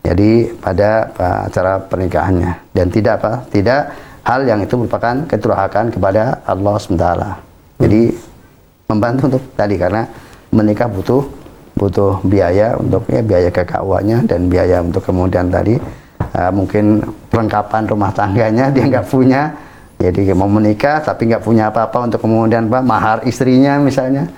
jadi 0.03 0.31
pada 0.59 0.89
apa, 1.07 1.27
acara 1.47 1.73
pernikahannya. 1.87 2.51
Dan 2.75 2.91
tidak 2.91 3.13
apa 3.23 3.31
tidak 3.47 3.81
hal 4.27 4.43
yang 4.45 4.59
itu 4.61 4.75
merupakan 4.77 5.15
keturahakan 5.25 5.89
kepada 5.89 6.43
Allah 6.45 6.75
SWT 6.77 7.05
jadi 7.81 8.13
membantu 8.85 9.21
untuk 9.33 9.43
tadi 9.57 9.75
karena 9.81 10.05
menikah 10.53 10.85
butuh 10.85 11.25
butuh 11.81 12.21
biaya 12.21 12.77
untuk 12.77 13.09
ya 13.09 13.25
biaya 13.25 13.49
kekawannya 13.49 14.29
dan 14.29 14.45
biaya 14.45 14.85
untuk 14.85 15.01
kemudian 15.01 15.49
tadi 15.49 15.81
uh, 16.37 16.51
mungkin 16.53 17.01
perlengkapan 17.25 17.89
rumah 17.89 18.13
tangganya 18.13 18.69
dia 18.69 18.85
nggak 18.85 19.09
punya. 19.09 19.49
Jadi 19.97 20.33
mau 20.33 20.49
menikah 20.49 21.01
tapi 21.01 21.29
nggak 21.29 21.41
punya 21.45 21.69
apa-apa 21.73 22.09
untuk 22.09 22.21
kemudian 22.21 22.69
apa 22.69 22.81
mahar 22.85 23.17
istrinya 23.25 23.81
misalnya. 23.81 24.29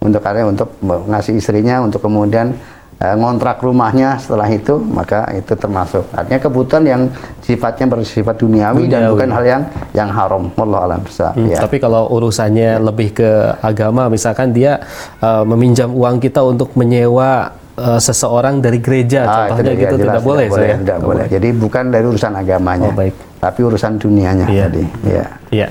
Untuk 0.00 0.24
karya 0.24 0.48
untuk 0.48 0.72
ngasih 0.80 1.36
istrinya 1.36 1.84
untuk 1.84 2.00
kemudian 2.00 2.56
uh, 3.00 3.16
ngontrak 3.16 3.58
rumahnya 3.60 4.20
setelah 4.20 4.46
itu 4.46 4.76
maka 4.78 5.24
itu 5.32 5.52
termasuk 5.52 6.04
artinya 6.12 6.40
kebutuhan 6.40 6.84
yang 6.84 7.02
sifatnya 7.40 7.86
bersifat 7.88 8.36
duniawi, 8.38 8.86
dan 8.86 9.08
Duniawi. 9.08 9.12
bukan 9.16 9.30
hal 9.32 9.44
yang 9.44 9.62
yang 9.92 10.08
haram 10.08 10.44
wallahu 10.54 10.84
alam 10.86 11.00
Hmm, 11.10 11.50
ya 11.50 11.58
Tapi 11.60 11.76
kalau 11.76 12.06
urusannya 12.12 12.78
lebih 12.78 13.12
ke 13.12 13.30
agama, 13.60 14.06
misalkan 14.06 14.52
dia 14.52 14.78
uh, 15.18 15.42
meminjam 15.42 15.90
uang 15.90 16.16
kita 16.16 16.40
untuk 16.40 16.72
menyewa 16.78 17.50
uh, 17.76 17.98
seseorang 17.98 18.62
dari 18.62 18.78
gereja, 18.78 19.26
Ah, 19.26 19.48
contohnya 19.50 19.74
itu 19.74 19.82
gitu 19.82 19.94
jelas, 20.00 20.06
tidak 20.16 20.22
boleh, 20.22 20.46
boleh, 20.48 20.68
saya. 20.70 20.74
tidak 20.78 20.98
boleh. 21.02 21.24
Jadi 21.26 21.48
bukan 21.52 21.84
dari 21.90 22.04
urusan 22.06 22.32
agamanya, 22.36 22.88
Oh, 22.88 22.96
baik. 22.96 23.14
tapi 23.40 23.60
urusan 23.64 23.92
dunianya 23.96 24.46
Iya. 24.46 24.64
tadi. 24.68 24.84
Ya. 25.04 25.24
Iya. 25.50 25.68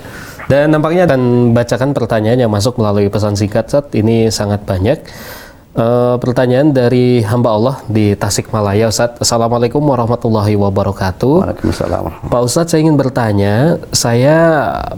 Dan 0.49 0.73
nampaknya 0.73 1.05
akan 1.05 1.53
bacakan 1.53 1.89
pertanyaan 1.93 2.39
yang 2.41 2.51
masuk 2.51 2.73
melalui 2.81 3.05
pesan 3.07 3.37
singkat 3.37 3.69
Ustaz. 3.69 3.85
Ini 3.93 4.33
sangat 4.33 4.65
banyak. 4.65 4.97
Eh, 5.69 6.15
pertanyaan 6.17 6.73
dari 6.73 7.21
hamba 7.21 7.53
Allah 7.53 7.75
di 7.85 8.17
Tasikmalaya 8.17 8.89
Ustaz. 8.89 9.21
Assalamualaikum 9.21 9.77
warahmatullahi 9.77 10.57
wabarakatuh. 10.57 11.45
Waalaikumsalam. 11.45 12.25
Pak 12.25 12.41
Ustadz 12.41 12.73
saya 12.73 12.81
ingin 12.81 12.97
bertanya, 12.97 13.77
saya 13.93 14.37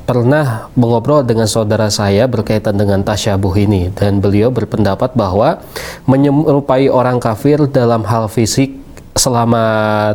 pernah 0.07 0.71
mengobrol 0.79 1.27
dengan 1.27 1.43
saudara 1.43 1.91
saya 1.91 2.23
berkaitan 2.23 2.79
dengan 2.79 3.03
tasyabuh 3.03 3.51
ini 3.59 3.91
dan 3.91 4.23
beliau 4.23 4.47
berpendapat 4.47 5.11
bahwa 5.11 5.59
menyerupai 6.07 6.87
orang 6.87 7.19
kafir 7.19 7.67
dalam 7.67 8.07
hal 8.07 8.31
fisik 8.31 8.80
selama 9.15 9.63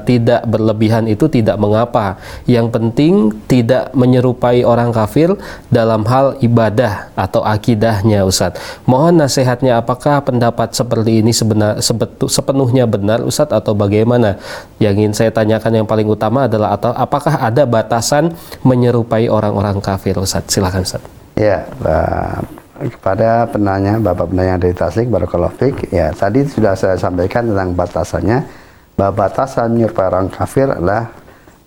tidak 0.09 0.45
berlebihan 0.49 1.05
itu 1.05 1.29
tidak 1.29 1.61
mengapa. 1.61 2.17
Yang 2.49 2.67
penting 2.73 3.13
tidak 3.45 3.93
menyerupai 3.93 4.65
orang 4.65 4.91
kafir 4.93 5.37
dalam 5.69 6.05
hal 6.09 6.41
ibadah 6.41 7.13
atau 7.13 7.45
akidahnya 7.45 8.25
Ustadz. 8.25 8.87
Mohon 8.89 9.27
nasihatnya 9.27 9.81
apakah 9.81 10.25
pendapat 10.25 10.73
seperti 10.73 11.21
ini 11.21 11.33
sebenar, 11.33 11.81
sebetu- 11.85 12.31
sepenuhnya 12.31 12.89
benar 12.89 13.21
Ustadz 13.21 13.53
atau 13.53 13.77
bagaimana? 13.77 14.41
Yang 14.81 14.95
ingin 15.05 15.15
saya 15.15 15.31
tanyakan 15.33 15.85
yang 15.85 15.87
paling 15.89 16.09
utama 16.09 16.49
adalah 16.49 16.77
atau 16.77 16.93
apakah 16.93 17.41
ada 17.41 17.69
batasan 17.69 18.33
menyerupai 18.65 19.29
orang-orang 19.29 19.79
kafir 19.85 20.17
Ustadz? 20.17 20.57
Silakan 20.57 20.85
Ustadz. 20.85 21.09
Ya, 21.37 21.69
Pak, 21.85 22.49
kepada 22.97 23.49
penanya 23.49 23.97
Bapak 23.97 24.29
penanya 24.29 24.61
dari 24.61 24.77
Tasik 24.77 25.09
Barakallahu 25.09 25.57
ya 25.89 26.13
tadi 26.13 26.45
sudah 26.45 26.77
saya 26.77 26.97
sampaikan 27.01 27.49
tentang 27.49 27.73
batasannya 27.73 28.66
bahwa 28.97 29.29
batasan 29.29 29.77
menyerupai 29.77 30.09
orang 30.09 30.29
kafir 30.33 30.73
adalah 30.73 31.13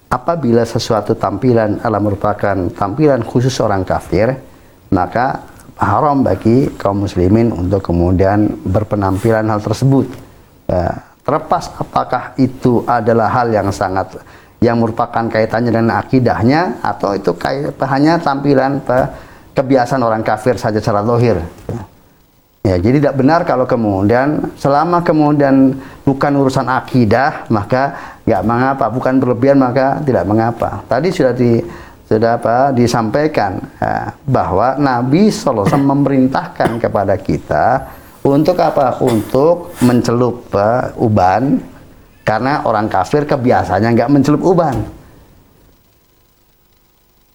apabila 0.09 0.65
sesuatu 0.65 1.13
tampilan 1.13 1.77
adalah 1.85 2.01
merupakan 2.01 2.57
tampilan 2.73 3.21
khusus 3.21 3.53
orang 3.61 3.85
kafir, 3.85 4.33
maka 4.89 5.45
haram 5.77 6.25
bagi 6.25 6.73
kaum 6.75 7.05
muslimin 7.05 7.53
untuk 7.53 7.85
kemudian 7.85 8.49
berpenampilan 8.65 9.45
hal 9.47 9.61
tersebut. 9.61 10.09
Ya, 10.65 11.05
terlepas 11.21 11.69
apakah 11.77 12.33
itu 12.41 12.83
adalah 12.89 13.29
hal 13.29 13.53
yang 13.53 13.69
sangat 13.69 14.17
yang 14.59 14.81
merupakan 14.81 15.23
kaitannya 15.29 15.71
dengan 15.71 15.95
akidahnya 15.95 16.83
atau 16.83 17.15
itu 17.15 17.31
hanya 17.87 18.19
tampilan 18.19 18.83
kebiasaan 19.55 20.03
orang 20.03 20.25
kafir 20.25 20.59
saja 20.59 20.83
secara 20.83 20.99
lohir. 20.99 21.39
Ya, 22.59 22.75
jadi 22.75 22.99
tidak 22.99 23.15
benar 23.23 23.47
kalau 23.47 23.63
kemudian 23.63 24.51
selama 24.59 24.99
kemudian 24.99 25.79
bukan 26.03 26.31
urusan 26.43 26.67
akidah 26.67 27.47
maka 27.47 27.95
nggak 28.27 28.43
mengapa, 28.43 28.85
bukan 28.91 29.15
berlebihan 29.15 29.57
maka 29.63 30.03
tidak 30.03 30.27
mengapa. 30.27 30.83
Tadi 30.91 31.07
sudah 31.07 31.31
di 31.31 31.63
sudah 32.03 32.41
apa 32.41 32.75
disampaikan 32.75 33.63
ya, 33.79 34.11
bahwa 34.27 34.75
Nabi 34.75 35.31
SAW 35.31 35.71
memerintahkan 35.95 36.83
kepada 36.83 37.15
kita 37.15 37.95
untuk 38.27 38.59
apa? 38.59 38.99
Untuk 39.07 39.79
mencelup 39.79 40.51
eh, 40.51 40.91
uban 40.99 41.63
karena 42.27 42.67
orang 42.67 42.91
kafir 42.91 43.23
kebiasaannya 43.23 43.89
nggak 43.95 44.11
mencelup 44.11 44.43
uban. 44.43 44.98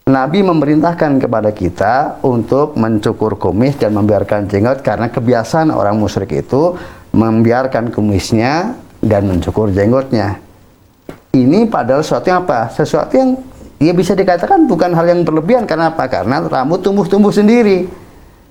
Nabi 0.04 0.44
memerintahkan 0.44 1.16
kepada 1.16 1.48
kita 1.56 2.20
untuk 2.20 2.76
mencukur 2.76 3.40
kumis 3.40 3.80
dan 3.80 3.96
membiarkan 3.96 4.44
jenggot 4.52 4.84
karena 4.84 5.08
kebiasaan 5.08 5.72
orang 5.72 5.96
musyrik 5.96 6.44
itu 6.44 6.76
membiarkan 7.16 7.88
kumisnya 7.88 8.76
dan 9.00 9.24
mencukur 9.24 9.72
jenggotnya. 9.72 10.44
Ini 11.32 11.72
padahal 11.72 12.04
sesuatu 12.04 12.28
yang 12.28 12.44
apa? 12.44 12.68
Sesuatu 12.68 13.16
yang 13.16 13.40
ya 13.80 13.96
bisa 13.96 14.12
dikatakan 14.12 14.68
bukan 14.68 14.92
hal 14.92 15.08
yang 15.08 15.24
berlebihan 15.24 15.64
karena 15.64 15.88
apa? 15.88 16.04
Karena 16.12 16.44
rambut 16.44 16.84
tumbuh-tumbuh 16.84 17.32
sendiri. 17.32 17.88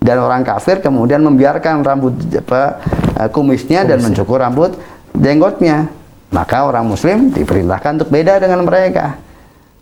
Dan 0.02 0.26
orang 0.26 0.42
kafir 0.42 0.82
kemudian 0.82 1.22
membiarkan 1.22 1.86
rambut 1.86 2.18
apa, 2.34 2.82
eh, 3.14 3.30
kumisnya 3.30 3.86
dan 3.86 4.02
mencukur 4.02 4.42
rambut 4.42 4.74
jenggotnya. 5.14 5.86
Maka 6.34 6.66
orang 6.66 6.90
muslim 6.90 7.30
diperintahkan 7.30 8.02
untuk 8.02 8.10
beda 8.10 8.42
dengan 8.42 8.66
mereka. 8.66 9.22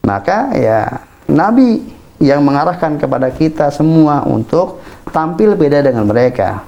Maka 0.03 0.51
ya 0.51 1.07
Nabi 1.29 1.81
yang 2.21 2.45
mengarahkan 2.45 3.01
kepada 3.01 3.33
kita 3.33 3.73
semua 3.73 4.21
untuk 4.29 4.81
tampil 5.09 5.57
beda 5.57 5.81
dengan 5.81 6.05
mereka. 6.05 6.61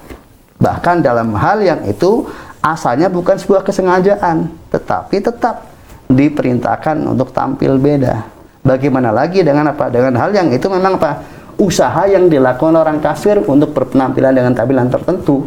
Bahkan 0.58 1.06
dalam 1.06 1.34
hal 1.38 1.62
yang 1.62 1.86
itu 1.86 2.26
asalnya 2.64 3.08
bukan 3.08 3.38
sebuah 3.38 3.62
kesengajaan, 3.62 4.50
tetapi 4.74 5.22
tetap 5.22 5.70
diperintahkan 6.10 7.06
untuk 7.06 7.30
tampil 7.30 7.78
beda. 7.78 8.26
Bagaimana 8.64 9.12
lagi 9.12 9.44
dengan 9.44 9.76
apa? 9.76 9.92
Dengan 9.92 10.16
hal 10.18 10.32
yang 10.32 10.50
itu 10.50 10.66
memang 10.72 10.98
apa? 10.98 11.22
Usaha 11.60 12.10
yang 12.10 12.32
dilakukan 12.32 12.74
orang 12.74 12.98
kafir 12.98 13.44
untuk 13.46 13.76
berpenampilan 13.76 14.34
dengan 14.34 14.58
tampilan 14.58 14.90
tertentu. 14.90 15.46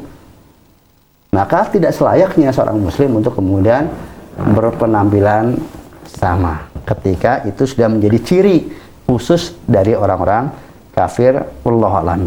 Maka 1.35 1.67
tidak 1.69 1.97
selayaknya 1.97 2.55
seorang 2.55 2.79
muslim 2.79 3.19
untuk 3.19 3.35
kemudian 3.35 3.91
berpenampilan 4.37 5.59
sama 6.07 6.69
ketika 6.87 7.43
itu 7.49 7.67
sudah 7.67 7.91
menjadi 7.91 8.19
ciri 8.23 8.59
khusus 9.07 9.55
dari 9.65 9.95
orang-orang 9.95 10.51
kafir 10.93 11.39
wallahu 11.63 12.03
a'lam. 12.03 12.27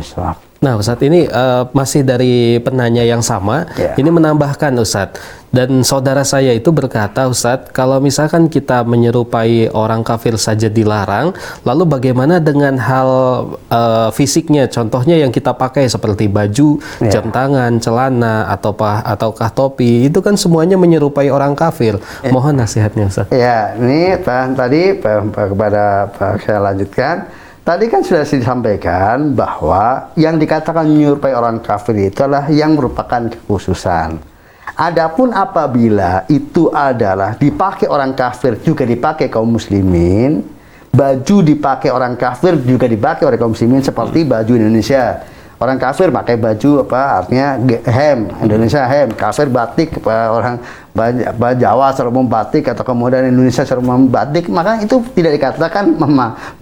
Nah, 0.59 0.75
Ustadz 0.75 1.07
ini 1.07 1.23
eh, 1.23 1.63
masih 1.71 2.03
dari 2.03 2.59
penanya 2.59 3.03
yang 3.03 3.23
sama. 3.23 3.63
Ya. 3.79 3.95
Ini 3.95 4.11
menambahkan 4.11 4.75
Ustadz. 4.75 5.38
Dan 5.49 5.81
saudara 5.81 6.21
saya 6.21 6.53
itu 6.53 6.69
berkata, 6.69 7.25
Ustadz, 7.25 7.73
kalau 7.73 7.97
misalkan 7.97 8.45
kita 8.53 8.85
menyerupai 8.85 9.73
orang 9.73 10.05
kafir 10.05 10.37
saja 10.37 10.69
dilarang, 10.69 11.33
lalu 11.65 11.89
bagaimana 11.89 12.37
dengan 12.37 12.77
hal 12.77 13.09
eh, 13.69 14.09
fisiknya? 14.13 14.69
Contohnya 14.69 15.17
yang 15.17 15.33
kita 15.33 15.57
pakai 15.57 15.89
seperti 15.89 16.29
baju, 16.29 16.77
Ya. 17.01 17.17
jam 17.17 17.33
tangan, 17.33 17.81
celana, 17.81 18.45
atau 18.51 18.77
ataukah 18.79 19.49
topi, 19.49 20.05
itu 20.05 20.21
kan 20.21 20.37
semuanya 20.37 20.77
menyerupai 20.77 21.33
orang 21.33 21.57
kafir. 21.57 21.97
Mohon 22.29 22.61
nasihatnya, 22.61 23.09
Ustadz. 23.09 23.33
Ya, 23.33 23.73
ini 23.73 24.21
Pak, 24.21 24.53
tadi 24.53 25.01
kepada 25.33 26.13
Pak 26.13 26.45
saya 26.45 26.59
lanjutkan. 26.61 27.25
Tadi 27.65 27.85
kan 27.85 28.01
sudah 28.01 28.25
disampaikan 28.25 29.37
bahwa 29.37 30.09
yang 30.17 30.41
dikatakan 30.41 30.89
menyerupai 30.89 31.37
orang 31.37 31.61
kafir 31.61 32.09
itu 32.09 32.21
adalah 32.25 32.49
yang 32.49 32.73
merupakan 32.73 33.29
kekhususan. 33.29 34.17
Adapun 34.79 35.35
apabila 35.35 36.23
itu 36.31 36.71
adalah 36.71 37.35
dipakai 37.35 37.91
orang 37.91 38.15
kafir 38.15 38.55
juga 38.63 38.87
dipakai 38.87 39.27
kaum 39.27 39.59
muslimin, 39.59 40.39
baju 40.95 41.37
dipakai 41.43 41.91
orang 41.91 42.15
kafir 42.15 42.55
juga 42.63 42.87
dipakai 42.87 43.27
oleh 43.27 43.35
kaum 43.35 43.51
muslimin 43.51 43.83
seperti 43.83 44.23
baju 44.23 44.55
Indonesia. 44.55 45.19
Orang 45.59 45.75
kafir 45.75 46.07
pakai 46.07 46.39
baju 46.39 46.87
apa 46.87 47.19
artinya 47.19 47.59
hem 47.91 48.31
Indonesia 48.39 48.79
hem 48.87 49.11
kafir 49.11 49.51
batik 49.51 49.99
apa, 49.99 50.31
orang 50.31 50.55
Jawa 51.59 51.91
secara 51.91 52.07
umum 52.07 52.23
batik 52.31 52.71
atau 52.71 52.87
kemudian 52.87 53.27
Indonesia 53.27 53.67
secara 53.67 53.83
umum 53.83 54.07
batik 54.07 54.47
maka 54.47 54.79
itu 54.79 55.03
tidak 55.11 55.35
dikatakan 55.35 55.99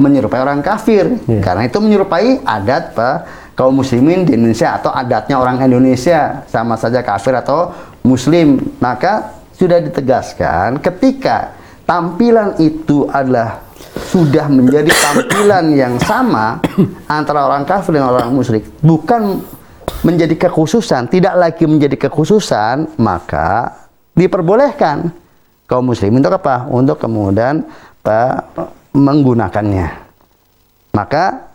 menyerupai 0.02 0.42
orang 0.42 0.66
kafir 0.66 1.14
Iya. 1.30 1.46
karena 1.46 1.70
itu 1.70 1.78
menyerupai 1.78 2.42
adat 2.42 2.98
apa, 2.98 3.30
kaum 3.54 3.78
muslimin 3.78 4.26
di 4.26 4.34
Indonesia 4.34 4.74
atau 4.82 4.90
adatnya 4.90 5.38
orang 5.38 5.62
Indonesia 5.62 6.42
sama 6.50 6.74
saja 6.74 7.06
kafir 7.06 7.38
atau 7.38 7.70
muslim 8.08 8.64
maka 8.80 9.44
sudah 9.52 9.84
ditegaskan 9.84 10.80
ketika 10.80 11.52
tampilan 11.84 12.56
itu 12.64 13.04
adalah 13.12 13.60
sudah 14.08 14.48
menjadi 14.48 14.88
tampilan 14.88 15.76
yang 15.76 16.00
sama 16.00 16.64
antara 17.12 17.44
orang 17.52 17.68
kafir 17.68 18.00
dan 18.00 18.08
orang 18.08 18.32
musyrik 18.32 18.64
bukan 18.80 19.44
menjadi 20.08 20.48
kekhususan 20.48 21.12
tidak 21.12 21.36
lagi 21.36 21.68
menjadi 21.68 22.08
kekhususan 22.08 22.96
maka 22.96 23.76
diperbolehkan 24.16 25.12
kaum 25.68 25.92
muslimin 25.92 26.24
untuk 26.24 26.40
apa? 26.42 26.66
Untuk 26.72 26.98
kemudian 26.98 27.68
Pak 28.02 28.56
menggunakannya. 28.96 29.88
Maka 30.96 31.47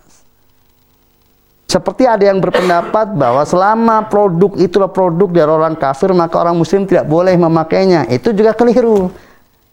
seperti 1.73 2.05
ada 2.05 2.21
yang 2.29 2.37
berpendapat 2.37 3.17
bahwa 3.17 3.41
selama 3.49 4.05
produk 4.05 4.53
itulah 4.61 4.93
produk 4.93 5.33
dari 5.33 5.49
orang 5.49 5.73
kafir 5.73 6.13
maka 6.13 6.37
orang 6.37 6.53
muslim 6.53 6.85
tidak 6.85 7.09
boleh 7.09 7.33
memakainya. 7.33 8.05
Itu 8.13 8.37
juga 8.37 8.53
keliru. 8.53 9.09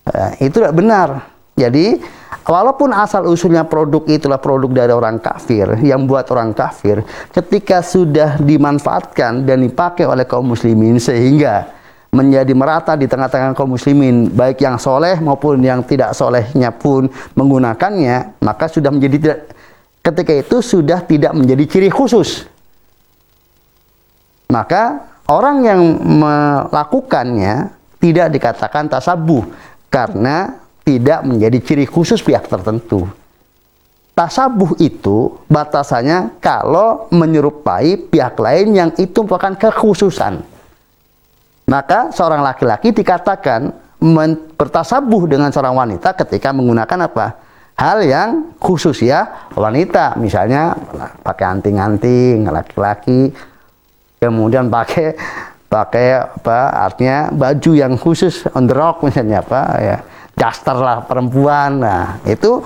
Eh, 0.07 0.47
itu 0.47 0.63
tidak 0.63 0.79
benar. 0.79 1.27
Jadi 1.59 1.99
walaupun 2.47 2.95
asal 2.95 3.27
usulnya 3.27 3.67
produk 3.67 4.07
itulah 4.07 4.39
produk 4.39 4.71
dari 4.71 4.95
orang 4.95 5.19
kafir 5.19 5.75
yang 5.83 6.07
buat 6.07 6.23
orang 6.31 6.55
kafir, 6.55 7.03
ketika 7.35 7.83
sudah 7.83 8.39
dimanfaatkan 8.39 9.43
dan 9.43 9.59
dipakai 9.59 10.07
oleh 10.07 10.23
kaum 10.23 10.55
muslimin 10.55 11.03
sehingga 11.03 11.67
menjadi 12.15 12.53
merata 12.55 12.95
di 12.95 13.11
tengah-tengah 13.11 13.51
kaum 13.53 13.75
muslimin 13.75 14.31
baik 14.31 14.63
yang 14.63 14.79
soleh 14.79 15.19
maupun 15.19 15.61
yang 15.61 15.83
tidak 15.83 16.15
solehnya 16.15 16.73
pun 16.73 17.05
menggunakannya 17.37 18.41
maka 18.41 18.65
sudah 18.65 18.89
menjadi 18.89 19.17
tidak 19.19 19.39
ketika 20.03 20.33
itu 20.35 20.63
sudah 20.63 21.03
tidak 21.03 21.35
menjadi 21.35 21.63
ciri 21.67 21.89
khusus. 21.91 22.47
Maka 24.49 25.05
orang 25.29 25.61
yang 25.61 25.81
melakukannya 26.01 27.69
tidak 28.01 28.27
dikatakan 28.33 28.89
tasabuh 28.89 29.45
karena 29.93 30.57
tidak 30.81 31.21
menjadi 31.21 31.57
ciri 31.61 31.85
khusus 31.85 32.23
pihak 32.25 32.49
tertentu. 32.49 33.05
Tasabuh 34.17 34.75
itu 34.83 35.37
batasannya 35.47 36.41
kalau 36.43 37.07
menyerupai 37.13 37.95
pihak 38.09 38.35
lain 38.35 38.67
yang 38.75 38.89
itu 38.99 39.23
merupakan 39.23 39.55
kekhususan. 39.55 40.43
Maka 41.69 42.09
seorang 42.11 42.41
laki-laki 42.41 42.91
dikatakan 42.91 43.71
bertasabuh 44.57 45.29
dengan 45.29 45.53
seorang 45.53 45.77
wanita 45.77 46.17
ketika 46.25 46.49
menggunakan 46.49 47.05
apa? 47.05 47.27
Hal 47.80 48.03
yang 48.03 48.30
khusus 48.59 48.99
ya 48.99 49.47
wanita. 49.55 50.19
Misalnya 50.19 50.75
pakai 51.23 51.45
anting-anting 51.47 52.43
laki-laki. 52.51 53.32
Kemudian 54.19 54.67
pakai 54.67 55.15
pakai 55.71 56.19
apa 56.19 56.75
artinya 56.75 57.32
baju 57.32 57.71
yang 57.71 57.95
khusus 57.95 58.43
on 58.51 58.67
the 58.67 58.75
rock 58.75 59.05
misalnya 59.05 59.39
apa 59.39 59.61
ya 59.80 59.97
daster 60.36 60.75
lah 60.75 61.07
perempuan. 61.07 61.80
Nah 61.80 62.19
itu 62.27 62.59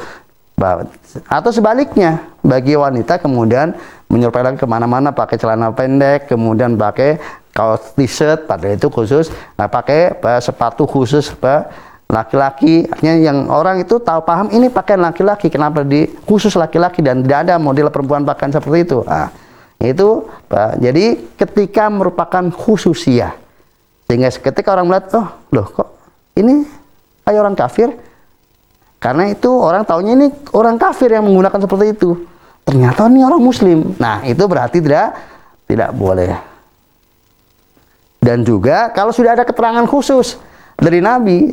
atau 1.29 1.51
sebaliknya 1.53 2.25
bagi 2.41 2.73
wanita 2.73 3.21
kemudian 3.21 3.77
menyerupai 4.09 4.41
lagi 4.41 4.57
ke 4.57 4.65
mana-mana 4.65 5.13
pakai 5.13 5.37
celana 5.37 5.69
pendek 5.75 6.31
kemudian 6.31 6.73
pakai 6.73 7.21
kaos 7.53 7.93
t-shirt 7.93 8.49
pada 8.49 8.65
itu 8.73 8.89
khusus. 8.89 9.29
Nah 9.61 9.69
pakai 9.69 10.17
apa, 10.17 10.41
sepatu 10.41 10.89
khusus 10.89 11.29
apa 11.37 11.69
laki-laki 12.13 12.85
artinya 12.85 13.15
yang 13.17 13.49
orang 13.49 13.81
itu 13.81 13.97
tahu 13.97 14.21
paham 14.21 14.53
ini 14.53 14.69
pakaian 14.69 15.01
laki-laki 15.01 15.49
kenapa 15.49 15.81
di 15.81 16.05
khusus 16.29 16.53
laki-laki 16.53 17.01
dan 17.01 17.25
tidak 17.25 17.49
ada 17.49 17.57
model 17.57 17.89
perempuan 17.89 18.21
pakaian 18.21 18.53
seperti 18.53 18.85
itu. 18.85 19.01
Nah, 19.01 19.33
itu 19.81 20.29
jadi 20.77 21.17
ketika 21.33 21.89
merupakan 21.89 22.53
khususiah 22.53 23.33
sehingga 24.05 24.29
ketika 24.29 24.77
orang 24.77 24.85
melihat 24.93 25.05
oh 25.17 25.27
loh 25.49 25.67
kok 25.73 25.89
ini 26.37 26.69
kayak 27.25 27.41
orang 27.41 27.57
kafir? 27.57 27.89
Karena 29.01 29.27
itu 29.27 29.49
orang 29.51 29.83
tahunya 29.83 30.13
ini 30.15 30.27
orang 30.55 30.79
kafir 30.79 31.11
yang 31.11 31.27
menggunakan 31.27 31.59
seperti 31.59 31.91
itu. 31.91 32.23
Ternyata 32.63 33.11
ini 33.11 33.19
orang 33.27 33.41
muslim. 33.43 33.91
Nah 33.99 34.23
itu 34.23 34.39
berarti 34.47 34.79
tidak 34.79 35.11
tidak 35.67 35.91
boleh. 35.91 36.31
Dan 38.23 38.47
juga 38.47 38.87
kalau 38.95 39.11
sudah 39.11 39.35
ada 39.35 39.43
keterangan 39.43 39.83
khusus 39.83 40.39
dari 40.79 41.03
Nabi 41.03 41.51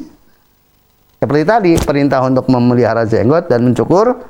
seperti 1.21 1.45
tadi, 1.45 1.73
perintah 1.77 2.25
untuk 2.25 2.49
memelihara 2.49 3.05
jenggot 3.05 3.53
dan 3.53 3.61
mencukur 3.61 4.25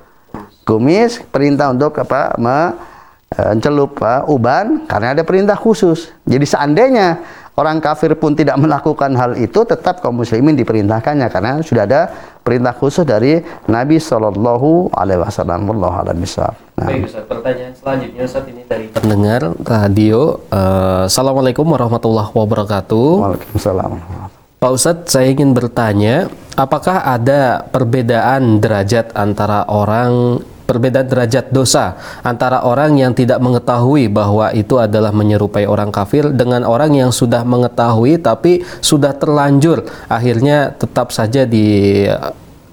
kumis, 0.66 1.22
perintah 1.30 1.70
untuk 1.70 1.95
apa? 2.03 2.34
mencelup 2.34 3.95
uh, 4.03 4.26
uban 4.26 4.91
karena 4.91 5.14
ada 5.14 5.22
perintah 5.22 5.55
khusus. 5.55 6.11
Jadi 6.26 6.43
seandainya 6.43 7.22
orang 7.55 7.78
kafir 7.78 8.18
pun 8.18 8.34
tidak 8.34 8.59
melakukan 8.59 9.14
hal 9.14 9.38
itu, 9.38 9.62
tetap 9.62 10.03
kaum 10.03 10.18
muslimin 10.18 10.59
diperintahkannya 10.59 11.30
karena 11.30 11.62
sudah 11.62 11.86
ada 11.86 12.11
perintah 12.43 12.74
khusus 12.74 13.07
dari 13.07 13.38
Nabi 13.70 14.03
Shallallahu 14.03 14.91
Alaihi 14.91 15.22
Wasallam. 15.22 15.70
Allah 15.70 16.11
Nah. 16.11 16.88
Baik 16.88 17.12
Ustaz, 17.12 17.28
pertanyaan 17.28 17.76
selanjutnya 17.76 18.22
Ustaz 18.24 18.49
ini 18.49 18.64
dari 18.64 18.88
pendengar 18.91 19.53
radio. 19.62 20.43
Uh, 20.49 21.07
Assalamualaikum 21.07 21.68
warahmatullahi 21.70 22.32
wabarakatuh. 22.34 23.09
Waalaikumsalam. 23.20 24.30
Pak 24.61 24.77
Ustadz, 24.77 25.17
saya 25.17 25.33
ingin 25.33 25.57
bertanya, 25.57 26.29
apakah 26.53 27.01
ada 27.01 27.65
perbedaan 27.73 28.61
derajat 28.61 29.09
antara 29.17 29.65
orang 29.65 30.45
perbedaan 30.69 31.09
derajat 31.09 31.49
dosa 31.49 31.97
antara 32.21 32.61
orang 32.69 33.01
yang 33.01 33.17
tidak 33.17 33.41
mengetahui 33.41 34.13
bahwa 34.13 34.53
itu 34.53 34.77
adalah 34.77 35.17
menyerupai 35.17 35.65
orang 35.65 35.89
kafir 35.89 36.29
dengan 36.31 36.63
orang 36.69 36.93
yang 36.93 37.09
sudah 37.11 37.43
mengetahui 37.43 38.21
tapi 38.23 38.63
sudah 38.79 39.17
terlanjur 39.17 39.83
akhirnya 40.07 40.77
tetap 40.77 41.11
saja 41.11 41.43
di 41.43 42.07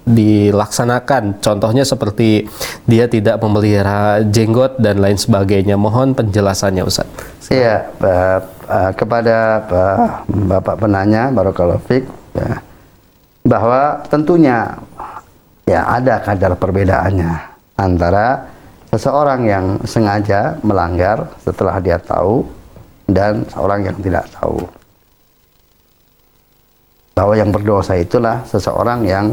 dilaksanakan. 0.08 1.44
Contohnya 1.44 1.84
seperti 1.84 2.48
dia 2.88 3.04
tidak 3.04 3.36
memelihara 3.44 4.24
jenggot 4.24 4.80
dan 4.80 5.04
lain 5.04 5.20
sebagainya. 5.20 5.76
Mohon 5.76 6.16
penjelasannya 6.16 6.82
Ustaz. 6.82 7.04
Iya, 7.48 7.88
uh, 8.04 8.92
kepada 8.92 9.64
uh, 9.72 10.20
Bapak 10.28 10.84
penanya 10.84 11.32
Barakallahu 11.32 11.80
Fik 11.88 12.04
ya, 12.36 12.60
bahwa 13.48 14.04
tentunya 14.12 14.76
ya 15.64 15.80
ada 15.88 16.20
kadar 16.20 16.52
perbedaannya 16.52 17.32
antara 17.80 18.44
seseorang 18.92 19.40
yang 19.48 19.64
sengaja 19.88 20.60
melanggar 20.60 21.28
setelah 21.40 21.80
dia 21.80 21.96
tahu 21.96 22.44
dan 23.08 23.48
seorang 23.48 23.88
yang 23.88 23.96
tidak 24.04 24.28
tahu. 24.36 24.60
Bahwa 27.16 27.34
yang 27.34 27.48
berdosa 27.48 27.96
itulah 27.96 28.44
seseorang 28.44 29.08
yang 29.08 29.32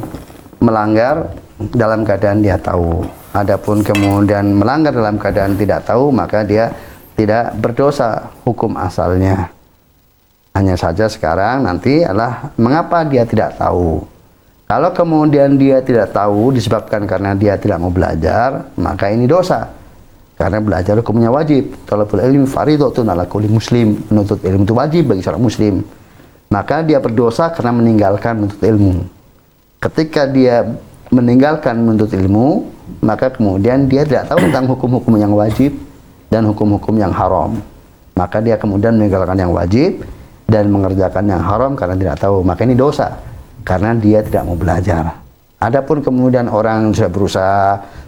melanggar 0.66 1.30
dalam 1.78 2.02
keadaan 2.02 2.42
dia 2.42 2.58
tahu. 2.58 3.06
Adapun 3.38 3.86
kemudian 3.86 4.58
melanggar 4.58 4.96
dalam 4.96 5.22
keadaan 5.22 5.54
tidak 5.54 5.86
tahu, 5.86 6.10
maka 6.10 6.42
dia 6.42 6.74
tidak 7.14 7.54
berdosa 7.62 8.34
hukum 8.44 8.74
asalnya. 8.76 9.54
Hanya 10.56 10.80
saja 10.80 11.06
sekarang 11.12 11.68
nanti 11.68 12.02
adalah 12.02 12.50
mengapa 12.56 13.04
dia 13.06 13.28
tidak 13.28 13.60
tahu. 13.60 14.08
Kalau 14.66 14.90
kemudian 14.96 15.62
dia 15.62 15.84
tidak 15.86 16.16
tahu 16.16 16.50
disebabkan 16.50 17.06
karena 17.06 17.38
dia 17.38 17.54
tidak 17.60 17.78
mau 17.78 17.94
belajar, 17.94 18.74
maka 18.80 19.14
ini 19.14 19.30
dosa. 19.30 19.70
Karena 20.36 20.60
belajar 20.60 21.00
hukumnya 21.00 21.32
wajib. 21.32 21.76
Talabul 21.88 22.20
ilmi 22.20 22.48
faridatun 22.50 23.08
ala 23.08 23.24
kulli 23.24 23.48
muslim. 23.48 23.96
Menuntut 24.12 24.44
ilmu 24.44 24.68
itu 24.68 24.76
wajib 24.76 25.04
bagi 25.12 25.22
seorang 25.24 25.44
muslim. 25.44 25.80
Maka 26.52 26.84
dia 26.84 27.00
berdosa 27.00 27.52
karena 27.56 27.72
meninggalkan 27.72 28.44
menuntut 28.44 28.60
ilmu. 28.60 29.15
Ketika 29.80 30.26
dia 30.30 30.66
meninggalkan 31.14 31.78
menuntut 31.78 32.12
ilmu, 32.14 32.68
maka 33.02 33.30
kemudian 33.30 33.86
dia 33.86 34.06
tidak 34.06 34.30
tahu 34.30 34.50
tentang 34.50 34.66
hukum-hukum 34.70 35.14
yang 35.18 35.34
wajib 35.34 35.76
dan 36.34 36.46
hukum-hukum 36.50 36.96
yang 36.98 37.14
haram. 37.14 37.62
Maka 38.16 38.40
dia 38.40 38.56
kemudian 38.56 38.96
meninggalkan 38.96 39.36
yang 39.36 39.52
wajib 39.52 40.04
dan 40.48 40.72
mengerjakan 40.72 41.26
yang 41.28 41.42
haram 41.44 41.76
karena 41.76 41.96
tidak 42.00 42.16
tahu. 42.22 42.42
Maka 42.42 42.64
ini 42.64 42.76
dosa 42.78 43.20
karena 43.66 43.92
dia 43.98 44.24
tidak 44.24 44.48
mau 44.48 44.56
belajar. 44.56 45.20
Adapun 45.60 46.04
kemudian 46.04 46.52
orang 46.52 46.94
sudah 46.94 47.12
berusaha 47.12 47.64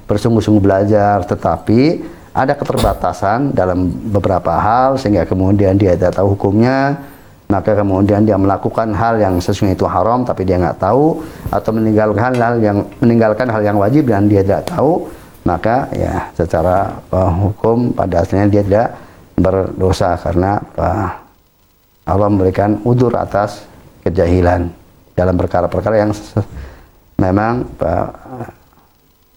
bersungguh-sungguh 0.07 0.63
belajar 0.63 1.25
tetapi 1.27 2.05
ada 2.31 2.53
keterbatasan 2.53 3.51
dalam 3.51 3.89
beberapa 4.13 4.53
hal 4.53 5.01
sehingga 5.01 5.25
kemudian 5.25 5.73
dia 5.73 5.97
tidak 5.97 6.21
tahu 6.21 6.37
hukumnya 6.37 7.01
maka 7.47 7.79
kemudian 7.79 8.27
dia 8.27 8.35
melakukan 8.35 8.91
hal 8.91 9.23
yang 9.23 9.39
sesungguhnya 9.39 9.79
itu 9.79 9.87
haram 9.87 10.27
tapi 10.27 10.43
dia 10.43 10.59
nggak 10.59 10.83
tahu 10.83 11.23
atau 11.47 11.71
meninggalkan 11.71 12.35
hal 12.35 12.55
yang 12.59 12.77
meninggalkan 12.99 13.47
hal 13.47 13.61
yang 13.63 13.77
wajib 13.79 14.03
dan 14.11 14.27
dia 14.27 14.43
tidak 14.43 14.67
tahu 14.67 15.07
maka 15.47 15.87
ya 15.95 16.27
secara 16.35 16.91
uh, 17.07 17.31
hukum 17.47 17.95
pada 17.95 18.19
asalnya 18.19 18.51
dia 18.51 18.63
tidak 18.67 18.87
berdosa 19.39 20.19
karena 20.19 20.59
uh, 20.75 21.07
Allah 22.03 22.27
memberikan 22.27 22.83
udur 22.83 23.15
atas 23.15 23.63
kejahilan 24.03 24.67
dalam 25.15 25.39
perkara-perkara 25.39 26.03
yang 26.03 26.11
memang 27.23 27.63
uh, 27.79 28.07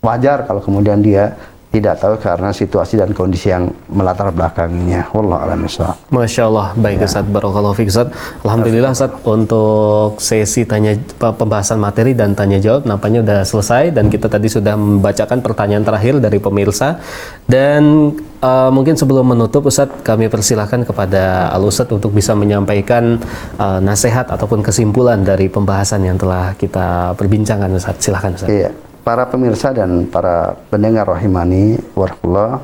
wajar 0.03 0.51
kalau 0.51 0.59
kemudian 0.59 0.99
dia 0.99 1.31
tidak 1.71 2.03
tahu 2.03 2.19
karena 2.19 2.51
situasi 2.51 2.99
dan 2.99 3.15
kondisi 3.15 3.47
yang 3.55 3.71
melatar 3.87 4.35
belakanginya. 4.35 5.07
Wallah 5.15 5.47
a'lam. 5.47 5.71
Masya 6.11 6.43
Allah, 6.51 6.75
baik 6.75 7.07
Ustaz, 7.07 7.23
Barakallahu 7.31 7.79
Fik 7.79 7.95
Ustaz. 7.95 8.11
Alhamdulillah 8.43 8.91
Ustaz, 8.91 9.15
untuk 9.23 10.19
sesi 10.19 10.67
tanya 10.67 10.99
pembahasan 11.23 11.79
materi 11.79 12.19
dan 12.19 12.35
tanya 12.35 12.59
jawab 12.59 12.91
nampaknya 12.91 13.23
sudah 13.23 13.41
selesai 13.47 13.85
dan 13.95 14.11
kita 14.11 14.27
tadi 14.27 14.51
sudah 14.51 14.75
membacakan 14.75 15.39
pertanyaan 15.47 15.87
terakhir 15.87 16.19
dari 16.19 16.43
pemirsa 16.43 16.99
dan 17.47 18.19
uh, 18.43 18.71
mungkin 18.75 18.99
sebelum 18.99 19.31
menutup 19.31 19.71
Ustaz, 19.71 19.87
kami 20.03 20.27
persilahkan 20.27 20.83
kepada 20.83 21.55
Al 21.55 21.63
Ustaz 21.63 21.87
untuk 21.95 22.11
bisa 22.11 22.35
menyampaikan 22.35 23.23
uh, 23.63 23.79
nasihat 23.79 24.27
ataupun 24.27 24.67
kesimpulan 24.67 25.23
dari 25.23 25.47
pembahasan 25.47 26.03
yang 26.03 26.19
telah 26.19 26.59
kita 26.59 27.15
perbincangkan 27.15 27.71
Ustaz. 27.79 27.95
Silahkan 28.03 28.35
Ustaz. 28.35 28.51
Iya, 28.51 28.75
para 29.01 29.27
pemirsa 29.27 29.73
dan 29.73 30.07
para 30.07 30.55
pendengar 30.69 31.09
rahimani 31.09 31.81
warahmatullah. 31.97 32.61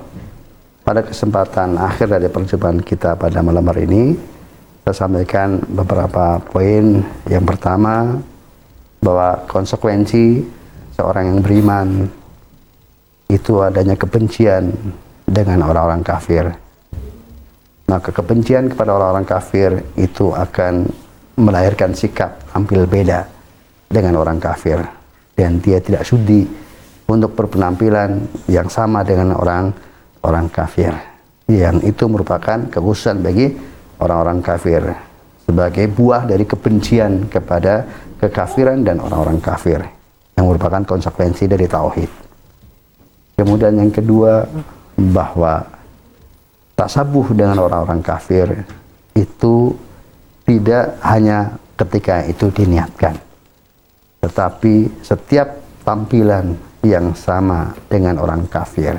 Pada 0.86 1.02
kesempatan 1.02 1.74
akhir 1.82 2.06
dari 2.06 2.30
perjumpaan 2.30 2.78
kita 2.78 3.18
pada 3.18 3.42
malam 3.42 3.66
hari 3.66 3.90
ini 3.90 4.14
saya 4.86 5.02
sampaikan 5.02 5.58
beberapa 5.66 6.38
poin. 6.46 7.02
Yang 7.26 7.44
pertama 7.50 8.22
bahwa 9.02 9.42
konsekuensi 9.50 10.46
seorang 10.94 11.34
yang 11.34 11.40
beriman 11.42 12.06
itu 13.26 13.58
adanya 13.58 13.98
kebencian 13.98 14.70
dengan 15.26 15.66
orang-orang 15.66 16.06
kafir. 16.06 16.54
Maka 17.90 18.14
kebencian 18.14 18.70
kepada 18.70 18.94
orang-orang 18.94 19.26
kafir 19.26 19.82
itu 19.98 20.30
akan 20.30 20.86
melahirkan 21.34 21.90
sikap 21.90 22.38
tampil 22.54 22.86
beda 22.86 23.26
dengan 23.90 24.22
orang 24.22 24.38
kafir 24.38 24.86
dan 25.36 25.60
dia 25.60 25.78
tidak 25.78 26.02
sudi 26.08 26.48
untuk 27.06 27.36
berpenampilan 27.36 28.24
yang 28.50 28.66
sama 28.66 29.04
dengan 29.06 29.36
orang 29.36 29.70
orang 30.24 30.50
kafir 30.50 30.90
yang 31.46 31.78
itu 31.86 32.10
merupakan 32.10 32.66
kekhususan 32.66 33.22
bagi 33.22 33.54
orang-orang 34.02 34.42
kafir 34.42 34.82
sebagai 35.46 35.86
buah 35.86 36.26
dari 36.26 36.42
kebencian 36.42 37.30
kepada 37.30 37.86
kekafiran 38.18 38.82
dan 38.82 38.98
orang-orang 38.98 39.38
kafir 39.38 39.78
yang 40.34 40.44
merupakan 40.50 40.82
konsekuensi 40.82 41.46
dari 41.46 41.70
tauhid. 41.70 42.10
Kemudian 43.38 43.78
yang 43.78 43.94
kedua 43.94 44.42
bahwa 44.98 45.62
tasabuh 46.74 47.30
dengan 47.30 47.62
orang-orang 47.62 48.02
kafir 48.02 48.66
itu 49.14 49.70
tidak 50.42 50.98
hanya 51.06 51.54
ketika 51.78 52.26
itu 52.26 52.50
diniatkan 52.50 53.25
tetapi 54.26 55.06
setiap 55.06 55.62
tampilan 55.86 56.58
yang 56.82 57.14
sama 57.14 57.70
dengan 57.86 58.18
orang 58.18 58.42
kafir. 58.50 58.98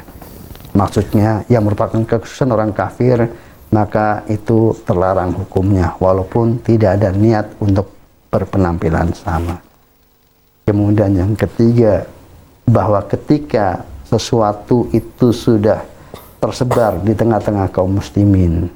Maksudnya 0.71 1.43
yang 1.51 1.67
merupakan 1.67 1.99
kekhususan 1.99 2.55
orang 2.55 2.71
kafir 2.71 3.27
maka 3.67 4.23
itu 4.31 4.71
terlarang 4.87 5.35
hukumnya 5.35 5.91
walaupun 5.99 6.63
tidak 6.63 6.95
ada 6.95 7.11
niat 7.11 7.51
untuk 7.59 7.91
berpenampilan 8.31 9.11
sama. 9.11 9.59
Kemudian 10.63 11.11
yang 11.11 11.35
ketiga 11.35 12.07
bahwa 12.63 13.03
ketika 13.03 13.83
sesuatu 14.07 14.87
itu 14.95 15.35
sudah 15.35 15.83
tersebar 16.39 17.03
di 17.03 17.11
tengah-tengah 17.11 17.67
kaum 17.71 17.99
muslimin 17.99 18.71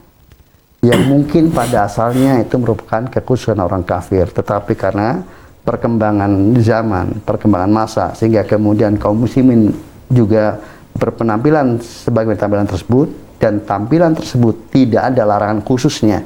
yang 0.81 1.05
mungkin 1.05 1.53
pada 1.53 1.85
asalnya 1.85 2.41
itu 2.41 2.57
merupakan 2.57 3.05
kekhususan 3.05 3.61
orang 3.61 3.85
kafir. 3.85 4.25
Tetapi 4.25 4.73
karena 4.73 5.21
perkembangan 5.61 6.57
zaman, 6.61 7.21
perkembangan 7.21 7.71
masa 7.71 8.05
sehingga 8.17 8.41
kemudian 8.45 8.97
kaum 8.97 9.21
muslimin 9.21 9.69
juga 10.09 10.57
berpenampilan 10.97 11.79
sebagai 11.79 12.35
tampilan 12.35 12.67
tersebut 12.67 13.07
dan 13.37 13.61
tampilan 13.63 14.13
tersebut 14.13 14.69
tidak 14.73 15.13
ada 15.13 15.23
larangan 15.25 15.61
khususnya 15.65 16.25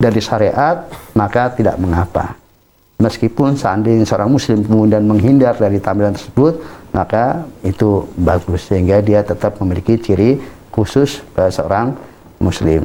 dari 0.00 0.20
syariat 0.20 0.88
maka 1.12 1.52
tidak 1.52 1.76
mengapa. 1.76 2.36
Meskipun 3.00 3.56
seandainya 3.56 4.04
seorang 4.04 4.28
muslim 4.28 4.60
kemudian 4.60 5.04
menghindar 5.08 5.56
dari 5.56 5.80
tampilan 5.80 6.12
tersebut 6.12 6.60
maka 6.92 7.48
itu 7.64 8.04
bagus 8.16 8.68
sehingga 8.68 9.00
dia 9.00 9.24
tetap 9.24 9.56
memiliki 9.60 9.96
ciri 9.96 10.36
khusus 10.68 11.24
pada 11.32 11.48
seorang 11.48 11.96
muslim. 12.40 12.84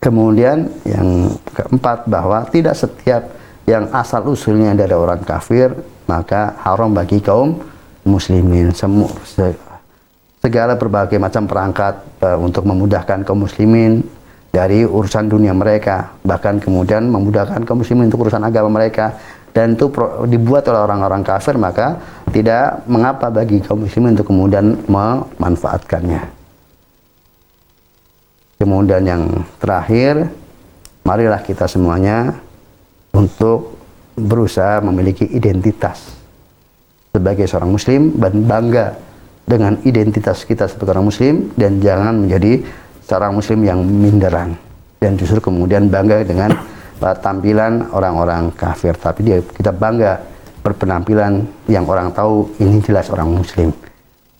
Kemudian 0.00 0.68
yang 0.88 1.28
keempat 1.52 2.08
bahwa 2.08 2.44
tidak 2.48 2.72
setiap 2.72 3.39
yang 3.68 3.90
asal 3.92 4.24
usulnya 4.30 4.72
dari 4.72 4.94
orang 4.94 5.20
kafir 5.24 5.72
maka 6.08 6.58
haram 6.64 6.90
bagi 6.90 7.22
kaum 7.22 7.60
muslimin. 8.02 8.74
Semua 8.74 9.12
segala 10.40 10.74
berbagai 10.74 11.20
macam 11.20 11.44
perangkat 11.44 12.00
uh, 12.24 12.38
untuk 12.40 12.64
memudahkan 12.64 13.22
kaum 13.28 13.44
muslimin 13.44 14.00
dari 14.50 14.82
urusan 14.88 15.28
dunia 15.28 15.52
mereka. 15.52 16.16
Bahkan 16.24 16.64
kemudian 16.64 17.06
memudahkan 17.06 17.62
kaum 17.68 17.84
muslimin 17.84 18.08
untuk 18.08 18.26
urusan 18.26 18.42
agama 18.42 18.80
mereka. 18.80 19.14
Dan 19.50 19.74
itu 19.74 19.90
dibuat 20.30 20.62
oleh 20.70 20.78
orang-orang 20.86 21.26
kafir 21.26 21.58
maka 21.58 21.98
tidak 22.30 22.86
mengapa 22.86 23.34
bagi 23.34 23.58
kaum 23.58 23.82
muslimin 23.82 24.14
untuk 24.14 24.30
kemudian 24.30 24.78
memanfaatkannya. 24.86 26.22
Kemudian 28.62 29.02
yang 29.02 29.22
terakhir 29.58 30.30
marilah 31.02 31.42
kita 31.42 31.66
semuanya 31.66 32.38
untuk 33.14 33.78
berusaha 34.14 34.82
memiliki 34.84 35.26
identitas 35.30 36.14
sebagai 37.10 37.46
seorang 37.48 37.72
muslim 37.74 38.14
dan 38.18 38.34
bangga 38.46 38.86
dengan 39.48 39.74
identitas 39.82 40.46
kita 40.46 40.70
sebagai 40.70 40.94
orang 40.94 41.10
muslim 41.10 41.34
dan 41.58 41.82
jangan 41.82 42.22
menjadi 42.22 42.62
seorang 43.02 43.32
muslim 43.34 43.60
yang 43.66 43.82
minderan 43.82 44.54
dan 45.02 45.18
justru 45.18 45.42
kemudian 45.42 45.90
bangga 45.90 46.22
dengan 46.22 46.54
tampilan 47.00 47.88
orang-orang 47.90 48.52
kafir. 48.54 48.94
Tapi 48.94 49.20
dia 49.24 49.38
kita 49.40 49.72
bangga 49.72 50.20
berpenampilan 50.60 51.48
yang 51.66 51.88
orang 51.88 52.12
tahu 52.12 52.52
ini 52.60 52.78
jelas 52.84 53.08
orang 53.08 53.32
muslim. 53.32 53.72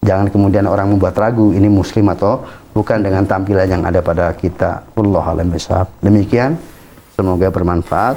Jangan 0.04 0.28
kemudian 0.28 0.68
orang 0.68 0.94
membuat 0.94 1.16
ragu 1.16 1.52
ini 1.52 1.68
muslim 1.68 2.12
atau 2.12 2.44
bukan 2.70 3.02
dengan 3.02 3.26
tampilan 3.26 3.66
yang 3.66 3.82
ada 3.82 4.00
pada 4.00 4.30
kita 4.32 4.86
Allah 4.94 5.24
alam 5.26 5.50
demikian 6.00 6.54
semoga 7.18 7.50
bermanfaat 7.50 8.16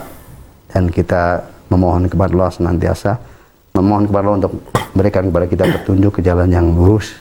dan 0.73 0.89
kita 0.89 1.45
memohon 1.69 2.09
kepada 2.09 2.33
Allah 2.33 2.51
senantiasa 2.51 3.21
memohon 3.77 4.09
kepada 4.09 4.23
Allah 4.27 4.37
untuk 4.43 4.53
berikan 4.97 5.29
kepada 5.29 5.45
kita 5.45 5.63
petunjuk 5.69 6.17
ke 6.17 6.21
jalan 6.25 6.49
yang 6.49 6.73
lurus 6.73 7.13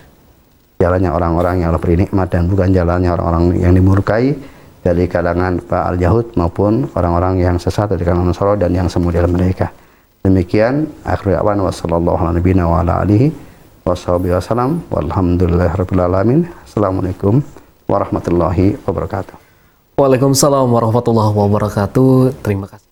jalannya 0.82 1.14
orang-orang 1.14 1.62
yang 1.62 1.70
lebih 1.70 1.94
nikmat 1.94 2.26
dan 2.26 2.50
bukan 2.50 2.74
jalannya 2.74 3.14
orang-orang 3.14 3.44
yang 3.62 3.72
dimurkai 3.76 4.34
dari 4.82 5.06
kalangan 5.06 5.62
Pak 5.62 5.94
Al-Yahud 5.94 6.34
maupun 6.34 6.90
orang-orang 6.98 7.38
yang 7.38 7.56
sesat 7.62 7.94
dari 7.94 8.02
kalangan 8.02 8.34
Nasara 8.34 8.58
dan 8.58 8.74
yang 8.74 8.90
semua 8.90 9.14
mereka. 9.30 9.70
Demikian 10.26 10.90
akhir 11.06 11.38
awan 11.38 11.62
wa 11.62 11.70
sallallahu 11.70 12.18
ala 12.18 12.30
nabiyina 12.34 12.66
wa 12.66 12.82
ala 12.82 13.02
alihi 13.06 13.30
wa 13.86 13.94
sahbihi 13.94 14.34
wasallam 14.34 14.82
walhamdulillahirabbil 14.90 16.02
alamin. 16.02 16.50
Assalamualaikum 16.66 17.42
warahmatullahi 17.86 18.78
wabarakatuh. 18.82 19.34
Waalaikumsalam 19.98 20.66
warahmatullahi 20.66 21.30
wabarakatuh. 21.30 22.42
Terima 22.42 22.66
kasih. 22.66 22.91